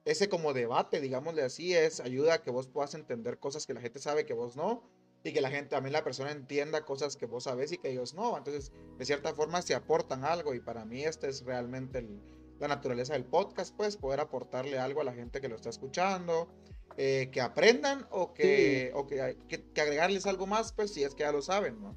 ese 0.05 0.27
como 0.29 0.53
debate, 0.53 0.99
digámosle 1.01 1.43
así, 1.43 1.73
es 1.73 1.99
ayuda 1.99 2.35
a 2.35 2.41
que 2.41 2.51
vos 2.51 2.67
puedas 2.67 2.93
entender 2.95 3.39
cosas 3.39 3.65
que 3.65 3.73
la 3.73 3.81
gente 3.81 3.99
sabe 3.99 4.25
que 4.25 4.33
vos 4.33 4.55
no, 4.57 4.83
y 5.23 5.31
que 5.31 5.39
la 5.39 5.49
gente, 5.49 5.69
también 5.69 5.93
la 5.93 6.03
persona 6.03 6.31
entienda 6.31 6.83
cosas 6.83 7.15
que 7.15 7.25
vos 7.25 7.45
sabes 7.45 7.71
y 7.71 7.77
que 7.77 7.89
ellos 7.91 8.13
no. 8.13 8.37
Entonces, 8.37 8.73
de 8.97 9.05
cierta 9.05 9.33
forma, 9.33 9.61
se 9.61 9.73
aportan 9.75 10.25
algo, 10.25 10.53
y 10.53 10.59
para 10.59 10.83
mí 10.83 11.03
este 11.05 11.29
es 11.29 11.45
realmente 11.45 11.99
el- 11.99 12.21
la 12.59 12.67
naturaleza 12.67 13.13
del 13.13 13.23
podcast, 13.25 13.75
pues, 13.75 13.95
poder 13.97 14.19
aportarle 14.19 14.77
algo 14.79 14.99
a 15.01 15.03
la 15.05 15.13
gente 15.13 15.39
que 15.39 15.47
lo 15.47 15.55
está 15.55 15.69
escuchando, 15.69 16.49
eh, 16.97 17.29
que 17.31 17.39
aprendan 17.41 18.05
o, 18.11 18.33
que, 18.33 18.91
o 18.93 19.07
que, 19.07 19.37
que- 19.47 19.63
que 19.71 19.81
agregarles 19.81 20.25
algo 20.27 20.45
más, 20.45 20.73
pues, 20.73 20.93
si 20.93 21.03
es 21.03 21.15
que 21.15 21.23
ya 21.23 21.31
lo 21.31 21.41
saben, 21.41 21.81
¿no? 21.81 21.95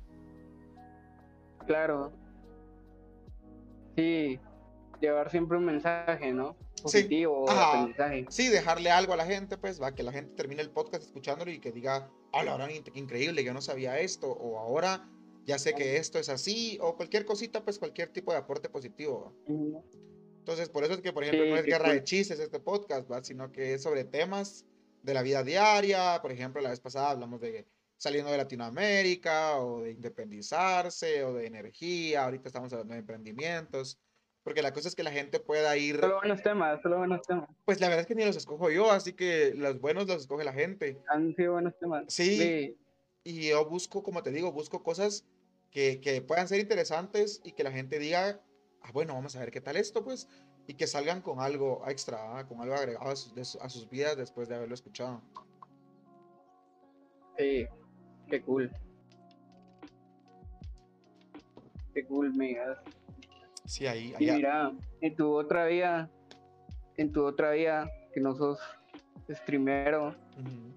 claro. 1.67 2.13
Sí, 3.97 4.39
llevar 5.01 5.31
siempre 5.31 5.59
un 5.59 5.65
mensaje, 5.65 6.33
¿no? 6.33 6.55
Positivo, 6.83 7.49
Ajá. 7.51 7.73
aprendizaje. 7.83 8.27
Sí, 8.29 8.49
dejarle 8.49 8.91
algo 8.91 9.13
a 9.13 9.17
la 9.17 9.27
gente, 9.27 9.57
pues, 9.59 9.81
va, 9.81 9.95
que 9.95 10.03
la 10.03 10.13
gente 10.13 10.35
termine 10.35 10.63
el 10.63 10.71
podcast 10.71 11.03
escuchándolo 11.05 11.51
y 11.51 11.59
que 11.61 11.73
diga, 11.73 12.11
ah, 12.33 12.43
la 12.45 12.57
verdad, 12.57 12.69
in- 12.75 12.85
increíble, 12.95 13.43
yo 13.45 13.53
no 13.55 13.61
sabía 13.63 13.99
esto, 14.01 14.31
o 14.31 14.59
ahora 14.59 15.09
ya 15.47 15.59
sé 15.59 15.75
que 15.75 15.97
esto 15.97 16.19
es 16.19 16.29
así, 16.29 16.79
o 16.81 16.97
cualquier 16.97 17.25
cosita, 17.25 17.63
pues, 17.65 17.79
cualquier 17.79 18.09
tipo 18.09 18.33
de 18.33 18.39
aporte 18.39 18.69
positivo. 18.69 19.33
¿va? 19.49 19.81
Entonces, 20.39 20.69
por 20.69 20.85
eso 20.85 20.95
es 20.95 21.01
que, 21.01 21.13
por 21.13 21.25
ejemplo, 21.25 21.45
Sí, 21.45 21.51
no 21.51 21.57
es 21.57 21.65
guerra 21.65 21.93
de 21.93 22.05
chistes 22.05 22.39
este 22.41 22.61
podcast, 22.61 23.11
¿va? 23.11 23.23
sino 23.25 23.51
que 23.53 23.75
es 23.75 23.83
sobre 23.83 24.05
temas 24.05 24.65
de 25.03 25.15
la 25.15 25.23
vida 25.23 25.43
diaria. 25.45 26.21
Por 26.23 26.33
ejemplo, 26.33 26.61
la 26.61 26.71
vez 26.71 26.81
pasada 26.81 27.11
hablamos 27.11 27.41
de 27.41 27.67
saliendo 27.97 28.31
de 28.31 28.37
Latinoamérica, 28.37 29.59
o 29.59 29.83
de 29.83 29.93
independizarse, 29.93 31.25
o 31.25 31.33
de 31.33 31.47
energía. 31.47 32.25
Ahorita 32.25 32.49
estamos 32.49 32.73
hablando 32.73 32.95
de 32.95 33.01
emprendimientos. 33.01 33.99
Porque 34.47 34.63
la 34.63 34.73
cosa 34.73 34.87
es 34.89 34.95
que 34.95 35.03
la 35.03 35.11
gente 35.11 35.41
pueda 35.41 35.77
ir. 35.77 35.99
Solo 35.99 36.19
buenos 36.21 36.41
temas, 36.41 36.81
solo 36.81 36.99
buenos 36.99 37.21
temas. 37.27 37.49
Pues 37.65 37.81
la 37.81 37.89
verdad 37.89 38.03
es 38.03 38.07
que 38.07 38.15
ni 38.15 38.25
los 38.25 38.37
escojo 38.37 38.71
yo, 38.71 38.93
así 38.93 39.13
que 39.13 39.53
los 39.57 39.81
buenos 39.81 40.07
los 40.07 40.19
escoge 40.23 40.45
la 40.45 40.53
gente. 40.53 41.03
Han 41.09 41.35
sido 41.35 41.55
buenos 41.55 41.77
temas. 41.81 42.05
Sí. 42.07 42.79
Y 43.25 43.49
yo 43.49 43.69
busco, 43.69 44.05
como 44.05 44.23
te 44.23 44.31
digo, 44.31 44.53
busco 44.53 44.85
cosas 44.85 45.27
que, 45.73 46.01
que 46.01 46.23
puedan 46.23 46.47
ser 46.47 46.61
interesantes 46.61 47.41
y 47.43 47.51
que 47.55 47.65
la 47.65 47.73
gente 47.73 47.99
diga, 47.99 48.41
ah, 48.83 48.91
bueno, 48.93 49.15
vamos 49.15 49.35
a 49.35 49.41
ver 49.41 49.51
qué 49.51 49.61
tal 49.61 49.77
esto, 49.77 50.05
pues, 50.05 50.29
y 50.69 50.75
que 50.75 50.87
salgan 50.87 51.23
con 51.23 51.41
algo 51.41 51.83
extra, 51.89 52.39
¿ah? 52.39 52.47
con 52.47 52.61
algo 52.61 52.77
agregado 52.77 53.11
a 53.11 53.17
sus, 53.17 53.35
de 53.35 53.45
su- 53.45 53.61
a 53.61 53.69
sus 53.69 53.91
vidas 53.91 54.17
después 54.17 54.49
de 54.49 54.55
haberlo 54.55 54.77
escuchado. 54.77 55.23
Sí, 57.37 57.67
qué 58.31 58.41
cool. 58.43 58.71
Qué 61.93 62.05
cool, 62.07 62.33
megas. 62.33 62.79
Sí, 63.67 63.87
ahí, 63.87 64.15
Y 64.19 64.29
ahí- 64.31 64.37
mira, 64.37 64.73
en 65.01 65.17
tu 65.17 65.33
otra 65.35 65.67
vida, 65.67 66.11
en 66.97 67.13
tu 67.13 67.25
otra 67.25 67.51
vida, 67.51 67.91
que 68.15 68.21
no 68.21 68.35
sos 68.35 68.59
streamero, 69.29 70.09
Ujú. 70.39 70.73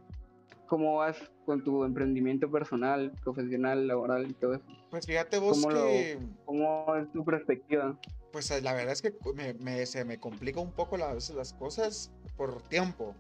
¿cómo 0.68 0.98
vas 0.98 1.18
con 1.46 1.64
tu 1.64 1.84
emprendimiento 1.84 2.50
personal, 2.52 3.12
profesional, 3.24 3.88
laboral 3.88 4.30
y 4.30 4.34
todo 4.34 4.56
eso? 4.56 4.64
Pues 4.90 5.06
fíjate 5.06 5.38
vos 5.38 5.62
¿Cómo 5.62 5.72
lo- 5.72 5.86
que, 5.88 6.20
¿Cómo 6.46 6.96
es 6.96 7.12
tu 7.12 7.24
perspectiva? 7.24 7.98
pues 8.32 8.50
la 8.64 8.74
verdad 8.74 8.94
es 8.94 9.02
que 9.02 9.14
me, 9.34 9.54
me- 9.56 9.86
se 9.86 10.04
me 10.06 10.20
complica 10.20 10.60
un 10.60 10.72
poco 10.72 10.96
a 11.04 11.14
veces 11.14 11.36
las 11.36 11.54
cosas 11.54 12.12
por 12.38 12.62
tiempo. 12.64 13.16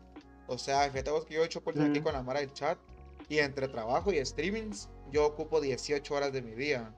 O 0.47 0.57
sea, 0.57 0.89
fíjate 0.89 1.11
vos 1.11 1.25
que 1.25 1.35
yo 1.35 1.41
he 1.43 1.45
hecho 1.45 1.63
cosas 1.63 1.83
aquí 1.89 1.99
Ujú. 1.99 2.05
con 2.05 2.13
la 2.13 2.23
Mara 2.23 2.39
del 2.39 2.51
chat 2.53 2.77
y 3.27 3.37
entre 3.39 3.67
trabajo 3.67 4.11
y 4.11 4.23
streamings 4.25 4.89
yo 5.11 5.25
ocupo 5.27 5.61
18 5.61 6.13
horas 6.15 6.31
de 6.33 6.41
mi 6.41 6.51
día. 6.51 6.91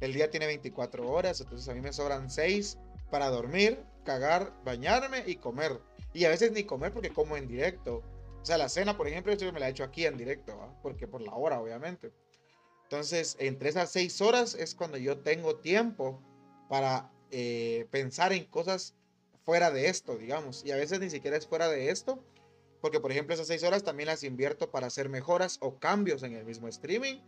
El 0.00 0.12
día 0.12 0.30
tiene 0.30 0.46
24 0.46 1.08
horas, 1.08 1.40
entonces 1.40 1.68
a 1.68 1.74
mí 1.74 1.80
me 1.80 1.92
sobran 1.92 2.30
6 2.30 2.78
para 3.10 3.30
dormir, 3.30 3.82
cagar, 4.04 4.52
bañarme 4.64 5.24
y 5.26 5.36
comer. 5.36 5.80
Y 6.12 6.24
a 6.24 6.28
veces 6.28 6.52
ni 6.52 6.64
comer 6.64 6.92
porque 6.92 7.10
como 7.10 7.36
en 7.36 7.48
directo. 7.48 8.02
O 8.40 8.44
sea, 8.44 8.58
la 8.58 8.68
cena, 8.68 8.96
por 8.96 9.08
ejemplo, 9.08 9.32
yo 9.32 9.52
me 9.52 9.60
la 9.60 9.68
he 9.68 9.70
hecho 9.70 9.84
aquí 9.84 10.04
en 10.04 10.16
directo, 10.16 10.56
¿va? 10.56 10.78
porque 10.82 11.08
por 11.08 11.22
la 11.22 11.34
hora, 11.34 11.60
obviamente. 11.60 12.12
Entonces, 12.82 13.36
entre 13.40 13.70
esas 13.70 13.90
6 13.90 14.20
horas 14.20 14.54
es 14.54 14.74
cuando 14.74 14.98
yo 14.98 15.18
tengo 15.18 15.56
tiempo 15.56 16.22
para 16.68 17.10
eh, 17.30 17.86
pensar 17.90 18.32
en 18.32 18.44
cosas 18.44 18.94
fuera 19.44 19.70
de 19.70 19.88
esto, 19.88 20.16
digamos. 20.16 20.64
Y 20.64 20.72
a 20.72 20.76
veces 20.76 21.00
ni 21.00 21.10
siquiera 21.10 21.36
es 21.36 21.46
fuera 21.46 21.68
de 21.68 21.90
esto, 21.90 22.22
porque 22.80 23.00
por 23.00 23.12
ejemplo 23.12 23.34
esas 23.34 23.46
6 23.46 23.62
horas 23.64 23.82
también 23.82 24.08
las 24.08 24.22
invierto 24.24 24.70
para 24.70 24.86
hacer 24.86 25.08
mejoras 25.08 25.58
o 25.60 25.78
cambios 25.78 26.22
en 26.22 26.34
el 26.34 26.44
mismo 26.44 26.68
streaming, 26.68 27.20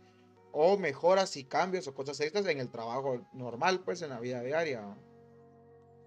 o 0.59 0.75
mejoras 0.75 1.37
y 1.37 1.43
cambios 1.43 1.87
o 1.87 1.93
cosas 1.93 2.19
extras 2.19 2.47
en 2.47 2.59
el 2.59 2.69
trabajo 2.69 3.21
normal, 3.31 3.81
pues 3.85 4.01
en 4.01 4.09
la 4.09 4.19
vida 4.19 4.41
diaria. 4.41 4.97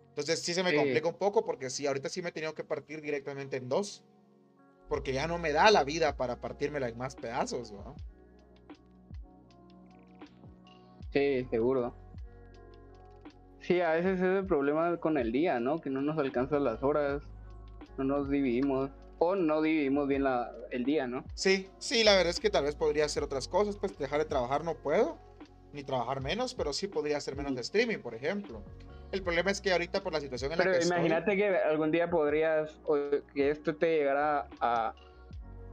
Entonces 0.08 0.40
sí 0.40 0.54
se 0.54 0.64
me 0.64 0.70
Sí. 0.70 0.76
complica 0.76 1.06
un 1.06 1.14
poco 1.14 1.44
porque 1.44 1.70
sí, 1.70 1.86
ahorita 1.86 2.08
sí 2.08 2.20
me 2.20 2.30
he 2.30 2.32
tenido 2.32 2.52
que 2.52 2.64
partir 2.64 3.00
directamente 3.00 3.58
en 3.58 3.68
dos, 3.68 4.02
porque 4.88 5.12
ya 5.12 5.28
no 5.28 5.38
me 5.38 5.52
da 5.52 5.70
la 5.70 5.84
vida 5.84 6.16
para 6.16 6.40
partírmela 6.40 6.88
en 6.88 6.98
más 6.98 7.14
pedazos, 7.14 7.70
¿no? 7.70 7.94
Sí, 11.12 11.46
seguro. 11.48 11.94
Sí, 13.60 13.80
a 13.80 13.92
veces 13.92 14.18
es 14.18 14.24
el 14.24 14.46
problema 14.46 14.96
con 14.96 15.16
el 15.16 15.30
día, 15.30 15.60
¿no? 15.60 15.80
Que 15.80 15.90
no 15.90 16.02
nos 16.02 16.18
alcanzan 16.18 16.64
las 16.64 16.82
horas, 16.82 17.22
no 17.98 18.02
nos 18.02 18.28
dividimos, 18.28 18.90
o 19.20 19.36
no 19.36 19.60
dividimos 19.60 20.08
bien 20.08 20.24
la, 20.24 20.50
el 20.70 20.84
día, 20.84 21.06
¿no? 21.06 21.24
Sí, 21.34 21.68
sí, 21.78 22.02
la 22.02 22.16
verdad 22.16 22.30
es 22.30 22.40
que 22.40 22.48
tal 22.48 22.64
vez 22.64 22.74
podría 22.74 23.04
hacer 23.04 23.22
otras 23.22 23.48
cosas, 23.48 23.76
pues 23.76 23.96
dejar 23.98 24.18
de 24.18 24.24
trabajar 24.24 24.64
no 24.64 24.74
puedo, 24.74 25.18
ni 25.74 25.84
trabajar 25.84 26.22
menos, 26.22 26.54
pero 26.54 26.72
sí 26.72 26.88
podría 26.88 27.18
hacer 27.18 27.36
menos 27.36 27.54
de 27.54 27.60
streaming, 27.60 27.98
por 27.98 28.14
ejemplo. 28.14 28.62
El 29.12 29.22
problema 29.22 29.50
es 29.50 29.60
que 29.60 29.72
ahorita 29.72 30.02
por 30.02 30.14
la 30.14 30.20
situación 30.20 30.52
en 30.52 30.58
la 30.58 30.64
Pero 30.64 30.74
que 30.74 30.82
estoy, 30.82 30.96
imagínate 30.96 31.36
que 31.36 31.48
algún 31.48 31.90
día 31.90 32.08
podrías, 32.08 32.80
o 32.84 32.96
que 33.34 33.50
esto 33.50 33.76
te 33.76 33.98
llegara 33.98 34.48
a, 34.58 34.94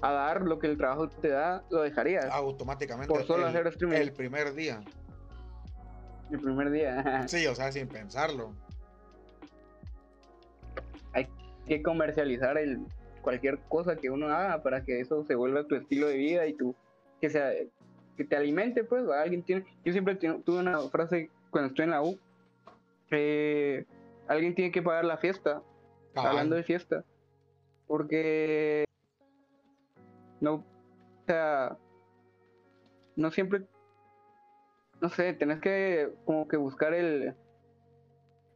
a 0.01 0.11
dar 0.11 0.41
lo 0.41 0.59
que 0.59 0.67
el 0.67 0.75
trabajo 0.75 1.07
te 1.07 1.29
da, 1.29 1.63
lo 1.69 1.83
dejarías 1.83 2.25
automáticamente 2.25 3.07
por 3.07 3.25
solo 3.25 3.43
el, 3.43 3.49
hacer 3.49 3.67
streaming 3.67 3.95
el 3.95 4.11
primer 4.11 4.53
día. 4.55 4.81
el 6.31 6.39
primer 6.41 6.69
día. 6.69 7.23
Sí, 7.27 7.47
o 7.47 7.55
sea, 7.55 7.71
sin 7.71 7.87
pensarlo. 7.87 8.51
Hay 11.13 11.29
que 11.65 11.81
comercializar 11.81 12.57
el 12.57 12.85
cualquier 13.27 13.59
cosa 13.67 13.97
que 13.97 14.09
uno 14.09 14.27
haga 14.29 14.63
para 14.63 14.85
que 14.85 15.01
eso 15.01 15.25
se 15.25 15.35
vuelva 15.35 15.65
tu 15.67 15.75
estilo 15.75 16.07
de 16.07 16.15
vida 16.15 16.47
y 16.47 16.53
tu 16.53 16.73
que 17.19 17.29
sea 17.29 17.51
que 18.15 18.23
te 18.23 18.37
alimente 18.37 18.85
pues 18.85 19.05
¿va? 19.05 19.21
alguien 19.21 19.43
tiene 19.43 19.65
yo 19.83 19.91
siempre 19.91 20.15
tu- 20.15 20.39
tuve 20.43 20.59
una 20.59 20.79
frase 20.89 21.29
cuando 21.49 21.67
estoy 21.67 21.83
en 21.83 21.91
la 21.91 22.01
U 22.01 22.17
eh, 23.11 23.83
alguien 24.29 24.55
tiene 24.55 24.71
que 24.71 24.81
pagar 24.81 25.03
la 25.03 25.17
fiesta 25.17 25.61
hablando 26.29 26.55
de 26.55 26.63
fiesta 26.63 27.03
porque 27.85 28.85
no 30.39 30.53
o 30.53 30.63
sea 31.25 31.77
no 33.17 33.29
siempre 33.31 33.65
no 35.01 35.09
sé 35.09 35.33
tenés 35.33 35.59
que 35.59 36.13
como 36.23 36.47
que 36.47 36.55
buscar 36.55 36.93
el 36.93 37.35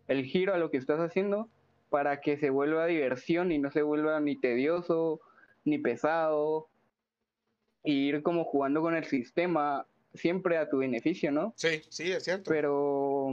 el 0.07 0.23
giro 0.23 0.53
a 0.53 0.57
lo 0.57 0.71
que 0.71 0.77
estás 0.77 1.01
haciendo 1.01 1.49
para 1.91 2.21
que 2.21 2.37
se 2.37 2.49
vuelva 2.49 2.85
diversión 2.85 3.51
y 3.51 3.59
no 3.59 3.69
se 3.69 3.81
vuelva 3.81 4.19
ni 4.21 4.37
tedioso 4.37 5.19
ni 5.65 5.77
pesado 5.77 6.69
y 7.83 8.07
ir 8.07 8.23
como 8.23 8.45
jugando 8.45 8.81
con 8.81 8.95
el 8.95 9.03
sistema 9.03 9.85
siempre 10.13 10.57
a 10.57 10.69
tu 10.69 10.77
beneficio, 10.77 11.33
¿no? 11.33 11.53
Sí, 11.57 11.81
sí, 11.89 12.11
es 12.11 12.23
cierto. 12.23 12.49
Pero 12.49 13.29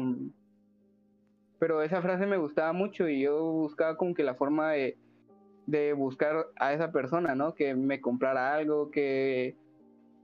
pero 1.61 1.83
esa 1.83 2.03
frase 2.03 2.27
me 2.27 2.37
gustaba 2.37 2.73
mucho 2.73 3.09
y 3.09 3.21
yo 3.21 3.41
buscaba 3.45 3.97
como 3.97 4.13
que 4.13 4.25
la 4.25 4.35
forma 4.35 4.73
de, 4.73 4.99
de 5.67 5.93
buscar 5.93 6.49
a 6.57 6.73
esa 6.73 6.91
persona, 6.91 7.37
¿no? 7.37 7.55
Que 7.55 7.75
me 7.75 8.01
comprara 8.01 8.55
algo, 8.55 8.91
que, 8.91 9.57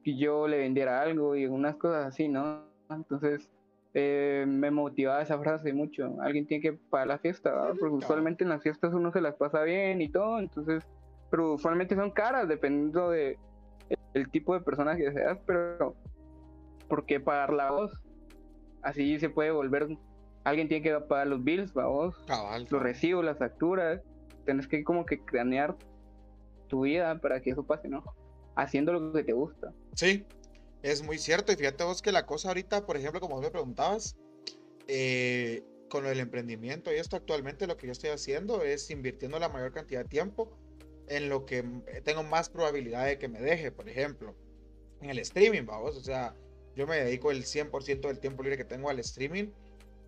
que 0.02 0.16
yo 0.16 0.48
le 0.48 0.58
vendiera 0.58 1.02
algo 1.02 1.36
y 1.36 1.46
unas 1.46 1.76
cosas 1.76 2.06
así, 2.06 2.28
¿no? 2.28 2.64
Entonces 2.90 3.48
eh, 3.94 4.44
me 4.46 4.72
motivaba 4.72 5.22
esa 5.22 5.38
frase 5.38 5.72
mucho. 5.72 6.16
Alguien 6.20 6.46
tiene 6.46 6.62
que 6.62 6.72
pagar 6.72 7.06
la 7.06 7.18
fiesta, 7.18 7.52
¿verdad? 7.52 7.74
porque 7.78 7.94
usualmente 7.94 8.42
en 8.42 8.50
las 8.50 8.62
fiestas 8.62 8.92
uno 8.92 9.12
se 9.12 9.20
las 9.20 9.36
pasa 9.36 9.62
bien 9.62 10.02
y 10.02 10.08
todo, 10.08 10.40
entonces, 10.40 10.84
pero 11.30 11.54
usualmente 11.54 11.94
son 11.94 12.10
caras 12.10 12.48
dependiendo 12.48 13.10
de 13.10 13.38
el 14.14 14.30
tipo 14.30 14.54
de 14.54 14.60
persona 14.60 14.96
que 14.96 15.12
seas, 15.12 15.38
pero 15.46 15.94
¿por 16.88 17.06
qué 17.06 17.20
pagar 17.20 17.52
la 17.52 17.70
voz? 17.70 17.92
Así 18.82 19.18
se 19.20 19.30
puede 19.30 19.52
volver, 19.52 19.88
alguien 20.42 20.68
tiene 20.68 20.82
que 20.82 21.00
pagar 21.00 21.28
los 21.28 21.44
bills. 21.44 21.72
Cabal. 21.72 22.66
los 22.68 22.82
recibos, 22.82 23.24
las 23.24 23.38
facturas, 23.38 24.02
tenés 24.44 24.66
que 24.66 24.82
como 24.82 25.06
que 25.06 25.20
cranear 25.20 25.76
tu 26.68 26.82
vida 26.82 27.20
para 27.20 27.40
que 27.40 27.50
eso 27.50 27.64
pase, 27.64 27.88
¿no? 27.88 28.02
Haciendo 28.56 28.92
lo 28.92 29.12
que 29.12 29.22
te 29.22 29.32
gusta. 29.32 29.72
Sí, 29.94 30.26
es 30.84 31.02
muy 31.02 31.18
cierto. 31.18 31.50
Y 31.52 31.56
fíjate 31.56 31.82
vos 31.84 32.02
que 32.02 32.12
la 32.12 32.26
cosa 32.26 32.48
ahorita, 32.48 32.84
por 32.86 32.96
ejemplo, 32.96 33.20
como 33.20 33.36
vos 33.36 33.42
me 33.44 33.50
preguntabas, 33.50 34.16
eh, 34.86 35.62
con 35.88 36.06
el 36.06 36.18
emprendimiento 36.20 36.92
y 36.92 36.96
esto 36.96 37.16
actualmente 37.16 37.66
lo 37.66 37.76
que 37.76 37.86
yo 37.86 37.92
estoy 37.92 38.10
haciendo 38.10 38.62
es 38.62 38.90
invirtiendo 38.90 39.38
la 39.38 39.48
mayor 39.48 39.72
cantidad 39.72 40.02
de 40.02 40.08
tiempo 40.08 40.50
en 41.08 41.28
lo 41.28 41.46
que 41.46 41.58
m- 41.58 41.82
tengo 42.02 42.22
más 42.22 42.48
probabilidad 42.48 43.06
de 43.06 43.18
que 43.18 43.28
me 43.28 43.40
deje, 43.40 43.70
por 43.70 43.88
ejemplo, 43.88 44.34
en 45.00 45.10
el 45.10 45.18
streaming, 45.20 45.64
vamos. 45.66 45.96
O 45.96 46.00
sea, 46.02 46.34
yo 46.74 46.86
me 46.86 46.96
dedico 46.96 47.30
el 47.30 47.44
100% 47.44 48.08
del 48.08 48.18
tiempo 48.18 48.42
libre 48.42 48.56
que 48.56 48.64
tengo 48.64 48.90
al 48.90 48.98
streaming 48.98 49.50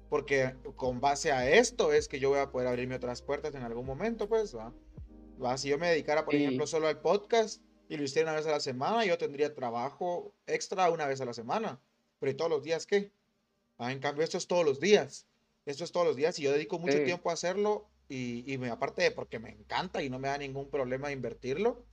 porque 0.09 0.55
con 0.77 1.01
base 1.01 1.33
a 1.33 1.49
esto 1.51 1.93
es 1.93 2.07
que 2.09 2.19
yo 2.21 2.31
voy 2.31 2.39
a 2.41 2.51
poder 2.51 2.69
abrirme 2.69 2.95
otras 2.97 3.23
puertas 3.23 3.55
en 3.55 3.63
algún 3.63 3.87
momento, 3.87 4.29
pues, 4.29 4.55
¿va? 4.57 4.73
¿Va? 5.43 5.57
Si 5.59 5.69
yo 5.69 5.79
me 5.79 5.89
dedicara, 5.89 6.25
por 6.25 6.35
Sí. 6.35 6.43
ejemplo, 6.45 6.67
solo 6.67 6.87
al 6.89 7.01
podcast 7.01 7.63
y 7.89 7.97
lo 7.97 8.03
hiciera 8.05 8.31
una 8.31 8.39
vez 8.39 8.47
a 8.47 8.53
la 8.53 8.61
semana, 8.61 9.05
yo 9.05 9.19
tendría 9.19 9.55
trabajo 9.55 10.35
extra 10.47 10.91
una 10.91 11.07
vez 11.07 11.21
a 11.21 11.25
la 11.25 11.33
semana. 11.35 11.81
Pero 12.19 12.33
¿y 12.33 12.35
todos 12.35 12.51
los 12.51 12.63
días 12.63 12.87
qué? 12.87 13.13
Ah, 13.79 13.93
en 13.93 13.99
cambio, 14.01 14.25
esto 14.25 14.39
es 14.39 14.47
todos 14.47 14.65
los 14.65 14.81
días. 14.81 15.27
Esto 15.67 15.85
es 15.85 15.93
todos 15.93 16.07
los 16.07 16.17
días 16.17 16.39
y 16.39 16.43
yo 16.43 16.53
dedico 16.53 16.79
mucho 16.79 16.99
Sí. 16.99 17.05
tiempo 17.05 17.29
a 17.31 17.33
hacerlo 17.35 17.89
y, 18.09 18.51
y 18.51 18.57
me, 18.59 18.71
aparte 18.71 19.03
de 19.03 19.11
porque 19.11 19.39
me 19.39 19.51
encanta 19.51 20.03
y 20.03 20.09
no 20.09 20.19
me 20.19 20.29
da 20.29 20.39
ningún 20.39 20.71
problema 20.71 21.11
invertirlo, 21.11 21.85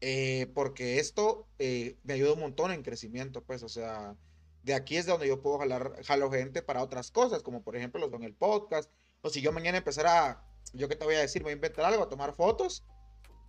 eh, 0.00 0.46
porque 0.54 1.00
esto 1.00 1.48
eh, 1.58 1.96
me 2.04 2.14
ayuda 2.14 2.34
un 2.34 2.40
montón 2.40 2.70
en 2.70 2.82
crecimiento, 2.82 3.42
pues, 3.42 3.64
o 3.64 3.68
sea, 3.68 4.16
de 4.62 4.74
aquí 4.74 4.96
es 4.96 5.06
de 5.06 5.12
donde 5.12 5.26
yo 5.26 5.42
puedo 5.42 5.58
jalar, 5.58 6.00
jalo 6.04 6.30
gente 6.30 6.62
para 6.62 6.82
otras 6.82 7.10
cosas, 7.10 7.42
como 7.42 7.62
por 7.62 7.74
ejemplo 7.76 8.00
los 8.00 8.12
en 8.12 8.22
el 8.22 8.34
podcast, 8.34 8.90
o 9.22 9.30
si 9.30 9.40
yo 9.40 9.50
mañana 9.50 9.78
empezara 9.78 10.28
a, 10.28 10.44
yo 10.72 10.88
qué 10.88 10.94
te 10.94 11.04
voy 11.04 11.16
a 11.16 11.20
decir, 11.20 11.42
me 11.42 11.46
voy 11.46 11.52
a 11.52 11.56
inventar 11.56 11.84
algo, 11.86 12.04
a 12.04 12.08
tomar 12.08 12.34
fotos. 12.34 12.84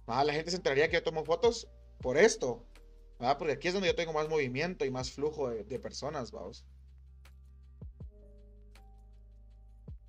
Ah, 0.07 0.23
la 0.23 0.33
gente 0.33 0.49
se 0.49 0.57
enteraría 0.57 0.89
que 0.89 0.95
yo 0.95 1.03
tomo 1.03 1.23
fotos 1.23 1.67
por 2.01 2.17
esto. 2.17 2.65
¿verdad? 3.19 3.37
Porque 3.37 3.53
aquí 3.53 3.67
es 3.67 3.73
donde 3.73 3.89
yo 3.89 3.95
tengo 3.95 4.13
más 4.13 4.29
movimiento 4.29 4.85
y 4.85 4.91
más 4.91 5.11
flujo 5.11 5.49
de, 5.49 5.63
de 5.63 5.79
personas, 5.79 6.31
vamos. 6.31 6.65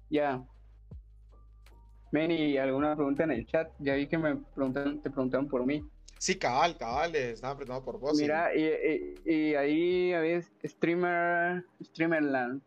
Ya. 0.09 0.45
Meni, 2.13 2.57
¿alguna 2.59 2.97
pregunta 2.97 3.25
en 3.25 3.33
el 3.33 3.47
chat? 3.47 3.71
Ya 3.79 3.95
vi 3.95 4.09
que 4.09 4.19
me 4.19 4.37
preguntan, 4.37 5.01
te 5.01 5.11
preguntaron 5.11 5.49
por 5.49 5.65
mí. 5.65 5.85
Sí, 6.19 6.37
cabal, 6.37 6.77
cabal, 6.77 7.15
estaba 7.17 7.57
preguntando 7.57 7.85
por 7.85 7.99
vos. 7.99 8.19
Mira, 8.19 8.55
y, 8.55 8.65
y, 9.25 9.33
y 9.33 9.55
ahí 9.55 10.13
había 10.13 10.43
streamer, 10.65 11.65
streamerland. 11.83 12.61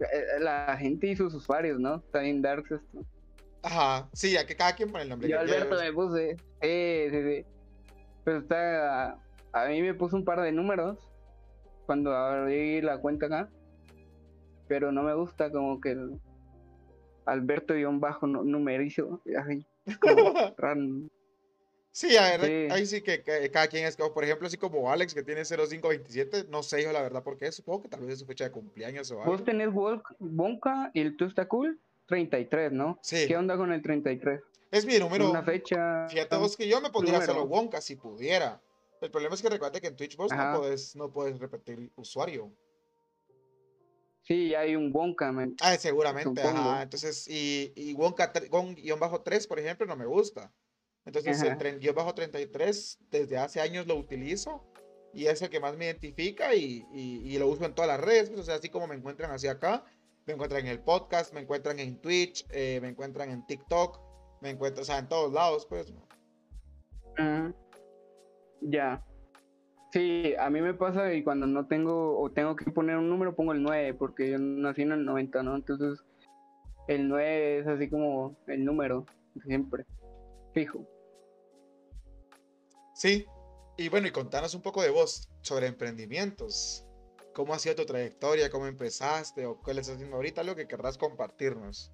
Eh, 0.00 0.40
La 0.40 0.76
gente 0.78 1.08
y 1.08 1.16
sus 1.16 1.34
usuarios, 1.34 1.80
¿no? 1.80 1.96
Está 1.96 2.20
bien 2.20 2.42
darks 2.42 2.72
esto. 2.72 3.04
Ajá, 3.62 4.08
sí, 4.12 4.32
ya 4.32 4.44
que 4.46 4.56
cada 4.56 4.74
quien 4.74 4.90
pone 4.90 5.04
el 5.04 5.08
nombre. 5.08 5.28
Yo 5.28 5.36
que 5.36 5.42
Alberto 5.42 5.76
quiere. 5.76 5.90
me 5.90 5.92
puse. 5.94 6.36
Sí, 6.62 7.06
sí, 7.10 7.22
sí. 7.22 7.46
Pero 8.24 8.38
está. 8.38 9.18
A 9.52 9.66
mí 9.68 9.82
me 9.82 9.94
puso 9.94 10.16
un 10.16 10.24
par 10.24 10.40
de 10.40 10.52
números 10.52 10.98
cuando 11.86 12.14
abrí 12.14 12.80
la 12.80 12.98
cuenta 12.98 13.26
acá. 13.26 13.50
Pero 14.68 14.92
no 14.92 15.02
me 15.02 15.14
gusta 15.14 15.50
como 15.50 15.80
que 15.80 15.90
el 15.90 16.18
Alberto 17.26 17.76
y 17.76 17.84
un 17.84 18.00
bajo 18.00 18.26
nu- 18.26 18.44
numerizo. 18.44 19.20
Así, 19.38 19.66
como 20.00 20.32
raro. 20.56 20.80
Sí, 21.94 22.16
a 22.16 22.38
ver, 22.38 22.40
Sí. 22.40 22.72
ahí 22.74 22.86
sí 22.86 23.02
que, 23.02 23.22
que 23.22 23.50
cada 23.50 23.66
quien 23.66 23.84
es 23.84 23.96
como, 23.98 24.14
por 24.14 24.24
ejemplo, 24.24 24.46
así 24.46 24.56
como 24.56 24.90
Alex 24.90 25.12
que 25.12 25.22
tiene 25.22 25.44
0527, 25.44 26.44
no 26.48 26.62
sé 26.62 26.82
yo 26.82 26.90
la 26.90 27.02
verdad 27.02 27.22
por 27.22 27.36
qué, 27.36 27.52
supongo 27.52 27.82
que 27.82 27.88
tal 27.90 28.00
vez 28.00 28.14
es 28.14 28.20
su 28.20 28.24
fecha 28.26 28.44
de 28.44 28.50
cumpleaños 28.50 29.10
o 29.10 29.20
algo. 29.20 29.32
Vos 29.32 29.44
tenés 29.44 29.68
Bonka 30.18 30.90
y 30.94 31.00
el 31.02 31.16
tú 31.18 31.26
está 31.26 31.46
cool. 31.48 31.78
33, 32.06 32.72
¿no? 32.72 32.98
Sí. 33.02 33.26
¿Qué 33.28 33.36
onda 33.36 33.58
con 33.58 33.72
el 33.72 33.82
33? 33.82 34.40
Es 34.72 34.86
mi 34.86 34.98
número. 34.98 35.30
Una 35.30 35.42
fecha. 35.42 36.08
Fíjate 36.08 36.36
vos 36.36 36.56
que 36.56 36.66
yo 36.66 36.80
me 36.80 36.90
pondría 36.90 37.18
número. 37.18 37.34
solo 37.34 37.44
Wonka 37.44 37.80
si 37.80 37.94
pudiera. 37.94 38.60
El 39.02 39.10
problema 39.10 39.34
es 39.34 39.42
que 39.42 39.50
recuerda 39.50 39.80
que 39.80 39.88
en 39.88 39.96
Twitch 39.96 40.16
vos 40.16 40.32
no 40.32 40.58
puedes, 40.58 40.96
no 40.96 41.12
puedes 41.12 41.38
repetir 41.38 41.92
usuario. 41.96 42.50
Sí, 44.22 44.54
hay 44.54 44.76
un 44.76 44.92
Bonka, 44.92 45.30
man. 45.32 45.56
Ah, 45.60 45.76
seguramente, 45.76 46.40
ajá. 46.40 46.82
Entonces, 46.82 47.26
y, 47.28 47.72
y 47.76 47.92
Wonka 47.94 48.32
bajo 48.98 49.20
3, 49.20 49.46
por 49.46 49.58
ejemplo, 49.58 49.84
no 49.86 49.96
me 49.96 50.06
gusta. 50.06 50.52
Entonces, 51.04 51.42
el 51.42 51.48
Ajá. 51.48 51.58
tren 51.58 51.80
guion 51.80 51.94
bajo 51.96 52.14
33, 52.14 52.98
desde 53.10 53.36
hace 53.36 53.60
años 53.60 53.86
lo 53.86 53.96
utilizo. 53.96 54.64
Y 55.12 55.26
es 55.26 55.42
el 55.42 55.50
que 55.50 55.60
más 55.60 55.76
me 55.76 55.86
identifica 55.86 56.54
y, 56.54 56.86
y, 56.94 57.20
y 57.24 57.38
lo 57.38 57.48
uso 57.48 57.64
en 57.66 57.74
todas 57.74 57.88
las 57.88 58.00
redes. 58.00 58.30
pues, 58.30 58.40
o 58.40 58.44
sea, 58.44 58.54
así 58.54 58.68
como 58.70 58.86
me 58.86 58.94
encuentran 58.94 59.30
así 59.32 59.48
acá, 59.48 59.84
me 60.24 60.34
encuentran 60.34 60.62
en 60.62 60.68
el 60.68 60.80
podcast, 60.80 61.34
me 61.34 61.40
encuentran 61.40 61.80
en 61.80 62.00
Twitch, 62.00 62.46
eh, 62.50 62.78
me 62.80 62.88
encuentran 62.88 63.30
en 63.30 63.44
TikTok, 63.46 64.00
me 64.42 64.50
encuentran, 64.50 64.82
o 64.82 64.84
sea, 64.84 64.98
en 64.98 65.08
todos 65.08 65.32
lados, 65.32 65.66
pues. 65.66 65.90
Ujú. 67.18 67.54
Ya. 68.60 69.04
Sí, 69.92 70.34
a 70.38 70.50
mí 70.50 70.60
me 70.60 70.74
pasa 70.74 71.12
y 71.14 71.22
cuando 71.22 71.46
no 71.46 71.66
tengo 71.66 72.18
o 72.18 72.30
tengo 72.30 72.56
que 72.56 72.70
poner 72.70 72.96
un 72.96 73.08
número 73.08 73.36
pongo 73.36 73.52
el 73.52 73.62
9 73.62 73.94
porque 73.94 74.30
yo 74.30 74.38
nací 74.38 74.82
en 74.82 74.92
el 74.92 75.04
90, 75.04 75.42
¿no? 75.42 75.54
Entonces 75.54 76.02
el 76.88 77.08
9 77.08 77.58
es 77.60 77.66
así 77.66 77.88
como 77.88 78.36
el 78.46 78.64
número 78.64 79.06
siempre, 79.44 79.84
fijo. 80.54 80.86
Sí. 82.94 83.26
Y 83.76 83.88
bueno, 83.88 84.06
y 84.06 84.10
contanos 84.10 84.54
un 84.54 84.62
poco 84.62 84.82
de 84.82 84.90
vos 84.90 85.30
sobre 85.42 85.66
emprendimientos. 85.66 86.86
¿Cómo 87.34 87.54
ha 87.54 87.58
sido 87.58 87.74
tu 87.76 87.86
trayectoria? 87.86 88.50
¿Cómo 88.50 88.66
empezaste? 88.66 89.46
¿O 89.46 89.60
qué 89.62 89.74
le 89.74 89.80
estás 89.80 89.96
haciendo 89.96 90.16
ahorita? 90.16 90.40
Algo 90.40 90.54
que 90.54 90.68
querrás 90.68 90.98
compartirnos. 90.98 91.92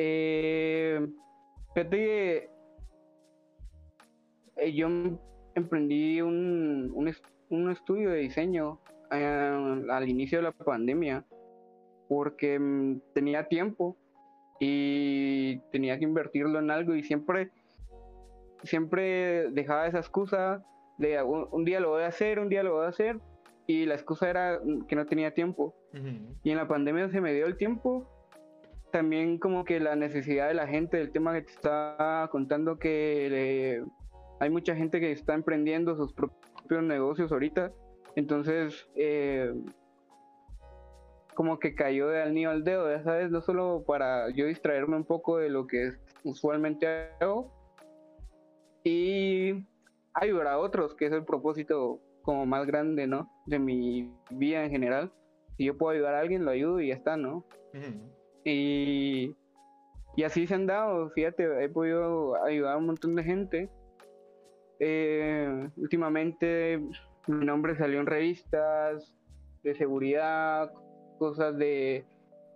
Eh, 0.00 1.04
fíjate 1.74 1.96
que 1.96 2.50
eh, 4.56 4.72
yo 4.72 4.86
em- 4.86 5.18
emprendí 5.56 6.20
un, 6.20 6.92
un, 6.94 7.12
un 7.50 7.70
estudio 7.72 8.10
de 8.10 8.18
diseño 8.18 8.78
eh, 9.10 9.84
al 9.90 10.08
inicio 10.08 10.38
de 10.38 10.44
la 10.44 10.52
pandemia 10.52 11.24
porque 12.08 12.60
mm, 12.60 13.00
tenía 13.12 13.48
tiempo 13.48 13.96
y 14.60 15.58
tenía 15.72 15.98
que 15.98 16.04
invertirlo 16.04 16.60
en 16.60 16.70
algo 16.70 16.94
y 16.94 17.02
siempre 17.02 17.50
siempre 18.62 19.50
dejaba 19.50 19.88
esa 19.88 19.98
excusa 19.98 20.64
de 20.98 21.20
un, 21.24 21.48
un 21.50 21.64
día 21.64 21.80
lo 21.80 21.90
voy 21.90 22.02
a 22.02 22.08
hacer, 22.08 22.38
un 22.38 22.48
día 22.48 22.62
lo 22.62 22.74
voy 22.74 22.86
a 22.86 22.90
hacer 22.90 23.18
y 23.66 23.84
la 23.84 23.94
excusa 23.94 24.30
era 24.30 24.60
mm, 24.64 24.86
que 24.86 24.94
no 24.94 25.06
tenía 25.06 25.34
tiempo. 25.34 25.74
Y 26.44 26.50
en 26.50 26.56
la 26.56 26.68
pandemia 26.68 27.08
se 27.10 27.20
me 27.20 27.32
dio 27.32 27.46
el 27.46 27.56
tiempo. 27.56 28.08
También 28.92 29.38
como 29.38 29.64
que 29.64 29.80
la 29.80 29.96
necesidad 29.96 30.48
de 30.48 30.54
la 30.54 30.66
gente, 30.66 30.96
del 30.96 31.12
tema 31.12 31.34
que 31.34 31.42
te 31.42 31.52
estaba 31.52 32.28
contando, 32.30 32.78
que 32.78 33.28
eh, 33.30 33.84
hay 34.40 34.50
mucha 34.50 34.74
gente 34.74 35.00
que 35.00 35.12
está 35.12 35.34
emprendiendo 35.34 35.96
sus 35.96 36.12
propios 36.12 36.82
negocios 36.82 37.30
ahorita. 37.30 37.72
Entonces, 38.16 38.88
eh, 38.96 39.52
como 41.34 41.58
que 41.58 41.74
cayó 41.74 42.08
de 42.08 42.22
al 42.22 42.34
nido 42.34 42.50
al 42.50 42.64
dedo, 42.64 42.90
ya 42.90 43.02
sabes, 43.02 43.30
no 43.30 43.40
solo 43.40 43.84
para 43.86 44.30
yo 44.30 44.46
distraerme 44.46 44.96
un 44.96 45.04
poco 45.04 45.38
de 45.38 45.50
lo 45.50 45.66
que 45.66 45.92
usualmente 46.24 47.10
hago 47.20 47.52
y 48.82 49.64
ayudar 50.14 50.48
a 50.48 50.58
otros, 50.58 50.94
que 50.94 51.06
es 51.06 51.12
el 51.12 51.24
propósito 51.24 52.00
como 52.22 52.46
más 52.46 52.66
grande, 52.66 53.06
¿no? 53.06 53.30
De 53.46 53.58
mi 53.58 54.12
vida 54.30 54.64
en 54.64 54.70
general 54.70 55.12
si 55.58 55.64
yo 55.64 55.76
puedo 55.76 55.92
ayudar 55.92 56.14
a 56.14 56.20
alguien, 56.20 56.44
lo 56.44 56.52
ayudo 56.52 56.80
y 56.80 56.88
ya 56.88 56.94
está, 56.94 57.16
¿no? 57.16 57.44
Y, 58.50 59.36
y 60.16 60.22
así 60.22 60.46
se 60.46 60.54
han 60.54 60.66
dado, 60.66 61.10
fíjate, 61.10 61.64
he 61.64 61.68
podido 61.68 62.42
ayudar 62.44 62.74
a 62.74 62.78
un 62.78 62.86
montón 62.86 63.14
de 63.14 63.24
gente. 63.24 63.70
Eh, 64.80 65.68
últimamente 65.76 66.80
mi 67.26 67.44
nombre 67.44 67.76
salió 67.76 68.00
en 68.00 68.06
revistas 68.06 69.14
de 69.62 69.74
seguridad, 69.74 70.72
cosas 71.18 71.58
de 71.58 72.06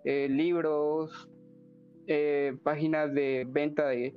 eh, 0.04 0.28
libros, 0.30 1.28
eh, 2.06 2.56
páginas 2.62 3.12
de 3.12 3.46
venta 3.48 3.88
de, 3.88 4.14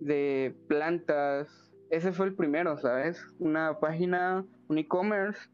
de 0.00 0.54
plantas. 0.68 1.48
Ese 1.90 2.12
fue 2.12 2.26
el 2.26 2.34
primero, 2.34 2.78
¿sabes? 2.78 3.20
Una 3.38 3.80
página, 3.80 4.46
un 4.68 4.78
e-commerce 4.78 5.50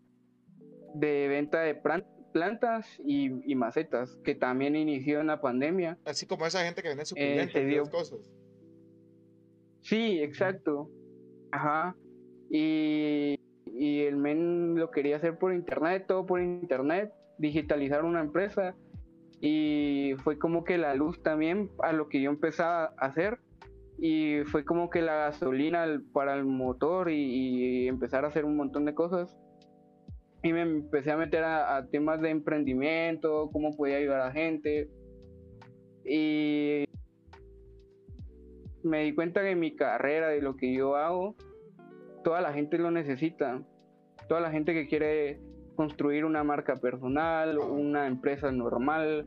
de 0.95 1.29
venta 1.29 1.61
de 1.61 1.75
plan- 1.75 2.05
plantas 2.29 2.87
y, 3.05 3.31
y 3.51 3.55
macetas, 3.55 4.17
que 4.25 4.35
también 4.35 4.77
inició 4.77 5.21
en 5.21 5.27
la 5.29 5.41
pandemia. 5.41 5.99
Así 6.05 6.27
como 6.27 6.47
esa 6.47 6.65
gente 6.65 6.83
que 6.83 6.89
vende 6.89 7.05
suculentas 7.05 7.55
y 7.55 7.65
dio- 7.65 7.91
cosas. 7.91 8.31
Sí, 9.83 10.21
exacto. 10.21 10.91
Ajá. 11.51 11.97
Y, 12.51 13.39
y 13.67 14.01
el 14.03 14.17
men 14.17 14.75
lo 14.75 14.91
quería 14.91 15.17
hacer 15.17 15.39
por 15.39 15.55
internet, 15.55 16.05
todo 16.07 16.27
por 16.27 16.41
internet, 16.41 17.13
digitalizar 17.39 18.05
una 18.05 18.21
empresa. 18.21 18.75
Y 19.41 20.15
fue 20.25 20.39
como 20.39 20.65
que 20.65 20.79
la 20.79 20.95
luz 20.95 21.23
también 21.23 21.71
a 21.83 21.93
lo 21.93 22.09
que 22.09 22.21
yo 22.21 22.31
empezaba 22.31 22.93
a 22.99 23.07
hacer. 23.07 23.39
Y 24.01 24.43
fue 24.47 24.65
como 24.65 24.91
que 24.91 25.03
la 25.03 25.15
gasolina 25.15 25.85
para 26.13 26.35
el 26.35 26.45
motor 26.45 27.11
y, 27.11 27.85
y 27.85 27.89
empezar 27.89 28.25
a 28.25 28.29
hacer 28.29 28.45
un 28.45 28.57
montón 28.57 28.85
de 28.85 28.95
cosas. 28.95 29.37
Y 30.43 30.53
me 30.53 30.63
empecé 30.63 31.11
a 31.11 31.17
meter 31.17 31.43
a, 31.43 31.77
a 31.77 31.87
temas 31.87 32.21
de 32.21 32.31
emprendimiento, 32.31 33.51
cómo 33.53 33.77
podía 33.77 33.97
ayudar 33.97 34.21
a 34.21 34.27
la 34.27 34.33
gente. 34.33 34.89
Y 36.05 36.85
me 38.83 39.05
di 39.05 39.15
cuenta 39.15 39.43
que 39.43 39.55
mi 39.57 39.75
carrera, 39.75 40.29
de 40.29 40.41
lo 40.41 40.57
que 40.57 40.73
yo 40.73 40.97
hago, 40.97 41.35
toda 42.25 42.41
la 42.41 42.53
gente 42.53 42.79
lo 42.79 42.91
necesita. 42.91 43.63
Toda 44.29 44.41
la 44.41 44.51
gente 44.51 44.75
que 44.75 44.87
quiere 44.87 45.41
construir 45.75 46.25
una 46.25 46.45
marca 46.45 46.77
personal, 46.77 47.59
una 47.59 48.07
empresa 48.07 48.53
normal, 48.53 49.27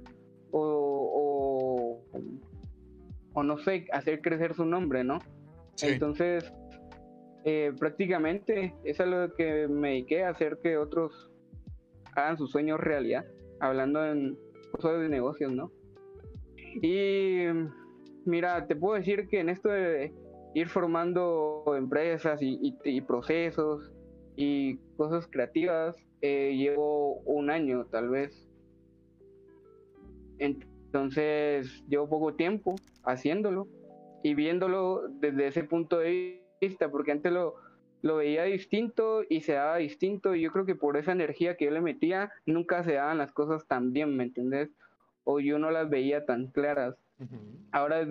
o, 0.51 2.01
o, 2.13 2.19
o 3.33 3.43
no 3.43 3.57
sé, 3.57 3.87
hacer 3.91 4.21
crecer 4.21 4.53
su 4.53 4.65
nombre, 4.65 5.03
¿no? 5.03 5.19
Sí. 5.75 5.87
Entonces, 5.87 6.53
eh, 7.43 7.73
prácticamente 7.79 8.75
es 8.83 8.99
lo 8.99 9.33
que 9.33 9.67
me 9.67 9.89
dediqué 9.89 10.23
a 10.23 10.29
hacer 10.29 10.59
que 10.61 10.77
otros 10.77 11.31
hagan 12.15 12.37
sus 12.37 12.51
sueños 12.51 12.79
realidad, 12.79 13.25
hablando 13.59 14.05
en 14.05 14.37
cosas 14.71 14.99
de 15.01 15.09
negocios, 15.09 15.51
¿no? 15.51 15.71
Y 16.81 17.45
mira, 18.25 18.67
te 18.67 18.75
puedo 18.75 18.95
decir 18.95 19.27
que 19.27 19.39
en 19.39 19.49
esto 19.49 19.69
de 19.69 20.13
ir 20.53 20.67
formando 20.67 21.63
empresas 21.77 22.39
y, 22.41 23.01
procesos 23.01 23.91
y 24.35 24.77
cosas 24.97 25.27
creativas, 25.27 25.95
eh, 26.21 26.53
llevo 26.55 27.15
un 27.21 27.49
año 27.49 27.85
tal 27.85 28.09
vez. 28.09 28.47
Entonces, 30.39 31.83
llevo 31.87 32.09
poco 32.09 32.35
tiempo 32.35 32.75
haciéndolo 33.03 33.67
y 34.23 34.33
viéndolo 34.33 35.07
desde 35.19 35.47
ese 35.47 35.63
punto 35.63 35.99
de 35.99 36.40
porque 36.91 37.11
antes 37.11 37.31
lo, 37.31 37.55
lo 38.01 38.17
veía 38.17 38.43
distinto 38.43 39.23
y 39.27 39.41
se 39.41 39.53
daba 39.53 39.77
distinto, 39.77 40.35
y 40.35 40.41
yo 40.41 40.51
creo 40.51 40.65
que 40.65 40.75
por 40.75 40.97
esa 40.97 41.11
energía 41.11 41.57
que 41.57 41.65
yo 41.65 41.71
le 41.71 41.81
metía, 41.81 42.31
nunca 42.45 42.83
se 42.83 42.93
daban 42.93 43.17
las 43.17 43.31
cosas 43.31 43.65
tan 43.67 43.93
bien, 43.93 44.15
¿me 44.15 44.23
entendés? 44.23 44.69
o 45.23 45.39
yo 45.39 45.59
no 45.59 45.71
las 45.71 45.89
veía 45.89 46.25
tan 46.25 46.47
claras. 46.47 46.95
Ahora 47.71 48.01
es 48.01 48.07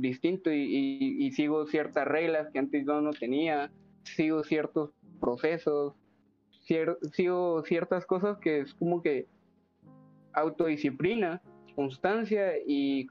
distinto 0.00 0.50
y, 0.52 1.30
sigo 1.32 1.66
ciertas 1.66 2.06
reglas 2.08 2.48
que 2.50 2.58
antes 2.58 2.84
yo 2.84 3.00
no 3.00 3.12
tenía, 3.12 3.70
sigo 4.02 4.42
ciertos 4.42 4.90
procesos, 5.20 5.94
sigo 7.12 7.62
ciertas 7.62 8.04
cosas 8.04 8.38
que 8.38 8.60
es 8.60 8.74
como 8.74 9.00
que 9.00 9.26
autodisciplina, 10.32 11.40
constancia 11.76 12.54
y, 12.66 13.08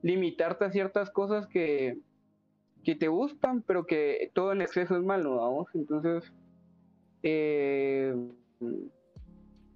limitarte 0.00 0.64
a 0.64 0.70
ciertas 0.70 1.10
cosas 1.10 1.46
que, 1.46 1.98
que 2.84 2.94
te 2.94 3.08
gustan, 3.08 3.62
pero 3.62 3.86
que 3.86 4.30
todo 4.34 4.52
en 4.52 4.62
exceso 4.62 4.96
es 4.96 5.02
malo, 5.02 5.36
vamos. 5.36 5.68
Entonces, 5.74 6.32
eh, 7.22 8.14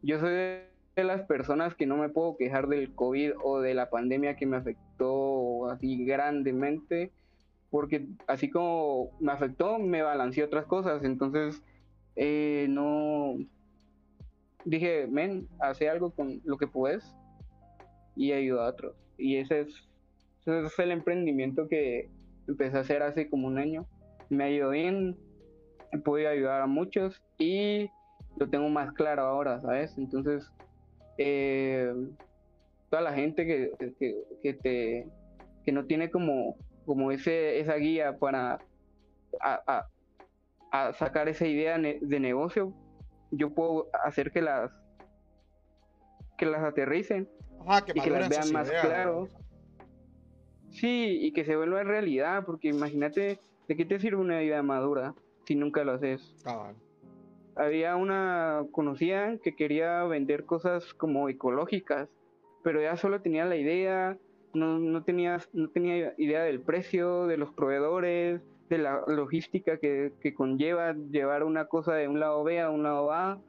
yo 0.02 0.20
soy 0.20 0.30
de 0.30 1.04
las 1.04 1.22
personas 1.22 1.74
que 1.74 1.86
no 1.86 1.96
me 1.96 2.08
puedo 2.08 2.36
quejar 2.36 2.68
del 2.68 2.94
COVID 2.94 3.32
o 3.42 3.60
de 3.60 3.74
la 3.74 3.90
pandemia 3.90 4.36
que 4.36 4.46
me 4.46 4.56
afectó 4.56 5.68
así 5.68 6.04
grandemente, 6.04 7.12
porque 7.70 8.06
así 8.26 8.50
como 8.50 9.10
me 9.20 9.32
afectó, 9.32 9.78
me 9.78 10.02
balanceé 10.02 10.44
otras 10.44 10.66
cosas. 10.66 11.04
Entonces, 11.04 11.62
eh, 12.16 12.66
no. 12.68 13.36
Dije, 14.64 15.06
men, 15.06 15.48
hace 15.60 15.88
algo 15.88 16.10
con 16.10 16.40
lo 16.44 16.56
que 16.56 16.66
puedes 16.66 17.14
y 18.16 18.32
ayuda 18.32 18.66
a 18.66 18.70
otros. 18.70 18.96
Y 19.16 19.36
ese 19.36 19.60
es, 19.60 19.68
ese 20.40 20.62
es 20.62 20.78
el 20.78 20.90
emprendimiento 20.90 21.68
que 21.68 22.08
empecé 22.48 22.76
a 22.76 22.80
hacer 22.80 23.02
hace 23.02 23.28
como 23.28 23.46
un 23.46 23.58
año. 23.58 23.86
Me 24.28 24.44
ha 24.44 24.50
ido 24.50 24.70
bien, 24.70 25.16
he 25.92 25.98
podido 25.98 26.30
ayudar 26.30 26.62
a 26.62 26.66
muchos 26.66 27.22
y 27.38 27.90
lo 28.36 28.48
tengo 28.48 28.68
más 28.68 28.92
claro 28.92 29.22
ahora, 29.22 29.60
¿sabes? 29.60 29.96
Entonces, 29.98 30.50
eh, 31.18 31.92
toda 32.90 33.02
la 33.02 33.12
gente 33.12 33.46
que, 33.46 33.70
que, 34.42 34.54
te, 34.54 35.06
que 35.64 35.72
no 35.72 35.86
tiene 35.86 36.10
como, 36.10 36.56
como 36.84 37.12
ese, 37.12 37.60
esa 37.60 37.74
guía 37.76 38.18
para 38.18 38.58
a, 39.40 39.86
a, 40.72 40.92
sacar 40.94 41.28
esa 41.28 41.46
idea 41.46 41.78
de 41.78 42.20
negocio, 42.20 42.72
yo 43.30 43.54
puedo 43.54 43.88
hacer 44.04 44.30
que 44.30 44.42
las 44.42 44.70
que 46.36 46.46
las 46.46 46.62
aterricen 46.62 47.28
y 47.94 48.00
que 48.00 48.10
las 48.10 48.28
vean 48.28 48.52
más 48.52 48.70
claro. 48.70 49.28
Sí, 50.76 51.18
y 51.22 51.32
que 51.32 51.44
se 51.46 51.56
vuelva 51.56 51.82
realidad, 51.84 52.44
porque 52.44 52.68
imagínate, 52.68 53.38
¿de 53.66 53.76
qué 53.76 53.86
te 53.86 53.98
sirve 53.98 54.20
una 54.20 54.42
idea 54.42 54.62
madura 54.62 55.14
si 55.46 55.54
nunca 55.54 55.84
lo 55.84 55.92
haces? 55.92 56.34
Había 57.54 57.96
una 57.96 58.62
conocida 58.72 59.38
que 59.38 59.56
quería 59.56 60.04
vender 60.04 60.44
cosas 60.44 60.92
como 60.92 61.30
ecológicas, 61.30 62.10
pero 62.62 62.82
ya 62.82 62.98
solo 62.98 63.22
tenía 63.22 63.46
la 63.46 63.56
idea, 63.56 64.18
no, 64.52 64.78
no, 64.78 65.02
tenía, 65.02 65.38
no 65.54 65.70
tenía 65.70 66.12
idea 66.18 66.42
del 66.42 66.60
precio, 66.60 67.26
de 67.26 67.38
los 67.38 67.54
proveedores, 67.54 68.42
de 68.68 68.78
la 68.78 69.02
logística 69.06 69.78
que, 69.78 70.12
que 70.20 70.34
conlleva 70.34 70.92
llevar 70.92 71.42
una 71.44 71.68
cosa 71.68 71.94
de 71.94 72.06
un 72.06 72.20
lado 72.20 72.44
B 72.44 72.60
a 72.60 72.68
un 72.68 72.82
lado 72.82 73.12
A 73.12 73.40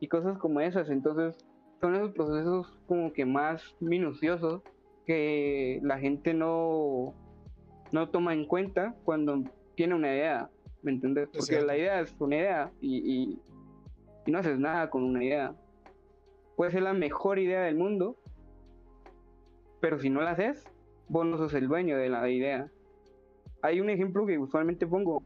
y 0.00 0.08
cosas 0.08 0.36
como 0.38 0.60
esas. 0.60 0.90
Entonces, 0.90 1.36
son 1.80 1.94
esos 1.94 2.10
procesos 2.10 2.66
como 2.88 3.12
que 3.12 3.24
más 3.24 3.62
minuciosos 3.78 4.62
que 5.06 5.80
la 5.82 5.98
gente 5.98 6.34
no, 6.34 7.14
no 7.90 8.08
toma 8.08 8.34
en 8.34 8.46
cuenta 8.46 8.94
cuando 9.04 9.42
tiene 9.74 9.94
una 9.94 10.08
idea, 10.08 10.50
¿me 10.82 10.92
entiendes? 10.92 11.28
Porque 11.32 11.60
la 11.60 11.76
idea 11.76 12.00
es 12.00 12.14
una 12.18 12.36
idea 12.36 12.72
y, 12.80 13.38
y, 14.26 14.30
no 14.30 14.38
haces 14.38 14.58
nada 14.58 14.88
con 14.90 15.02
una 15.02 15.24
idea. 15.24 15.54
Puede 16.56 16.70
ser 16.70 16.82
la 16.82 16.92
mejor 16.92 17.38
idea 17.38 17.62
del 17.62 17.76
mundo, 17.76 18.16
pero 19.80 19.98
si 19.98 20.10
no 20.10 20.20
la 20.22 20.30
haces, 20.30 20.64
vos 21.08 21.26
no 21.26 21.36
sos 21.36 21.54
el 21.54 21.66
dueño 21.66 21.96
de 21.96 22.08
la 22.08 22.28
idea. 22.30 22.70
Hay 23.62 23.80
un 23.80 23.90
ejemplo 23.90 24.26
que 24.26 24.38
usualmente 24.38 24.86
pongo. 24.86 25.22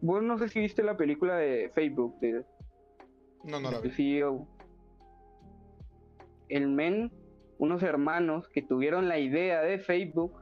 Vos 0.00 0.22
no 0.22 0.38
sé 0.38 0.48
si 0.48 0.60
viste 0.60 0.82
la 0.82 0.96
película 0.96 1.36
de 1.36 1.70
Facebook, 1.74 2.18
de 2.20 2.44
no, 3.44 3.60
no 3.60 3.70
la 3.70 3.80
vi. 3.80 3.90
CEO. 3.90 4.46
El 6.48 6.68
men 6.68 7.10
unos 7.58 7.82
hermanos 7.82 8.48
que 8.48 8.62
tuvieron 8.62 9.08
la 9.08 9.18
idea 9.18 9.62
de 9.62 9.78
Facebook 9.78 10.32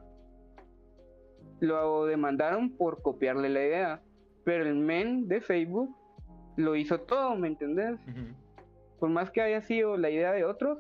lo 1.61 2.05
demandaron 2.07 2.71
por 2.77 3.03
copiarle 3.03 3.49
la 3.49 3.65
idea. 3.65 4.03
Pero 4.45 4.65
el 4.65 4.75
men 4.75 5.29
de 5.29 5.41
Facebook 5.41 5.95
lo 6.57 6.77
hizo 6.77 7.01
todo, 7.01 7.35
¿me 7.37 7.49
entendés? 7.49 7.99
Por 8.99 9.09
más 9.09 9.31
que 9.31 9.41
haya 9.41 9.63
sido 9.63 9.97
la 9.97 10.11
idea 10.11 10.33
de 10.33 10.45
otros, 10.45 10.79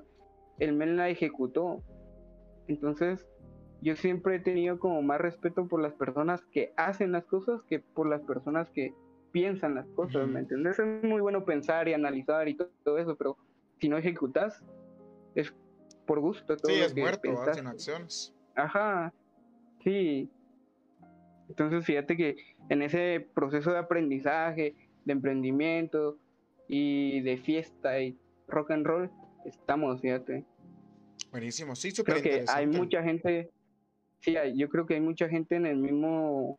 el 0.59 0.75
men 0.75 0.97
la 0.97 1.09
ejecutó. 1.09 1.83
Entonces, 2.69 3.27
yo 3.81 3.97
siempre 3.97 4.37
he 4.37 4.41
tenido 4.41 4.79
como 4.79 5.03
más 5.03 5.21
respeto 5.21 5.67
por 5.67 5.81
las 5.81 5.95
personas 5.95 6.45
que 6.47 6.73
hacen 6.77 7.13
las 7.13 7.25
cosas 7.25 7.63
que 7.65 7.81
por 7.81 8.09
las 8.09 8.23
personas 8.23 8.71
que 8.71 8.95
piensan 9.33 9.75
las 9.75 9.87
cosas, 9.89 10.29
¿me 10.29 10.41
entendés? 10.41 10.79
Es 10.79 11.05
muy 11.05 11.21
bueno 11.21 11.45
pensar 11.45 11.89
y 11.89 11.93
analizar 11.93 12.49
y 12.49 12.57
todo, 12.57 12.99
eso, 12.99 13.17
pero 13.17 13.37
si 13.81 13.89
no 13.89 13.99
ejecutas, 13.99 14.63
es 15.35 15.53
por 16.07 16.21
gusto. 16.21 16.57
Todo 16.57 16.73
sí, 16.73 16.81
es 16.81 16.95
muerto, 16.97 17.29
sin 17.55 17.67
acciones. 17.67 18.35
Ajá, 18.55 19.13
sí. 19.83 20.29
Entonces 21.49 21.85
fíjate 21.85 22.17
que 22.17 22.37
en 22.69 22.83
ese 22.83 23.27
proceso 23.35 23.73
de 23.73 23.79
aprendizaje, 23.79 24.75
de 25.05 25.13
emprendimiento 25.13 26.19
y 26.69 27.21
de 27.21 27.37
fiesta 27.37 28.01
y 28.01 28.17
rock 28.49 28.71
and 28.71 28.87
roll, 28.87 29.11
estamos, 29.45 30.01
fíjate. 30.01 30.45
Buenísimo, 31.31 31.75
sí, 31.75 31.91
súper 31.91 32.21
Creo 32.21 32.45
que 32.45 32.45
hay 32.51 32.67
mucha 32.67 33.03
gente, 33.03 33.51
sí, 34.21 34.37
yo 34.55 34.69
creo 34.69 34.87
que 34.87 34.95
hay 34.95 35.01
mucha 35.01 35.29
gente 35.29 35.57
en 35.57 35.67
el 35.67 35.77
mismo, 35.77 36.59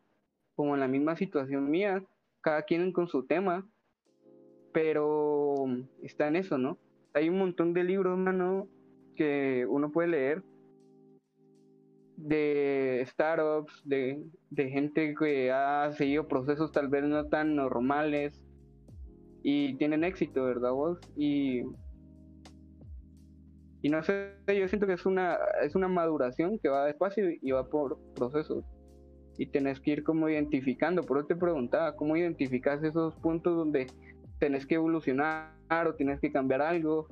como 0.54 0.74
en 0.74 0.80
la 0.80 0.88
misma 0.88 1.16
situación 1.16 1.70
mía, 1.70 2.04
cada 2.42 2.62
quien 2.62 2.92
con 2.92 3.08
su 3.08 3.24
tema, 3.24 3.66
pero 4.72 5.64
está 6.02 6.28
en 6.28 6.36
eso, 6.36 6.58
¿no? 6.58 6.78
Hay 7.14 7.30
un 7.30 7.38
montón 7.38 7.72
de 7.72 7.84
libros, 7.84 8.18
mano, 8.18 8.68
que 9.16 9.66
uno 9.68 9.90
puede 9.90 10.08
leer 10.08 10.42
de 12.16 13.04
startups, 13.08 13.82
de, 13.84 14.22
de 14.50 14.70
gente 14.70 15.14
que 15.14 15.50
ha 15.50 15.92
seguido 15.92 16.28
procesos 16.28 16.72
tal 16.72 16.88
vez 16.88 17.04
no 17.04 17.26
tan 17.26 17.56
normales 17.56 18.42
y 19.42 19.76
tienen 19.76 20.02
éxito, 20.02 20.44
¿verdad 20.44 20.72
vos? 20.72 20.98
Y, 21.16 21.62
y 23.82 23.88
no 23.88 24.02
sé, 24.02 24.32
yo 24.48 24.66
siento 24.66 24.86
que 24.86 24.94
es 24.94 25.06
una, 25.06 25.38
es 25.62 25.74
una 25.74 25.88
maduración 25.88 26.58
que 26.58 26.68
va 26.68 26.86
despacio 26.86 27.30
y 27.40 27.50
va 27.52 27.68
por 27.68 27.98
procesos. 28.14 28.64
Y 29.38 29.46
tenés 29.46 29.78
que 29.80 29.92
ir 29.92 30.02
como 30.02 30.28
identificando, 30.28 31.02
por 31.02 31.18
eso 31.18 31.26
te 31.26 31.36
preguntaba, 31.36 31.94
¿cómo 31.94 32.16
identificas 32.16 32.82
esos 32.82 33.14
puntos 33.16 33.54
donde 33.54 33.86
tenés 34.40 34.66
que 34.66 34.76
evolucionar 34.76 35.52
o 35.86 35.94
tienes 35.94 36.18
que 36.20 36.32
cambiar 36.32 36.62
algo? 36.62 37.06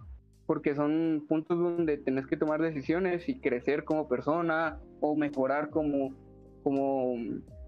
Porque 0.46 0.74
son 0.74 1.24
puntos 1.28 1.59
donde 1.59 1.96
tenés 1.96 2.26
que 2.26 2.37
tomar 2.37 2.61
decisiones 2.61 3.28
y 3.28 3.40
crecer 3.40 3.85
como 3.85 4.09
persona 4.09 4.80
o 5.00 5.16
mejorar 5.16 5.70
como, 5.70 6.14
como 6.62 7.14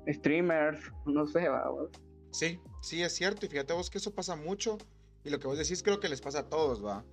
streamers, 0.07 0.81
no 1.07 1.27
sé, 1.27 1.49
¿va? 1.49 1.71
Sí, 2.31 2.61
sí, 2.83 3.03
es 3.03 3.15
cierto, 3.15 3.47
y 3.47 3.49
fíjate 3.49 3.73
vos 3.73 3.91
que 3.91 3.99
eso 3.99 4.15
pasa 4.15 4.37
mucho, 4.37 4.79
y 5.25 5.31
lo 5.31 5.39
que 5.39 5.47
vos 5.47 5.59
decís 5.59 5.83
creo 5.83 6.01
que 6.01 6.09
les 6.09 6.21
pasa 6.21 6.41
a 6.41 6.49
todos, 6.49 6.85
¿va? 6.85 7.05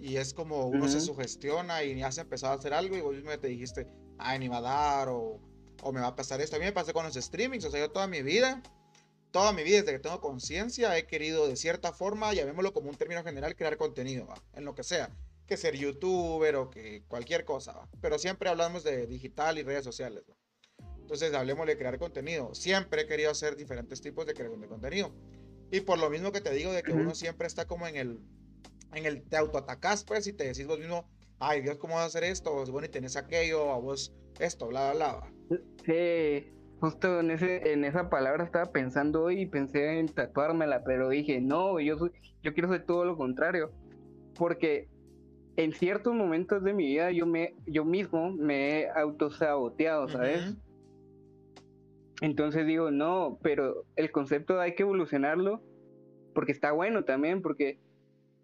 Y 0.00 0.16
es 0.16 0.32
como 0.32 0.66
uno 0.66 0.86
se 0.86 1.00
sugestiona 1.00 1.82
y 1.82 2.00
has 2.02 2.18
empezado 2.18 2.52
a 2.52 2.56
hacer 2.56 2.72
algo 2.72 2.96
y 2.96 3.00
vos 3.00 3.14
mismo 3.14 3.36
te 3.36 3.48
dijiste, 3.48 3.88
ay, 4.16 4.38
ni 4.38 4.48
va 4.48 4.58
a 4.58 4.60
dar, 4.60 5.08
o, 5.08 5.40
o 5.82 5.92
me 5.92 6.00
va 6.00 6.08
a 6.08 6.16
pasar 6.16 6.40
esto. 6.40 6.54
A 6.54 6.60
mí 6.60 6.64
me 6.64 6.72
pasó 6.72 6.92
con 6.92 7.04
los 7.04 7.14
streamings, 7.14 7.64
o 7.64 7.70
sea, 7.70 7.80
yo 7.80 7.90
toda 7.90 8.06
mi 8.06 8.22
vida 8.22 8.62
toda 9.30 9.52
mi 9.52 9.62
vida, 9.62 9.78
desde 9.78 9.92
que 9.92 9.98
tengo 9.98 10.20
conciencia, 10.20 10.96
he 10.96 11.06
querido 11.06 11.48
de 11.48 11.56
cierta 11.56 11.92
forma, 11.92 12.32
llamémoslo 12.34 12.72
como 12.72 12.90
un 12.90 12.96
término 12.96 13.22
general, 13.22 13.56
crear 13.56 13.76
contenido, 13.76 14.26
¿va? 14.26 14.42
en 14.54 14.64
lo 14.64 14.74
que 14.74 14.84
sea, 14.84 15.10
que 15.46 15.56
ser 15.56 15.76
youtuber 15.76 16.56
o 16.56 16.70
que 16.70 17.04
cualquier 17.08 17.44
cosa, 17.44 17.72
¿va? 17.72 17.88
pero 18.00 18.18
siempre 18.18 18.48
hablamos 18.48 18.84
de 18.84 19.06
digital 19.06 19.58
y 19.58 19.62
redes 19.62 19.84
sociales. 19.84 20.24
¿va? 20.28 20.34
Entonces, 21.08 21.32
hablemos 21.32 21.66
de 21.66 21.78
crear 21.78 21.98
contenido. 21.98 22.54
Siempre 22.54 23.02
he 23.02 23.06
querido 23.06 23.30
hacer 23.30 23.56
diferentes 23.56 24.02
tipos 24.02 24.26
de 24.26 24.34
creación 24.34 24.60
de 24.60 24.68
contenido. 24.68 25.10
Y 25.70 25.80
por 25.80 25.98
lo 25.98 26.10
mismo 26.10 26.32
que 26.32 26.42
te 26.42 26.52
digo, 26.52 26.70
de 26.70 26.82
que 26.82 26.92
uno 26.92 27.14
siempre 27.14 27.46
está 27.46 27.66
como 27.66 27.86
en 27.86 27.96
el, 27.96 28.20
en 28.92 29.06
el, 29.06 29.22
te 29.22 29.38
autoatacás, 29.38 30.04
pues, 30.04 30.26
y 30.26 30.34
te 30.34 30.44
decís 30.44 30.66
vos 30.66 30.78
mismo, 30.78 31.08
ay 31.38 31.62
Dios, 31.62 31.78
¿cómo 31.78 31.94
vas 31.94 32.02
a 32.04 32.06
hacer 32.06 32.24
esto? 32.24 32.64
Bueno, 32.66 32.86
y 32.86 32.90
tenés 32.90 33.16
aquello, 33.16 33.70
a 33.72 33.78
vos 33.78 34.12
esto, 34.38 34.66
bla, 34.66 34.92
bla, 34.92 35.14
bla. 35.48 35.58
Sí, 35.86 36.52
Justo 36.80 37.20
en, 37.20 37.30
ese, 37.32 37.72
en 37.72 37.84
esa 37.84 38.08
palabra 38.08 38.44
estaba 38.44 38.66
pensando 38.66 39.24
hoy 39.24 39.42
y 39.42 39.46
pensé 39.46 39.98
en 39.98 40.06
tatuármela, 40.06 40.84
pero 40.84 41.08
dije, 41.08 41.40
no, 41.40 41.80
yo, 41.80 41.96
yo 42.42 42.54
quiero 42.54 42.68
hacer 42.68 42.86
todo 42.86 43.04
lo 43.04 43.16
contrario. 43.16 43.72
Porque 44.36 44.88
en 45.56 45.72
ciertos 45.72 46.14
momentos 46.14 46.62
de 46.62 46.72
mi 46.72 46.86
vida 46.86 47.10
yo, 47.10 47.26
me, 47.26 47.56
yo 47.66 47.84
mismo 47.84 48.30
me 48.30 48.82
he 48.82 48.90
autosaboteado, 48.90 50.08
¿sabes? 50.08 50.56
Entonces 52.20 52.64
digo, 52.64 52.92
no, 52.92 53.38
pero 53.42 53.84
el 53.96 54.12
concepto 54.12 54.60
hay 54.60 54.76
que 54.76 54.84
evolucionarlo 54.84 55.60
porque 56.32 56.52
está 56.52 56.70
bueno 56.70 57.04
también, 57.04 57.42
porque 57.42 57.80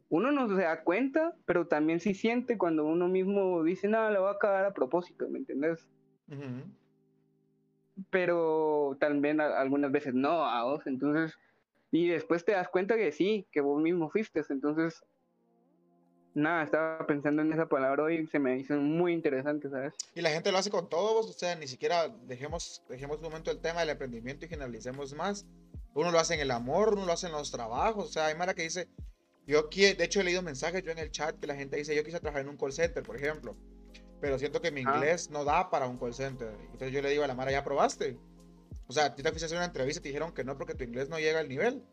uno 0.08 0.32
no 0.32 0.48
se 0.48 0.62
da 0.62 0.82
cuenta, 0.82 1.34
pero 1.44 1.68
también 1.68 2.00
sí 2.00 2.14
siente 2.14 2.58
cuando 2.58 2.84
uno 2.84 3.06
mismo 3.08 3.62
dice, 3.62 3.86
nada, 3.86 4.10
lo 4.10 4.22
va 4.22 4.32
a 4.32 4.38
cagar 4.38 4.64
a 4.64 4.74
propósito, 4.74 5.28
¿me 5.28 5.38
entiendes? 5.38 5.88
Pero 8.10 8.96
también 8.98 9.40
algunas 9.40 9.92
veces 9.92 10.14
no, 10.14 10.44
a 10.44 10.64
vos, 10.64 10.86
entonces, 10.86 11.36
y 11.92 12.08
después 12.08 12.44
te 12.44 12.52
das 12.52 12.68
cuenta 12.68 12.96
que 12.96 13.12
sí, 13.12 13.46
que 13.52 13.60
vos 13.60 13.80
mismo 13.80 14.10
fuiste, 14.10 14.42
entonces, 14.50 15.04
nada, 16.34 16.64
estaba 16.64 17.06
pensando 17.06 17.42
en 17.42 17.52
esa 17.52 17.66
palabra 17.66 18.02
hoy 18.02 18.26
se 18.26 18.40
me 18.40 18.58
hizo 18.58 18.74
muy 18.74 19.12
interesante, 19.12 19.70
¿sabes? 19.70 19.94
Y 20.14 20.20
la 20.20 20.30
gente 20.30 20.50
lo 20.50 20.58
hace 20.58 20.70
con 20.70 20.88
todos, 20.88 21.30
o 21.30 21.32
sea, 21.32 21.54
ni 21.54 21.68
siquiera 21.68 22.08
dejemos, 22.08 22.82
dejemos 22.88 23.18
un 23.18 23.24
momento 23.24 23.52
el 23.52 23.60
tema 23.60 23.80
del 23.80 23.90
emprendimiento 23.90 24.44
y 24.44 24.48
generalicemos 24.48 25.14
más. 25.14 25.46
Uno 25.94 26.10
lo 26.10 26.18
hace 26.18 26.34
en 26.34 26.40
el 26.40 26.50
amor, 26.50 26.94
uno 26.94 27.06
lo 27.06 27.12
hace 27.12 27.28
en 27.28 27.32
los 27.32 27.52
trabajos, 27.52 28.06
o 28.06 28.12
sea, 28.12 28.26
hay 28.26 28.34
Mara 28.34 28.54
que 28.54 28.62
dice, 28.62 28.88
yo, 29.46 29.68
de 29.70 30.04
hecho, 30.04 30.20
he 30.20 30.24
leído 30.24 30.42
mensajes 30.42 30.82
yo 30.82 30.90
en 30.90 30.98
el 30.98 31.10
chat 31.10 31.38
que 31.38 31.46
la 31.46 31.54
gente 31.54 31.76
dice, 31.76 31.94
yo 31.94 32.02
quise 32.02 32.18
trabajar 32.18 32.42
en 32.42 32.48
un 32.48 32.56
call 32.56 32.72
center, 32.72 33.02
por 33.02 33.16
ejemplo, 33.16 33.56
pero 34.24 34.38
siento 34.38 34.62
que 34.62 34.70
mi 34.70 34.80
ah. 34.86 34.94
inglés 34.94 35.28
no 35.28 35.44
da 35.44 35.68
para 35.68 35.86
un 35.86 35.98
call 35.98 36.14
center. 36.14 36.56
Entonces 36.72 36.92
yo 36.92 37.02
le 37.02 37.10
digo 37.10 37.24
a 37.24 37.26
la 37.26 37.34
Mara, 37.34 37.52
¿ya 37.52 37.62
probaste? 37.62 38.18
O 38.86 38.92
sea, 38.94 39.14
tú 39.14 39.22
te 39.22 39.28
fuiste 39.28 39.44
a 39.44 39.48
hacer 39.48 39.58
una 39.58 39.66
entrevista 39.66 40.00
y 40.00 40.02
te 40.04 40.08
dijeron 40.08 40.32
que 40.32 40.44
no 40.44 40.56
porque 40.56 40.74
tu 40.74 40.82
inglés 40.82 41.10
no 41.10 41.18
llega 41.18 41.40
al 41.40 41.48
nivel. 41.48 41.84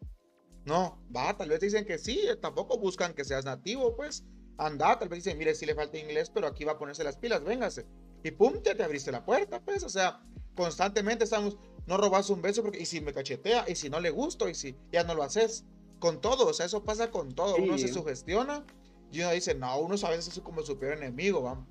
No, 0.64 1.04
va, 1.14 1.36
tal 1.36 1.50
vez 1.50 1.60
dicen 1.60 1.84
que 1.84 1.98
sí, 1.98 2.22
tampoco 2.42 2.78
buscan 2.78 3.14
que 3.14 3.26
seas 3.26 3.44
nativo, 3.44 3.98
pues. 3.98 4.24
Anda, 4.58 4.98
tal 4.98 5.10
vez 5.10 5.26
dicen, 5.26 5.38
mire, 5.38 5.54
sí 5.56 5.66
le 5.66 5.76
falta 5.76 5.98
inglés, 5.98 6.30
pero 6.30 6.48
aquí 6.48 6.64
va 6.64 6.72
a 6.72 6.78
ponerse 6.78 7.04
las 7.04 7.18
pilas, 7.18 7.44
véngase. 7.44 7.86
Y 8.24 8.32
pum, 8.32 8.62
ya 8.64 8.76
te 8.76 8.84
abriste 8.84 9.12
la 9.12 9.26
puerta, 9.26 9.60
pues. 9.60 9.84
O 9.84 9.90
sea, 9.90 10.24
constantemente 10.56 11.26
estamos, 11.26 11.58
no 11.86 11.98
robas 11.98 12.30
un 12.30 12.42
beso 12.42 12.64
porque, 12.64 12.80
y 12.80 12.86
si 12.86 13.02
me 13.02 13.12
cachetea, 13.12 13.66
y 13.68 13.76
si 13.76 13.90
no 13.90 14.00
le 14.00 14.10
gusto, 14.10 14.48
y 14.48 14.56
si 14.56 14.78
ya 14.90 15.04
no 15.04 15.16
lo 15.16 15.24
haces 15.24 15.66
con 16.00 16.22
todo, 16.22 16.48
o 16.48 16.54
sea, 16.54 16.66
eso 16.68 16.82
pasa 16.86 17.12
con 17.12 17.36
todo. 17.36 17.58
Uno 17.58 17.78
se 17.78 17.90
sugestiona 17.90 18.66
y 19.12 19.20
uno 19.20 19.32
dice, 19.32 19.54
no, 19.54 19.78
uno 19.82 19.96
a 20.02 20.10
veces 20.10 20.38
es 20.38 20.40
como 20.42 20.62
su 20.62 20.80
peor 20.80 20.94
enemigo, 20.94 21.44
¿va? 21.44 21.68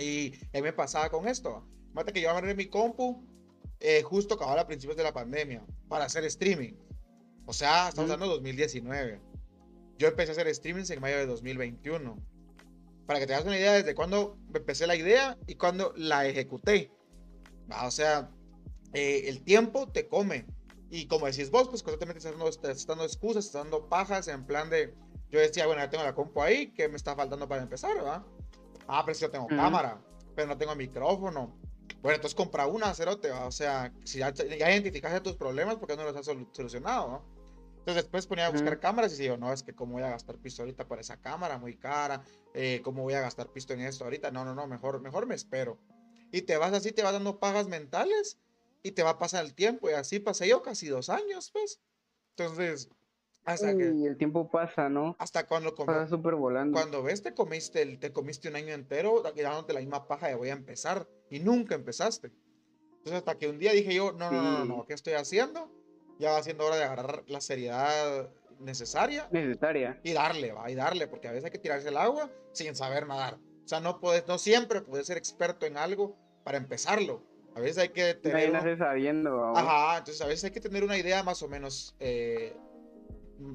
Y 0.00 0.34
a 0.56 0.60
me 0.62 0.72
pasaba 0.72 1.10
con 1.10 1.28
esto. 1.28 1.64
Mate 1.92 2.12
que 2.12 2.20
yo 2.20 2.30
abrí 2.30 2.54
mi 2.54 2.66
compu 2.66 3.22
eh, 3.80 4.02
justo 4.02 4.34
acababa 4.34 4.60
a 4.60 4.66
principios 4.66 4.96
de 4.96 5.02
la 5.02 5.12
pandemia 5.12 5.64
para 5.88 6.04
hacer 6.04 6.24
streaming. 6.24 6.74
O 7.46 7.52
sea, 7.52 7.88
estamos 7.88 8.10
hablando 8.10 8.26
de 8.26 8.34
2019. 8.34 9.20
Yo 9.98 10.08
empecé 10.08 10.30
a 10.30 10.32
hacer 10.32 10.54
streamings 10.54 10.90
en 10.90 11.00
mayo 11.00 11.16
de 11.16 11.26
2021. 11.26 12.16
Para 13.06 13.18
que 13.18 13.26
te 13.26 13.34
hagas 13.34 13.46
una 13.46 13.56
idea 13.56 13.72
desde 13.72 13.94
cuando 13.94 14.38
empecé 14.54 14.86
la 14.86 14.96
idea 14.96 15.36
y 15.46 15.54
cuando 15.54 15.92
la 15.96 16.26
ejecuté. 16.26 16.92
O 17.84 17.90
sea, 17.90 18.30
eh, 18.92 19.24
el 19.26 19.42
tiempo 19.42 19.88
te 19.88 20.06
come. 20.06 20.46
Y 20.90 21.06
como 21.06 21.26
decís 21.26 21.50
vos, 21.50 21.68
pues 21.68 21.82
constantemente 21.82 22.18
estás 22.18 22.32
dando, 22.32 22.48
estás 22.48 22.86
dando 22.86 23.04
excusas, 23.04 23.46
estás 23.46 23.62
dando 23.62 23.88
pajas 23.88 24.28
en 24.28 24.44
plan 24.44 24.68
de, 24.70 24.92
yo 25.30 25.38
decía, 25.38 25.66
bueno, 25.66 25.80
ya 25.80 25.88
tengo 25.88 26.04
la 26.04 26.14
compu 26.14 26.42
ahí, 26.42 26.72
¿qué 26.72 26.88
me 26.88 26.96
está 26.96 27.14
faltando 27.14 27.48
para 27.48 27.62
empezar, 27.62 27.94
verdad? 27.94 28.24
Ah, 28.92 29.02
pero 29.04 29.14
si 29.14 29.22
yo 29.22 29.30
tengo 29.30 29.46
cámara, 29.46 30.00
pero 30.34 30.48
no 30.48 30.58
tengo 30.58 30.74
micrófono. 30.74 31.56
Bueno, 32.02 32.16
entonces 32.16 32.34
compra 32.34 32.66
una, 32.66 32.92
cerote, 32.94 33.30
o 33.30 33.52
sea, 33.52 33.92
si 34.04 34.18
ya, 34.18 34.32
ya 34.32 34.70
identificaste 34.70 35.20
tus 35.20 35.36
problemas, 35.36 35.76
¿por 35.76 35.88
qué 35.88 35.96
no 35.96 36.04
los 36.04 36.16
has 36.16 36.26
solucionado, 36.52 37.08
no? 37.08 37.40
Entonces 37.78 38.04
después 38.04 38.26
ponía 38.26 38.46
a 38.46 38.50
buscar 38.50 38.78
cámaras 38.78 39.18
y 39.18 39.22
digo, 39.22 39.36
no, 39.36 39.52
es 39.52 39.62
que 39.62 39.74
cómo 39.74 39.94
voy 39.94 40.02
a 40.02 40.10
gastar 40.10 40.36
pisto 40.36 40.62
ahorita 40.62 40.86
por 40.86 40.98
esa 40.98 41.16
cámara, 41.16 41.58
muy 41.58 41.76
cara, 41.76 42.22
eh, 42.52 42.80
cómo 42.84 43.02
voy 43.02 43.14
a 43.14 43.20
gastar 43.20 43.48
pisto 43.48 43.72
en 43.72 43.80
esto 43.80 44.04
ahorita, 44.04 44.30
no, 44.30 44.44
no, 44.44 44.54
no, 44.54 44.66
mejor, 44.66 45.00
mejor 45.00 45.26
me 45.26 45.34
espero. 45.34 45.78
Y 46.32 46.42
te 46.42 46.56
vas 46.56 46.72
así, 46.72 46.92
te 46.92 47.02
vas 47.02 47.12
dando 47.12 47.38
pagas 47.38 47.68
mentales 47.68 48.38
y 48.82 48.92
te 48.92 49.02
va 49.02 49.10
a 49.10 49.18
pasar 49.18 49.44
el 49.44 49.54
tiempo. 49.54 49.88
Y 49.90 49.94
así 49.94 50.20
pasé 50.20 50.48
yo 50.48 50.62
casi 50.62 50.88
dos 50.88 51.08
años, 51.08 51.50
pues. 51.52 51.80
Entonces, 52.36 52.90
hasta 53.44 53.76
que. 53.76 53.92
Y 53.94 54.06
el 54.06 54.16
tiempo 54.16 54.50
pasa, 54.50 54.88
¿no? 54.88 55.16
Hasta 55.18 55.46
cuando. 55.46 55.74
Pasa 55.74 56.06
súper 56.08 56.34
volando. 56.34 56.76
Cuando 56.76 57.02
ves, 57.02 57.22
te 57.22 57.34
comiste, 57.34 57.96
te 57.96 58.12
comiste 58.12 58.48
un 58.48 58.56
año 58.56 58.74
entero 58.74 59.22
dándote 59.22 59.72
la 59.72 59.80
misma 59.80 60.06
paja 60.06 60.28
de 60.28 60.34
voy 60.34 60.50
a 60.50 60.54
empezar. 60.54 61.06
Y 61.30 61.40
nunca 61.40 61.74
empezaste. 61.74 62.30
Entonces, 62.98 63.14
hasta 63.14 63.38
que 63.38 63.48
un 63.48 63.58
día 63.58 63.72
dije 63.72 63.94
yo, 63.94 64.12
no, 64.12 64.30
no, 64.30 64.42
no, 64.42 64.64
no, 64.64 64.84
¿qué 64.84 64.92
estoy 64.92 65.14
haciendo? 65.14 65.72
Ya 66.18 66.32
va 66.32 66.42
siendo 66.42 66.66
hora 66.66 66.76
de 66.76 66.84
agarrar 66.84 67.24
la 67.28 67.40
seriedad 67.40 68.30
necesaria. 68.58 69.26
Necesaria. 69.30 69.98
Y 70.02 70.12
darle, 70.12 70.52
va, 70.52 70.70
y 70.70 70.74
darle, 70.74 71.08
porque 71.08 71.28
a 71.28 71.32
veces 71.32 71.46
hay 71.46 71.50
que 71.50 71.58
tirarse 71.58 71.88
el 71.88 71.96
agua 71.96 72.30
sin 72.52 72.76
saber 72.76 73.06
nadar. 73.06 73.38
O 73.64 73.68
sea, 73.68 73.80
no, 73.80 74.00
puedes, 74.00 74.26
no 74.28 74.36
siempre 74.36 74.82
puedes 74.82 75.06
ser 75.06 75.16
experto 75.16 75.64
en 75.64 75.78
algo 75.78 76.16
para 76.44 76.58
empezarlo. 76.58 77.22
A 77.54 77.60
veces 77.60 77.78
hay 77.78 77.88
que 77.88 78.14
tener. 78.14 78.52
Nadie 78.52 78.76
sabiendo. 78.76 79.56
Ajá, 79.56 79.98
entonces 79.98 80.20
a 80.20 80.26
veces 80.26 80.44
hay 80.44 80.50
que 80.50 80.60
tener 80.60 80.84
una 80.84 80.98
idea 80.98 81.22
más 81.22 81.42
o 81.42 81.48
menos 81.48 81.96
eh, 81.98 82.54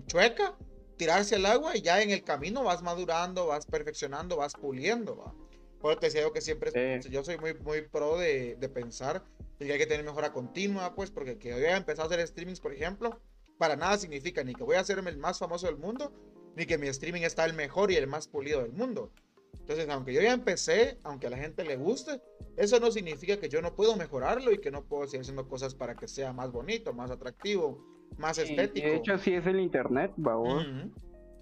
chueca, 0.08 0.58
tirarse 0.98 1.36
al 1.36 1.46
agua 1.46 1.76
y 1.76 1.82
ya 1.82 2.02
en 2.02 2.12
el 2.12 2.24
camino 2.24 2.64
vas 2.64 2.82
madurando, 2.82 3.48
vas 3.48 3.66
perfeccionando, 3.66 4.38
vas 4.38 4.54
puliendo. 4.54 5.18
¿va? 5.18 5.34
Por 5.80 5.92
eso 5.92 6.00
te 6.00 6.08
decía 6.08 6.22
yo 6.22 6.34
que 6.34 6.42
siempre. 6.42 7.02
Yo 7.10 7.24
soy 7.24 7.38
muy, 7.38 7.54
muy 7.56 7.82
pro 7.82 8.18
de, 8.18 8.56
de 8.56 8.70
pensar 8.70 9.24
que 9.60 9.72
hay 9.72 9.78
que 9.78 9.86
tener 9.86 10.06
mejora 10.06 10.34
continua, 10.34 10.96
pues, 10.96 11.12
porque 11.12 11.38
que 11.38 11.54
hoy 11.54 11.64
haya 11.64 11.78
empezado 11.78 12.10
a 12.10 12.14
hacer 12.14 12.28
streamings, 12.28 12.60
por 12.60 12.74
ejemplo, 12.74 13.22
para 13.58 13.76
nada 13.76 13.98
significa 13.98 14.44
ni 14.44 14.54
que 14.54 14.64
voy 14.64 14.76
a 14.76 14.84
ser 14.84 15.00
el 15.00 15.18
más 15.18 15.40
famoso 15.40 15.68
del 15.68 15.78
mundo, 15.78 16.12
ni 16.56 16.66
que 16.66 16.78
mi 16.78 16.88
streaming 16.88 17.22
está 17.22 17.46
el 17.46 17.54
mejor 17.54 17.92
y 17.92 17.96
el 17.96 18.08
más 18.08 18.28
pulido 18.28 18.62
del 18.62 18.74
mundo. 18.74 19.12
Entonces, 19.60 19.88
aunque 19.90 20.14
yo 20.14 20.22
ya 20.22 20.34
empecé, 20.34 21.00
aunque 21.04 21.28
a 21.28 21.30
la 21.30 21.38
gente 21.38 21.64
le 21.64 21.78
guste, 21.78 22.22
eso 22.58 22.80
no 22.80 22.92
significa 22.92 23.38
que 23.40 23.50
yo 23.50 23.62
no 23.62 23.76
puedo 23.76 23.96
mejorarlo 23.96 24.52
y 24.52 24.60
que 24.60 24.72
no 24.72 24.86
puedo 24.86 25.06
seguir 25.06 25.22
haciendo 25.22 25.48
cosas 25.48 25.74
para 25.74 25.96
que 25.96 26.08
sea 26.08 26.34
más 26.34 26.52
bonito, 26.52 26.94
más 26.94 27.10
atractivo, 27.12 27.95
más 28.18 28.38
estético. 28.38 28.88
De 28.88 28.96
hecho, 28.96 29.18
sí 29.18 29.34
es 29.34 29.46
el 29.46 29.60
internet, 29.60 30.12
vamos. 30.18 30.68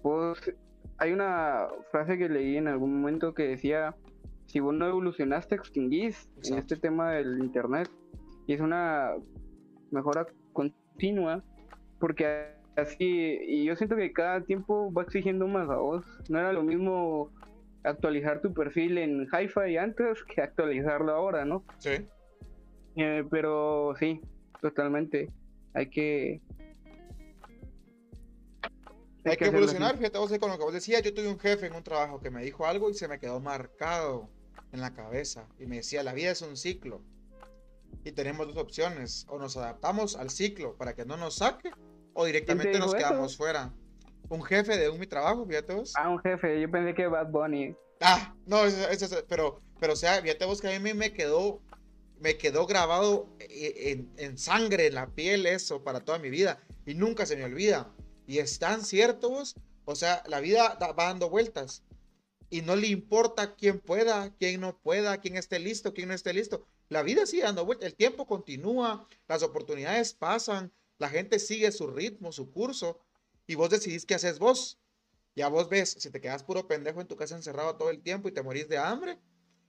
Pues 0.02 0.54
hay 0.98 1.12
una 1.12 1.66
frase 1.90 2.18
que 2.18 2.28
leí 2.28 2.56
en 2.56 2.68
algún 2.68 3.00
momento 3.00 3.34
que 3.34 3.44
decía, 3.44 3.94
si 4.46 4.60
vos 4.60 4.74
no 4.74 4.86
evolucionaste, 4.86 5.54
extinguís 5.54 6.30
en 6.44 6.58
este 6.58 6.76
tema 6.76 7.12
del 7.12 7.38
internet. 7.40 7.90
Y 8.46 8.52
es 8.52 8.60
una 8.60 9.12
mejora 9.90 10.26
continua, 10.52 11.42
porque 11.98 12.54
así, 12.76 13.38
y 13.42 13.64
yo 13.64 13.76
siento 13.76 13.96
que 13.96 14.12
cada 14.12 14.42
tiempo 14.42 14.92
va 14.92 15.02
exigiendo 15.02 15.46
más 15.46 15.68
a 15.70 15.76
vos. 15.76 16.04
No 16.28 16.38
era 16.38 16.52
lo 16.52 16.62
mismo 16.62 17.30
actualizar 17.84 18.40
tu 18.40 18.52
perfil 18.52 18.98
en 18.98 19.26
Hi-Fi 19.32 19.76
antes 19.76 20.24
que 20.24 20.42
actualizarlo 20.42 21.12
ahora, 21.12 21.44
¿no? 21.44 21.64
Sí. 21.78 22.06
Eh, 22.96 23.24
pero 23.30 23.94
sí, 23.98 24.20
totalmente. 24.60 25.28
Hay 25.74 25.90
que. 25.90 26.40
Hay, 29.24 29.36
que, 29.36 29.46
evolucionar, 29.46 29.96
fíjate 29.96 30.18
vos 30.18 30.30
con 30.38 30.50
lo 30.50 30.58
que 30.58 30.64
vos 30.64 30.74
decías, 30.74 31.02
yo 31.02 31.14
tuve 31.14 31.28
un 31.28 31.38
jefe 31.38 31.66
en 31.66 31.74
un 31.74 31.82
trabajo 31.82 32.20
que 32.20 32.30
me 32.30 32.42
dijo 32.42 32.66
algo 32.66 32.90
y 32.90 32.94
se 32.94 33.08
me 33.08 33.18
quedó 33.18 33.40
marcado 33.40 34.28
en 34.70 34.82
la 34.82 34.92
cabeza 34.92 35.48
y 35.58 35.64
me 35.64 35.76
decía, 35.76 36.02
la 36.02 36.12
vida 36.12 36.30
es 36.30 36.42
un 36.42 36.58
ciclo 36.58 37.00
y 38.04 38.12
tenemos 38.12 38.46
dos 38.46 38.56
opciones, 38.58 39.26
o 39.28 39.38
nos 39.38 39.56
adaptamos 39.56 40.16
al 40.16 40.30
ciclo 40.30 40.76
para 40.76 40.94
que 40.94 41.06
no 41.06 41.16
nos 41.16 41.36
saque 41.36 41.70
o 42.12 42.24
directamente 42.26 42.78
nos 42.78 42.94
quedamos 42.94 43.36
fuera. 43.36 43.72
Un 44.28 44.42
jefe 44.42 44.76
de 44.76 44.88
un 44.88 44.98
mi 44.98 45.06
trabajo, 45.06 45.46
fíjate 45.46 45.74
vos. 45.74 45.92
Ah, 45.96 46.08
un 46.10 46.18
jefe, 46.18 46.60
yo 46.60 46.70
pensé 46.70 46.94
que 46.94 47.06
Bad 47.06 47.30
Bunny. 47.30 47.74
Ah, 48.00 48.34
no, 48.46 48.64
eso, 48.64 49.24
pero, 49.28 49.60
pero 49.80 49.94
o 49.94 49.96
sea, 49.96 50.20
fíjate 50.20 50.44
vos 50.44 50.60
que 50.60 50.74
a 50.74 50.80
mí 50.80 50.94
me 50.94 51.12
quedó, 51.12 51.60
me 52.20 52.36
quedó 52.36 52.66
grabado 52.66 53.28
en, 53.38 54.12
en, 54.16 54.38
sangre, 54.38 54.86
en 54.86 54.94
la 54.94 55.08
piel 55.14 55.46
eso 55.46 55.82
para 55.82 56.00
toda 56.00 56.18
mi 56.18 56.30
vida 56.30 56.62
y 56.86 56.94
nunca 56.94 57.26
se 57.26 57.36
me 57.36 57.44
olvida. 57.44 57.94
Y 58.26 58.38
es 58.38 58.58
tan 58.58 58.84
cierto 58.84 59.30
vos, 59.30 59.54
o 59.84 59.94
sea, 59.94 60.22
la 60.26 60.40
vida 60.40 60.78
va 60.80 61.04
dando 61.04 61.28
vueltas 61.28 61.82
y 62.50 62.62
no 62.62 62.76
le 62.76 62.86
importa 62.88 63.54
quién 63.56 63.80
pueda, 63.80 64.34
quién 64.38 64.60
no 64.60 64.78
pueda, 64.78 65.20
quién 65.20 65.36
esté 65.36 65.58
listo, 65.58 65.92
quién 65.92 66.08
no 66.08 66.14
esté 66.14 66.32
listo. 66.32 66.66
La 66.88 67.02
vida 67.02 67.26
sigue 67.26 67.42
dando 67.42 67.64
vueltas, 67.64 67.88
el 67.88 67.96
tiempo 67.96 68.26
continúa, 68.26 69.08
las 69.26 69.42
oportunidades 69.42 70.14
pasan, 70.14 70.72
la 70.98 71.08
gente 71.08 71.38
sigue 71.38 71.72
su 71.72 71.88
ritmo, 71.88 72.32
su 72.32 72.50
curso 72.50 73.00
y 73.46 73.56
vos 73.56 73.70
decidís 73.70 74.06
qué 74.06 74.14
haces 74.14 74.38
vos. 74.38 74.78
Ya 75.36 75.48
vos 75.48 75.68
ves 75.68 75.96
si 75.98 76.10
te 76.10 76.20
quedas 76.20 76.44
puro 76.44 76.68
pendejo 76.68 77.00
en 77.00 77.08
tu 77.08 77.16
casa 77.16 77.34
encerrado 77.34 77.76
todo 77.76 77.90
el 77.90 78.00
tiempo 78.00 78.28
y 78.28 78.32
te 78.32 78.42
morís 78.42 78.68
de 78.68 78.78
hambre, 78.78 79.18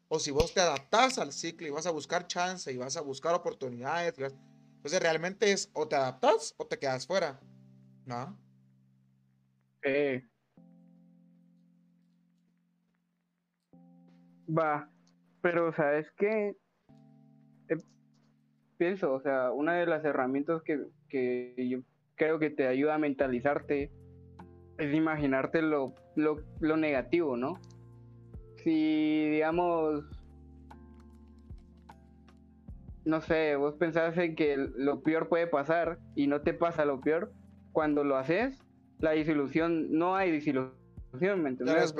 o 0.07 0.19
si 0.19 0.31
vos 0.31 0.53
te 0.53 0.61
adaptás 0.61 1.17
al 1.17 1.31
ciclo 1.31 1.67
y 1.67 1.71
vas 1.71 1.87
a 1.87 1.91
buscar 1.91 2.27
chance 2.27 2.71
y 2.71 2.77
vas 2.77 2.97
a 2.97 3.01
buscar 3.01 3.33
oportunidades. 3.33 4.13
Entonces 4.17 5.01
realmente 5.01 5.51
es 5.51 5.69
o 5.73 5.87
te 5.87 5.95
adaptás 5.95 6.53
o 6.57 6.65
te 6.67 6.77
quedas 6.77 7.07
fuera. 7.07 7.39
¿No? 8.05 8.37
Eh. 9.83 10.23
Va, 14.47 14.89
pero 15.41 15.73
sabes 15.75 16.05
que 16.17 16.55
eh, 17.69 17.77
pienso, 18.77 19.13
o 19.13 19.21
sea, 19.21 19.51
una 19.51 19.73
de 19.73 19.87
las 19.87 20.05
herramientas 20.05 20.61
que, 20.63 20.85
que 21.09 21.55
yo 21.67 21.79
creo 22.15 22.39
que 22.39 22.49
te 22.49 22.67
ayuda 22.67 22.95
a 22.95 22.99
mentalizarte 22.99 23.91
es 24.77 24.93
imaginarte 24.93 25.61
lo, 25.61 25.95
lo, 26.15 26.77
negativo, 26.77 27.37
¿no? 27.37 27.59
Si, 28.65 29.29
digamos, 29.29 30.03
no 33.05 33.21
sé, 33.21 33.55
vos 33.57 33.75
pensás 33.75 34.17
en 34.17 34.35
que 34.35 34.57
lo 34.57 35.03
peor 35.03 35.29
puede 35.29 35.45
pasar 35.45 35.99
y 36.15 36.25
no 36.25 36.41
te 36.41 36.55
pasa 36.55 36.83
lo 36.83 36.99
peor, 36.99 37.31
cuando 37.73 38.03
lo 38.03 38.17
haces, 38.17 38.57
la 38.97 39.11
disolución, 39.11 39.91
no 39.91 40.15
hay 40.15 40.29
emoción, 40.29 41.43
¿me 41.43 41.49
entiendes? 41.49 41.93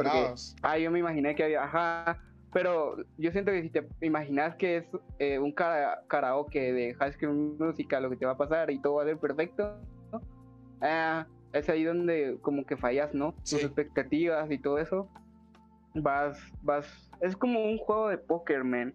Ah, 0.64 0.80
yo 0.80 0.90
me 0.90 0.98
imaginé 0.98 1.36
que 1.36 1.44
había, 1.44 1.66
ajá, 1.66 2.20
pero 2.52 2.98
yo 3.20 3.32
siento 3.32 3.52
que 3.52 3.62
si 3.62 3.70
te 3.70 3.88
imaginas 4.02 4.56
que 4.56 4.78
es 4.78 4.86
eh, 5.20 5.38
un 5.38 5.54
karaoke 5.54 6.74
de 6.74 6.96
High 6.96 7.14
School 7.14 7.58
Musical 7.60 8.02
lo 8.02 8.10
que 8.10 8.18
te 8.18 8.26
va 8.26 8.32
a 8.32 8.38
pasar 8.38 8.72
y 8.72 8.82
todo 8.82 8.96
va 8.96 9.04
a 9.04 9.06
ser 9.06 9.20
perfecto, 9.20 9.78
ah, 10.82 11.28
es 11.54 11.70
ahí 11.70 11.84
donde 11.84 12.40
como 12.42 12.66
que 12.66 12.76
fallas, 12.76 13.14
¿no? 13.14 13.36
Tus 13.48 13.64
expectativas 13.64 14.50
y 14.50 14.58
todo 14.58 14.80
eso. 14.80 15.08
Vas, 15.96 16.38
vas, 16.62 16.86
es 17.22 17.36
como 17.36 17.64
un 17.64 17.78
juego 17.78 18.10
de 18.10 18.18
póker, 18.18 18.64
man. 18.64 18.94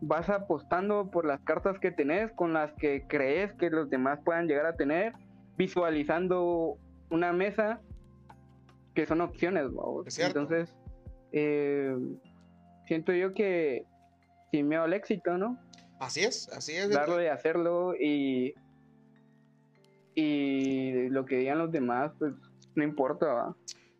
Vas 0.00 0.28
apostando 0.28 1.10
por 1.10 1.24
las 1.24 1.40
cartas 1.42 1.78
que 1.78 1.90
tenés, 1.90 2.30
con 2.32 2.52
las 2.52 2.72
que 2.74 3.06
crees 3.08 3.52
que 3.54 3.70
los 3.70 3.90
demás 3.90 4.20
puedan 4.24 4.46
llegar 4.46 4.66
a 4.66 4.76
tener, 4.76 5.12
visualizando 5.56 6.78
una 7.10 7.32
mesa 7.32 7.80
que 8.94 9.06
son 9.06 9.20
opciones, 9.20 9.66
Entonces, 10.18 10.74
eh, 11.32 11.94
siento 12.86 13.12
yo 13.12 13.34
que 13.34 13.84
sin 14.50 14.68
miedo 14.68 14.84
al 14.84 14.92
éxito, 14.92 15.36
¿no? 15.36 15.58
Así 15.98 16.20
es, 16.20 16.48
así 16.50 16.74
es. 16.76 16.90
Darlo 16.90 17.16
de 17.16 17.30
hacerlo 17.30 17.94
y 17.94 18.54
y 20.16 21.08
lo 21.10 21.26
que 21.26 21.36
digan 21.36 21.58
los 21.58 21.70
demás, 21.70 22.10
pues 22.18 22.32
no 22.74 22.82
importa, 22.82 23.26
¿va? 23.26 23.56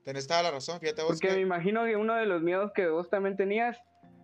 Tenés 0.07 0.29
toda 0.29 0.45
la 0.45 0.53
razón, 0.53 0.79
fíjate 0.79 1.03
vos. 1.03 1.19
Porque 1.21 1.35
me 1.35 1.41
imagino 1.41 1.85
que 1.85 1.97
uno 1.97 2.15
de 2.15 2.27
los 2.27 2.41
miedos 2.41 2.71
que 2.73 2.87
vos 2.87 3.11
también 3.11 3.37
tenías 3.37 3.77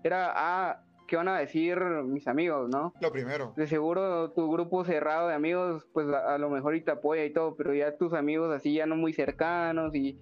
era, 0.05 0.33
ah, 0.33 0.85
¿qué 1.09 1.16
van 1.16 1.26
a 1.26 1.37
decir 1.37 1.76
mis 2.05 2.28
amigos, 2.28 2.70
no? 2.70 2.95
Lo 3.01 3.11
primero. 3.11 3.53
De 3.57 3.66
seguro 3.66 4.30
tu 4.30 4.49
grupo 4.49 4.85
cerrado 4.85 5.26
de 5.26 5.35
amigos, 5.35 5.85
pues 5.93 6.07
a, 6.07 6.39
lo 6.39 6.51
mejor 6.51 6.76
y 6.76 6.83
te 6.83 6.93
apoya 6.93 7.24
y 7.24 7.33
todo, 7.33 7.57
pero 7.57 7.74
ya 7.74 7.97
tus 7.97 8.12
amigos 8.12 8.55
así 8.55 8.74
ya 8.74 8.87
no 8.87 8.95
muy 8.95 9.12
cercanos 9.12 9.93
y, 9.97 10.20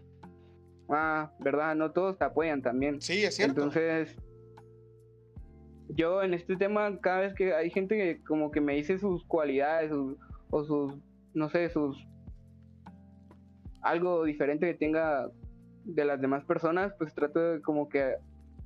ah, 0.88 1.30
¿verdad? 1.40 1.74
No 1.74 1.92
todos 1.92 2.16
te 2.16 2.24
apoyan 2.24 2.62
también. 2.62 2.98
Sí, 3.02 3.22
es 3.22 3.36
cierto. 3.36 3.60
Entonces, 3.60 4.16
yo 5.90 6.22
en 6.22 6.32
este 6.32 6.56
tema, 6.56 6.98
cada 7.02 7.20
vez 7.20 7.34
que 7.34 7.52
hay 7.52 7.68
gente 7.68 7.98
que 7.98 8.24
como 8.24 8.50
que 8.50 8.62
me 8.62 8.76
dice 8.76 8.98
sus 8.98 9.26
cualidades 9.26 9.92
o 9.92 10.64
sus 10.64 10.94
no 11.34 11.50
sé, 11.50 11.68
sus 11.68 12.02
algo 13.82 14.24
diferente 14.24 14.66
que 14.66 14.74
tenga 14.74 15.30
de 15.84 16.04
las 16.04 16.20
demás 16.20 16.44
personas, 16.44 16.92
pues 16.98 17.14
trato 17.14 17.40
de 17.40 17.62
como 17.62 17.88
que 17.88 18.14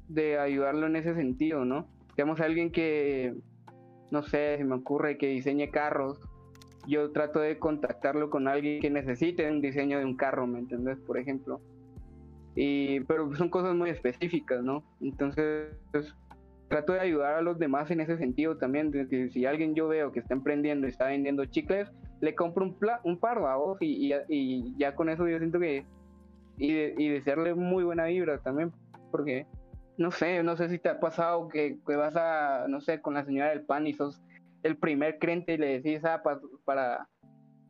de 0.08 0.38
ayudarlo 0.38 0.86
en 0.86 0.96
ese 0.96 1.14
sentido, 1.14 1.64
¿no? 1.64 1.86
Digamos 2.16 2.40
alguien 2.40 2.70
que, 2.70 3.34
no 4.10 4.22
sé, 4.22 4.56
se 4.58 4.64
me 4.64 4.74
ocurre 4.74 5.18
que 5.18 5.28
diseñe 5.28 5.70
carros, 5.70 6.20
yo 6.86 7.10
trato 7.12 7.40
de 7.40 7.58
contactarlo 7.58 8.30
con 8.30 8.48
alguien 8.48 8.80
que 8.80 8.90
necesite 8.90 9.50
un 9.50 9.60
diseño 9.60 9.98
de 9.98 10.04
un 10.04 10.16
carro, 10.16 10.46
¿me 10.46 10.58
entiendes? 10.58 10.98
Por 11.00 11.18
ejemplo. 11.18 11.60
Y, 12.54 13.00
pero 13.00 13.34
son 13.34 13.48
cosas 13.48 13.74
muy 13.74 13.90
específicas, 13.90 14.62
¿no? 14.62 14.84
Entonces, 15.00 15.70
trato 16.68 16.92
de 16.92 17.00
ayudar 17.00 17.34
a 17.34 17.42
los 17.42 17.58
demás 17.58 17.90
en 17.90 18.00
ese 18.00 18.16
sentido 18.18 18.56
también, 18.58 18.90
de 18.90 19.08
que 19.08 19.30
si 19.30 19.46
alguien 19.46 19.74
yo 19.74 19.88
veo 19.88 20.12
que 20.12 20.20
está 20.20 20.34
emprendiendo 20.34 20.86
y 20.86 20.90
está 20.90 21.06
vendiendo 21.06 21.44
chicles, 21.46 21.90
le 22.20 22.34
compro 22.34 22.64
un, 22.64 22.76
un 23.04 23.18
par, 23.18 23.38
vos, 23.40 23.78
y, 23.80 24.12
y, 24.28 24.74
ya 24.78 24.94
con 24.94 25.08
eso 25.08 25.26
yo 25.28 25.38
siento 25.38 25.58
que. 25.58 25.84
Y, 26.57 26.72
y 26.72 27.09
desearle 27.09 27.55
muy 27.55 27.84
buena 27.84 28.05
vibra 28.05 28.38
también, 28.38 28.72
porque 29.11 29.46
no 29.96 30.11
sé, 30.11 30.42
no 30.42 30.57
sé 30.57 30.68
si 30.68 30.78
te 30.78 30.88
ha 30.88 31.00
pasado 31.00 31.48
que, 31.48 31.78
vas 31.86 32.14
a, 32.16 32.66
no 32.68 32.80
sé, 32.80 33.00
con 33.00 33.14
la 33.14 33.24
señora 33.24 33.50
del 33.50 33.64
pan 33.64 33.86
y 33.86 33.94
sos 33.94 34.22
el 34.62 34.76
primer 34.76 35.18
cliente 35.18 35.55
y 35.55 35.59
le 35.59 35.80
decís, 35.80 36.05
ah, 36.05 36.22
para, 36.64 37.09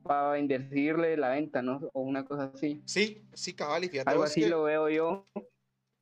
para 0.03 0.31
bendecirle 0.31 1.17
la 1.17 1.31
venta, 1.31 1.61
¿no? 1.61 1.81
O 1.93 2.03
una 2.03 2.25
cosa 2.25 2.53
así. 2.55 2.83
Sí, 2.85 3.27
sí, 3.33 3.55
cabal, 3.55 3.85
y 3.85 3.89
fíjate. 3.89 4.11
Algo 4.11 4.23
así 4.23 4.45
lo 4.47 4.63
veo 4.65 4.89
yo, 4.89 5.27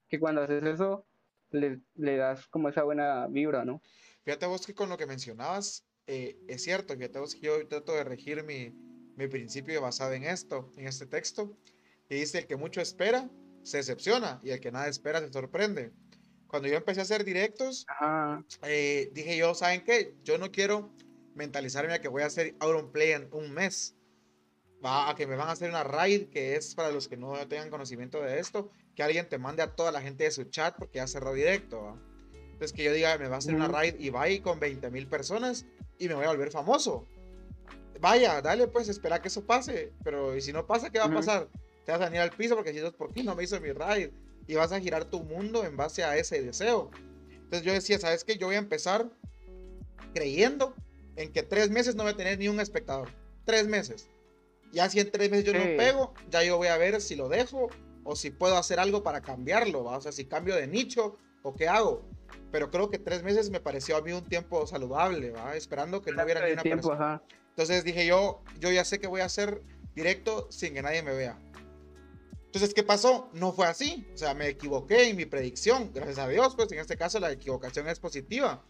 que 0.09 0.21
cuando 0.21 0.43
haces 0.43 0.65
eso, 0.65 1.07
le, 1.51 1.81
le 1.95 2.17
das 2.17 2.47
como 2.49 2.69
esa 2.69 2.83
buena 2.83 3.27
vibra, 3.29 3.65
¿no? 3.65 3.81
Fíjate 4.25 4.47
vos 4.47 4.67
que 4.67 4.75
con 4.75 4.89
lo 4.89 4.97
que 4.97 5.07
mencionabas, 5.07 5.85
eh, 6.07 6.39
es 6.49 6.63
cierto 6.63 6.97
que 6.97 7.11
yo 7.41 7.67
trato 7.69 7.93
de 7.93 8.05
regir 8.05 8.45
mi, 8.45 8.71
mi 9.17 9.29
principio 9.29 9.81
basado 9.81 10.13
en 10.13 10.25
esto, 10.25 10.71
en 10.77 10.87
este 10.87 11.07
texto, 11.07 11.57
y 12.13 12.21
dice, 12.21 12.41
el 12.41 12.47
que 12.47 12.57
mucho 12.57 12.83
espera, 12.83 13.31
se 13.63 13.79
decepciona, 13.79 14.39
y 14.43 14.51
el 14.51 14.61
que 14.61 14.71
nada 14.71 14.87
espera, 14.87 15.21
se 15.21 15.33
sorprende. 15.33 15.93
Cuando 16.47 16.69
yo 16.69 16.77
empecé 16.77 17.01
a 17.01 17.05
hacer 17.05 17.25
directos, 17.25 17.87
eh, 18.65 19.11
dije 19.15 19.37
yo, 19.39 19.55
¿saben 19.55 19.83
qué? 19.83 20.15
Yo 20.23 20.37
no 20.37 20.53
quiero 20.53 20.93
mentalizarme 21.35 21.95
a 21.95 22.01
que 22.03 22.09
voy 22.09 22.23
a 22.23 22.27
hacer 22.27 22.55
play 22.93 23.13
en 23.13 23.29
un 23.33 23.53
mes. 23.53 23.97
Va, 24.85 25.09
a 25.09 25.15
que 25.15 25.27
me 25.27 25.37
van 25.37 25.49
a 25.49 25.53
hacer 25.53 25.71
una 25.71 25.85
raid, 25.85 26.29
que 26.29 26.57
es 26.57 26.75
para 26.75 26.91
los 26.91 27.09
que 27.09 27.17
no 27.17 27.35
tengan 27.49 27.71
conocimiento 27.71 28.21
de 28.21 28.39
esto, 28.39 28.71
que 28.95 29.03
alguien 29.03 29.29
te 29.29 29.39
mande 29.39 29.63
a 29.63 29.75
toda 29.75 29.91
la 29.91 30.03
gente 30.03 30.25
de 30.25 30.33
su 30.33 30.45
chat 30.45 30.77
porque 30.77 30.97
ya 30.99 31.07
cerró 31.07 31.33
directo. 31.33 31.99
Entonces 32.35 32.75
que 32.75 32.85
yo 32.85 32.93
diga, 32.93 33.17
me 33.17 33.29
va 33.29 33.37
a 33.37 33.39
hacer 33.39 33.55
una 33.55 33.69
raid 33.69 33.95
y 33.99 34.11
va 34.11 34.27
con 34.43 34.61
20 34.61 34.91
mil 34.91 35.07
personas 35.07 35.65
y 35.99 36.09
me 36.09 36.15
voy 36.15 36.27
a 36.27 36.29
volver 36.29 36.51
famoso. 36.51 37.07
Vaya, 38.01 38.43
dale 38.43 38.67
pues, 38.67 38.89
espera 38.91 39.23
que 39.23 39.29
eso 39.29 39.47
pase. 39.47 39.93
Pero 40.05 40.37
y 40.37 40.43
si 40.43 40.53
no 40.53 40.67
pasa, 40.67 40.91
¿qué 40.91 40.99
va 40.99 41.07
a 41.07 41.15
pasar? 41.15 41.49
Te 41.85 41.93
vas 41.93 42.01
a 42.01 42.05
venir 42.05 42.21
al 42.21 42.31
piso 42.31 42.55
porque 42.55 42.73
si 42.73 42.79
es 42.79 42.93
por 42.93 43.13
ti, 43.13 43.23
no 43.23 43.35
me 43.35 43.45
hizo 43.45 43.61
mi 43.61 43.73
raid. 43.73 44.11
Y 44.47 44.55
vas 44.55 44.73
a 44.73 44.81
girar 44.81 45.05
tu 45.05 45.23
mundo 45.23 45.65
en 45.65 45.77
base 45.77 46.05
a 46.05 46.17
ese 46.17 46.43
deseo. 46.43 46.91
Entonces 47.31 47.63
yo 47.63 47.73
decía, 47.73 47.99
¿sabes 47.99 48.25
qué? 48.25 48.37
Yo 48.37 48.47
voy 48.47 48.57
a 48.57 48.61
empezar 48.61 49.09
creyendo 50.15 50.75
en 51.17 51.33
que 51.33 51.43
tres 51.43 51.71
meses 51.71 51.95
no 51.95 52.03
voy 52.03 52.13
a 52.13 52.17
tener 52.17 52.39
ni 52.39 52.49
un 52.49 52.61
espectador. 52.61 53.09
Tres 53.45 53.67
meses. 53.67 54.09
Ya 54.73 54.89
si 54.89 55.01
en 55.01 55.11
tres 55.11 55.31
meses 55.31 55.45
yo 55.45 55.53
no 55.53 55.65
pego, 55.77 56.15
ya 56.31 56.43
yo 56.43 56.57
voy 56.57 56.69
a 56.69 56.77
ver 56.77 57.01
si 57.01 57.15
lo 57.15 57.29
dejo 57.29 57.69
o 58.05 58.17
si 58.17 58.31
puedo 58.31 58.57
hacer 58.57 58.81
algo 58.81 59.03
para 59.03 59.21
cambiarlo. 59.21 59.85
O 59.85 60.01
sea, 60.01 60.13
si 60.13 60.25
cambio 60.25 60.57
de 60.57 60.67
nicho 60.67 61.19
o 61.43 61.55
qué 61.55 61.69
hago 61.69 62.03
pero 62.53 62.71
creo 62.71 62.91
que 62.91 62.99
tres 62.99 63.23
meses 63.23 63.51
me 63.51 63.61
pareció 63.61 63.97
a 63.97 64.03
mí 64.03 64.13
un 64.13 64.25
tiempo 64.25 64.67
saludable, 64.67 65.31
¿va? 65.31 65.57
Esperando 65.57 66.03
que 66.03 66.13
no 66.13 66.23
hubiera 66.23 66.47
ni 66.47 66.53
una 66.53 66.63
persona. 66.63 67.23
Entonces 67.49 67.83
dije 67.83 68.07
yo, 68.07 68.43
yo 68.61 68.71
ya 68.71 68.85
sé 68.85 69.01
que 69.01 69.07
voy 69.07 69.23
a 69.23 69.25
hacer 69.25 69.63
directo 69.95 70.47
sin 70.51 70.75
que 70.75 70.83
nadie 70.83 71.03
me 71.03 71.15
vea. 71.15 71.39
Entonces, 72.53 72.75
¿qué 72.75 72.83
pasó? 72.83 73.31
No 73.33 73.51
fue 73.55 73.67
así. 73.67 74.07
O 74.13 74.19
sea, 74.19 74.35
me 74.35 74.47
equivoqué 74.47 75.09
en 75.09 75.17
mi 75.17 75.25
predicción. 75.25 75.91
Gracias 75.95 76.19
a 76.19 76.29
Dios, 76.29 76.55
pues 76.55 76.71
en 76.71 76.81
este 76.81 76.99
caso 76.99 77.19
la 77.19 77.33
equivocación 77.33 77.89
es 77.89 77.99
positiva. 77.99 78.63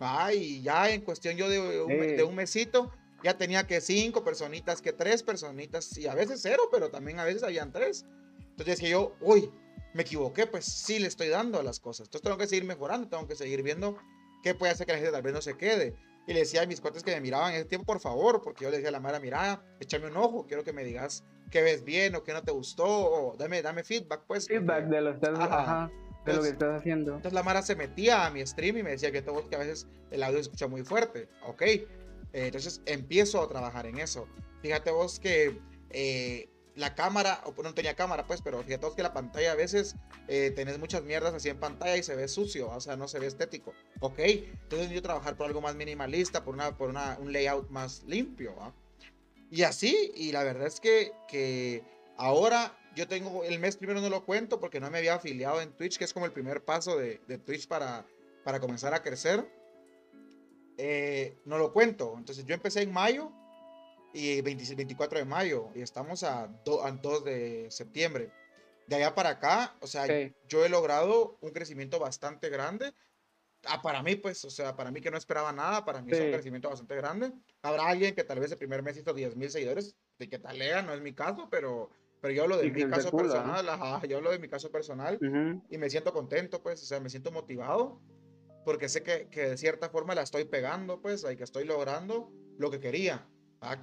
¿va? 0.00 0.30
Y 0.34 0.60
ya 0.60 0.90
en 0.90 1.00
cuestión 1.00 1.38
yo 1.38 1.48
de 1.48 1.58
un, 1.82 2.16
de 2.18 2.22
un 2.22 2.34
mesito, 2.34 2.92
ya 3.24 3.38
tenía 3.38 3.66
que 3.66 3.80
cinco 3.80 4.22
personitas, 4.24 4.82
que 4.82 4.92
tres 4.92 5.22
personitas, 5.22 5.96
y 5.96 6.06
a 6.06 6.14
veces 6.14 6.40
cero, 6.42 6.64
pero 6.70 6.90
también 6.90 7.18
a 7.18 7.24
veces 7.24 7.42
habían 7.42 7.72
tres. 7.72 8.04
Entonces 8.50 8.78
dije 8.78 8.90
yo, 8.90 9.16
uy, 9.22 9.50
me 9.94 10.02
equivoqué, 10.02 10.46
pues 10.46 10.66
sí 10.66 10.98
le 10.98 11.08
estoy 11.08 11.28
dando 11.28 11.58
a 11.58 11.62
las 11.62 11.80
cosas. 11.80 12.08
Entonces 12.08 12.24
tengo 12.24 12.36
que 12.36 12.46
seguir 12.46 12.64
mejorando, 12.64 13.08
tengo 13.08 13.26
que 13.26 13.36
seguir 13.36 13.62
viendo 13.62 13.96
qué 14.42 14.54
puede 14.54 14.72
hacer 14.72 14.86
que 14.86 14.92
la 14.92 14.98
gente 14.98 15.12
tal 15.12 15.22
vez 15.22 15.32
no 15.32 15.40
se 15.40 15.56
quede. 15.56 15.96
Y 16.30 16.32
le 16.32 16.40
decía 16.40 16.62
a 16.62 16.66
mis 16.66 16.80
cuates 16.80 17.02
que 17.02 17.10
me 17.10 17.20
miraban 17.20 17.50
en 17.50 17.56
ese 17.56 17.64
tiempo, 17.64 17.86
por 17.86 17.98
favor, 17.98 18.40
porque 18.40 18.62
yo 18.62 18.70
le 18.70 18.76
decía 18.76 18.90
a 18.90 18.92
la 18.92 19.00
Mara, 19.00 19.18
mira, 19.18 19.64
échame 19.80 20.06
un 20.06 20.16
ojo, 20.16 20.46
quiero 20.46 20.62
que 20.62 20.72
me 20.72 20.84
digas 20.84 21.24
qué 21.50 21.60
ves 21.60 21.82
bien 21.82 22.14
o 22.14 22.22
qué 22.22 22.32
no 22.32 22.40
te 22.40 22.52
gustó, 22.52 22.84
o 22.86 23.36
dame, 23.36 23.60
dame 23.62 23.82
feedback, 23.82 24.22
pues. 24.28 24.46
Feedback 24.46 24.84
de, 24.84 25.00
lo, 25.00 25.12
de 25.14 25.28
lo 25.32 26.42
que 26.42 26.48
estás 26.48 26.78
haciendo. 26.78 27.16
Entonces 27.16 27.32
la 27.32 27.42
Mara 27.42 27.62
se 27.62 27.74
metía 27.74 28.26
a 28.26 28.30
mi 28.30 28.46
stream 28.46 28.76
y 28.76 28.82
me 28.84 28.90
decía 28.90 29.10
que 29.10 29.18
a 29.18 29.58
veces 29.58 29.88
el 30.12 30.22
audio 30.22 30.36
se 30.36 30.42
escucha 30.42 30.68
muy 30.68 30.84
fuerte. 30.84 31.28
Ok, 31.48 31.62
eh, 31.62 31.88
entonces 32.32 32.80
empiezo 32.86 33.42
a 33.42 33.48
trabajar 33.48 33.86
en 33.86 33.98
eso. 33.98 34.28
Fíjate 34.62 34.92
vos 34.92 35.18
que 35.18 35.58
eh, 35.90 36.48
la 36.80 36.94
cámara, 36.94 37.42
o 37.44 37.62
no 37.62 37.74
tenía 37.74 37.94
cámara, 37.94 38.26
pues, 38.26 38.42
pero 38.42 38.62
fíjate 38.62 38.86
que 38.96 39.02
la 39.02 39.12
pantalla 39.12 39.52
a 39.52 39.54
veces 39.54 39.96
eh, 40.28 40.50
tenés 40.56 40.78
muchas 40.78 41.02
mierdas 41.04 41.34
así 41.34 41.48
en 41.48 41.60
pantalla 41.60 41.96
y 41.96 42.02
se 42.02 42.16
ve 42.16 42.26
sucio, 42.26 42.70
o 42.70 42.80
sea, 42.80 42.96
no 42.96 43.06
se 43.06 43.18
ve 43.18 43.26
estético. 43.26 43.72
Ok, 44.00 44.18
entonces 44.18 44.90
yo 44.90 45.02
trabajar 45.02 45.36
por 45.36 45.46
algo 45.46 45.60
más 45.60 45.76
minimalista, 45.76 46.42
por, 46.42 46.54
una, 46.54 46.76
por 46.76 46.88
una, 46.88 47.18
un 47.20 47.32
layout 47.32 47.68
más 47.70 48.02
limpio. 48.04 48.54
Y 49.50 49.62
así, 49.62 50.12
y 50.14 50.32
la 50.32 50.42
verdad 50.42 50.66
es 50.66 50.80
que, 50.80 51.12
que 51.28 51.84
ahora 52.16 52.76
yo 52.96 53.06
tengo, 53.06 53.44
el 53.44 53.58
mes 53.58 53.76
primero 53.76 54.00
no 54.00 54.08
lo 54.08 54.24
cuento 54.24 54.58
porque 54.58 54.80
no 54.80 54.90
me 54.90 54.98
había 54.98 55.14
afiliado 55.14 55.60
en 55.60 55.72
Twitch, 55.72 55.98
que 55.98 56.04
es 56.04 56.12
como 56.12 56.26
el 56.26 56.32
primer 56.32 56.64
paso 56.64 56.96
de, 56.96 57.20
de 57.28 57.38
Twitch 57.38 57.68
para, 57.68 58.06
para 58.42 58.58
comenzar 58.58 58.94
a 58.94 59.02
crecer. 59.02 59.46
Eh, 60.78 61.36
no 61.44 61.58
lo 61.58 61.72
cuento. 61.72 62.14
Entonces 62.16 62.46
yo 62.46 62.54
empecé 62.54 62.82
en 62.82 62.92
mayo 62.92 63.32
y 64.12 64.40
24 64.40 65.18
de 65.18 65.24
mayo 65.24 65.68
y 65.74 65.82
estamos 65.82 66.22
a, 66.22 66.48
2 66.64 67.24
de 67.24 67.66
septiembre. 67.70 68.32
De 68.86 68.96
allá 68.96 69.14
para 69.14 69.30
acá, 69.30 69.76
o 69.80 69.86
sea, 69.86 70.06
yo 70.48 70.64
he 70.64 70.68
logrado 70.68 71.38
un 71.40 71.50
crecimiento 71.50 71.98
bastante 71.98 72.48
grande. 72.48 72.92
Ah, 73.66 73.82
para 73.82 74.02
mí, 74.02 74.16
pues, 74.16 74.44
o 74.44 74.50
sea, 74.50 74.74
para 74.74 74.90
mí 74.90 75.00
que 75.00 75.10
no 75.10 75.18
esperaba 75.18 75.52
nada, 75.52 75.84
para 75.84 76.02
mí 76.02 76.10
es 76.10 76.20
un 76.20 76.32
crecimiento 76.32 76.68
bastante 76.68 76.96
grande. 76.96 77.32
Habrá 77.62 77.88
alguien 77.88 78.14
que 78.14 78.24
tal 78.24 78.40
vez 78.40 78.50
el 78.50 78.58
primer 78.58 78.82
mes 78.82 78.96
hizo 78.96 79.12
10 79.12 79.36
mil 79.36 79.50
seguidores, 79.50 79.94
de 80.18 80.28
que 80.28 80.38
tal 80.38 80.58
lea, 80.58 80.82
no 80.82 80.92
es 80.92 81.00
mi 81.00 81.12
caso, 81.12 81.48
pero, 81.50 81.90
pero 82.20 82.34
yo 82.34 82.42
hablo 82.44 82.56
de 82.56 82.70
mi 82.70 82.88
caso 82.88 83.12
personal, 83.12 83.66
yo 84.08 84.16
hablo 84.16 84.30
de 84.30 84.38
mi 84.38 84.48
caso 84.48 84.70
personal 84.70 85.18
y 85.70 85.78
me 85.78 85.90
siento 85.90 86.12
contento, 86.12 86.62
pues, 86.62 86.82
o 86.82 86.86
sea, 86.86 87.00
me 87.00 87.10
siento 87.10 87.30
motivado 87.30 88.00
porque 88.64 88.88
sé 88.88 89.02
que, 89.02 89.28
que 89.30 89.50
de 89.50 89.56
cierta 89.56 89.88
forma 89.88 90.14
la 90.14 90.22
estoy 90.22 90.44
pegando, 90.44 91.00
pues, 91.00 91.24
y 91.30 91.36
que 91.36 91.44
estoy 91.44 91.64
logrando 91.64 92.32
lo 92.58 92.70
que 92.70 92.80
quería 92.80 93.26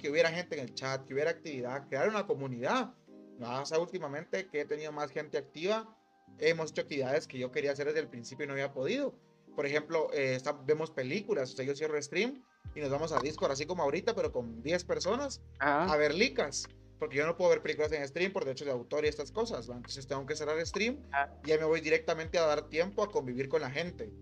que 0.00 0.10
hubiera 0.10 0.30
gente 0.30 0.58
en 0.58 0.64
el 0.64 0.74
chat, 0.74 1.04
que 1.04 1.14
hubiera 1.14 1.30
actividad, 1.30 1.86
crear 1.88 2.08
una 2.08 2.26
comunidad. 2.26 2.94
O 3.40 3.64
sea, 3.64 3.78
últimamente 3.78 4.48
que 4.48 4.62
he 4.62 4.64
tenido 4.64 4.90
más 4.90 5.10
gente 5.10 5.38
activa, 5.38 5.96
hemos 6.38 6.70
hecho 6.70 6.82
actividades 6.82 7.26
que 7.26 7.38
yo 7.38 7.52
quería 7.52 7.72
hacer 7.72 7.86
desde 7.86 8.00
el 8.00 8.08
principio 8.08 8.44
y 8.44 8.46
no 8.48 8.54
había 8.54 8.72
podido. 8.72 9.14
Por 9.54 9.66
ejemplo, 9.66 10.08
eh, 10.12 10.40
vemos 10.64 10.90
películas, 10.90 11.52
o 11.52 11.56
sea, 11.56 11.64
yo 11.64 11.74
cierro 11.74 12.00
stream 12.00 12.42
y 12.74 12.80
nos 12.80 12.90
vamos 12.90 13.12
a 13.12 13.20
Discord, 13.20 13.52
así 13.52 13.66
como 13.66 13.82
ahorita, 13.82 14.14
pero 14.14 14.32
con 14.32 14.62
10 14.62 14.84
personas, 14.84 15.40
a 15.58 15.96
ver 15.96 16.14
licas. 16.14 16.68
Porque 16.98 17.16
yo 17.16 17.26
no 17.26 17.36
puedo 17.36 17.50
ver 17.50 17.62
películas 17.62 17.92
en 17.92 18.06
stream 18.06 18.32
por 18.32 18.44
derechos 18.44 18.66
de 18.66 18.72
autor 18.72 19.04
y 19.04 19.08
estas 19.08 19.30
cosas, 19.30 19.68
Entonces 19.68 20.06
tengo 20.08 20.26
que 20.26 20.34
cerrar 20.34 20.64
stream 20.66 20.98
ah. 21.12 21.28
y 21.44 21.48
ya 21.48 21.58
me 21.58 21.64
voy 21.64 21.80
directamente 21.80 22.38
a 22.38 22.42
dar 22.42 22.68
tiempo 22.68 23.04
a 23.04 23.10
convivir 23.10 23.48
con 23.48 23.60
la 23.60 23.70
gente. 23.70 24.12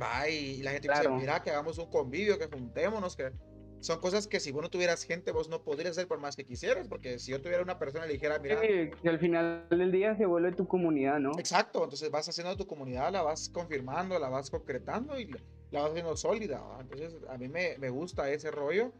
Va, 0.00 0.28
y 0.28 0.62
la 0.62 0.72
gente 0.72 0.88
dice, 0.88 1.08
mira, 1.08 1.42
que 1.42 1.50
hagamos 1.50 1.78
un 1.78 1.90
convivio, 1.90 2.38
que 2.38 2.46
juntémonos, 2.46 3.16
que 3.16 3.32
son 3.80 4.00
cosas 4.00 4.26
que 4.26 4.40
si 4.40 4.52
vos 4.52 4.62
no 4.62 4.70
tuvieras 4.70 5.04
gente, 5.04 5.32
vos 5.32 5.48
no 5.48 5.62
podrías 5.62 5.92
hacer 5.92 6.08
por 6.08 6.18
más 6.18 6.36
que 6.36 6.44
quisieras, 6.44 6.88
porque 6.88 7.18
si 7.18 7.30
yo 7.30 7.40
tuviera 7.40 7.62
una 7.62 7.78
persona 7.78 8.04
y 8.04 8.08
le 8.08 8.14
dijera, 8.14 8.38
mira... 8.38 8.60
Sí, 8.60 9.08
al 9.08 9.18
final 9.18 9.66
del 9.70 9.92
día 9.92 10.16
se 10.16 10.26
vuelve 10.26 10.52
tu 10.52 10.66
comunidad, 10.66 11.18
¿no? 11.20 11.32
Exacto, 11.38 11.84
entonces 11.84 12.10
vas 12.10 12.28
haciendo 12.28 12.56
tu 12.56 12.66
comunidad, 12.66 13.12
la 13.12 13.22
vas 13.22 13.48
confirmando, 13.48 14.18
la 14.18 14.28
vas 14.28 14.50
concretando 14.50 15.18
y 15.18 15.26
la 15.70 15.82
vas 15.82 15.90
haciendo 15.90 16.16
sólida, 16.16 16.62
Entonces 16.80 17.14
a 17.28 17.36
mí 17.38 17.48
me, 17.48 17.76
me, 17.78 17.90
gusta 17.90 18.30
ese 18.30 18.50
rollo 18.50 18.92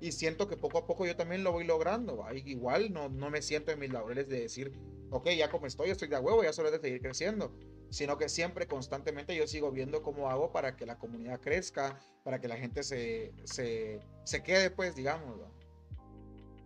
y 0.00 0.12
siento 0.12 0.48
que 0.48 0.56
poco 0.56 0.78
a 0.78 0.86
poco 0.86 1.06
yo 1.06 1.16
también 1.16 1.44
lo 1.44 1.52
voy 1.52 1.64
logrando, 1.64 2.24
igual 2.34 2.92
no, 2.92 3.08
no 3.08 3.30
me 3.30 3.42
siento 3.42 3.72
en 3.72 3.78
mis 3.78 3.92
laureles 3.92 4.28
de 4.28 4.40
decir, 4.40 4.72
ok, 5.10 5.30
ya 5.30 5.50
como 5.50 5.66
estoy, 5.66 5.90
estoy 5.90 6.08
de 6.08 6.18
huevo, 6.18 6.42
ya 6.42 6.52
solo 6.52 6.68
es 6.68 6.74
de 6.74 6.80
seguir 6.80 7.00
creciendo 7.00 7.54
sino 7.94 8.18
que 8.18 8.28
siempre 8.28 8.66
constantemente 8.66 9.36
yo 9.36 9.46
sigo 9.46 9.70
viendo 9.70 10.02
cómo 10.02 10.28
hago 10.28 10.50
para 10.50 10.76
que 10.76 10.84
la 10.84 10.98
comunidad 10.98 11.40
crezca, 11.40 11.96
para 12.24 12.40
que 12.40 12.48
la 12.48 12.56
gente 12.56 12.82
se, 12.82 13.32
se, 13.44 14.00
se 14.24 14.42
quede, 14.42 14.70
pues, 14.70 14.96
digamos. 14.96 15.38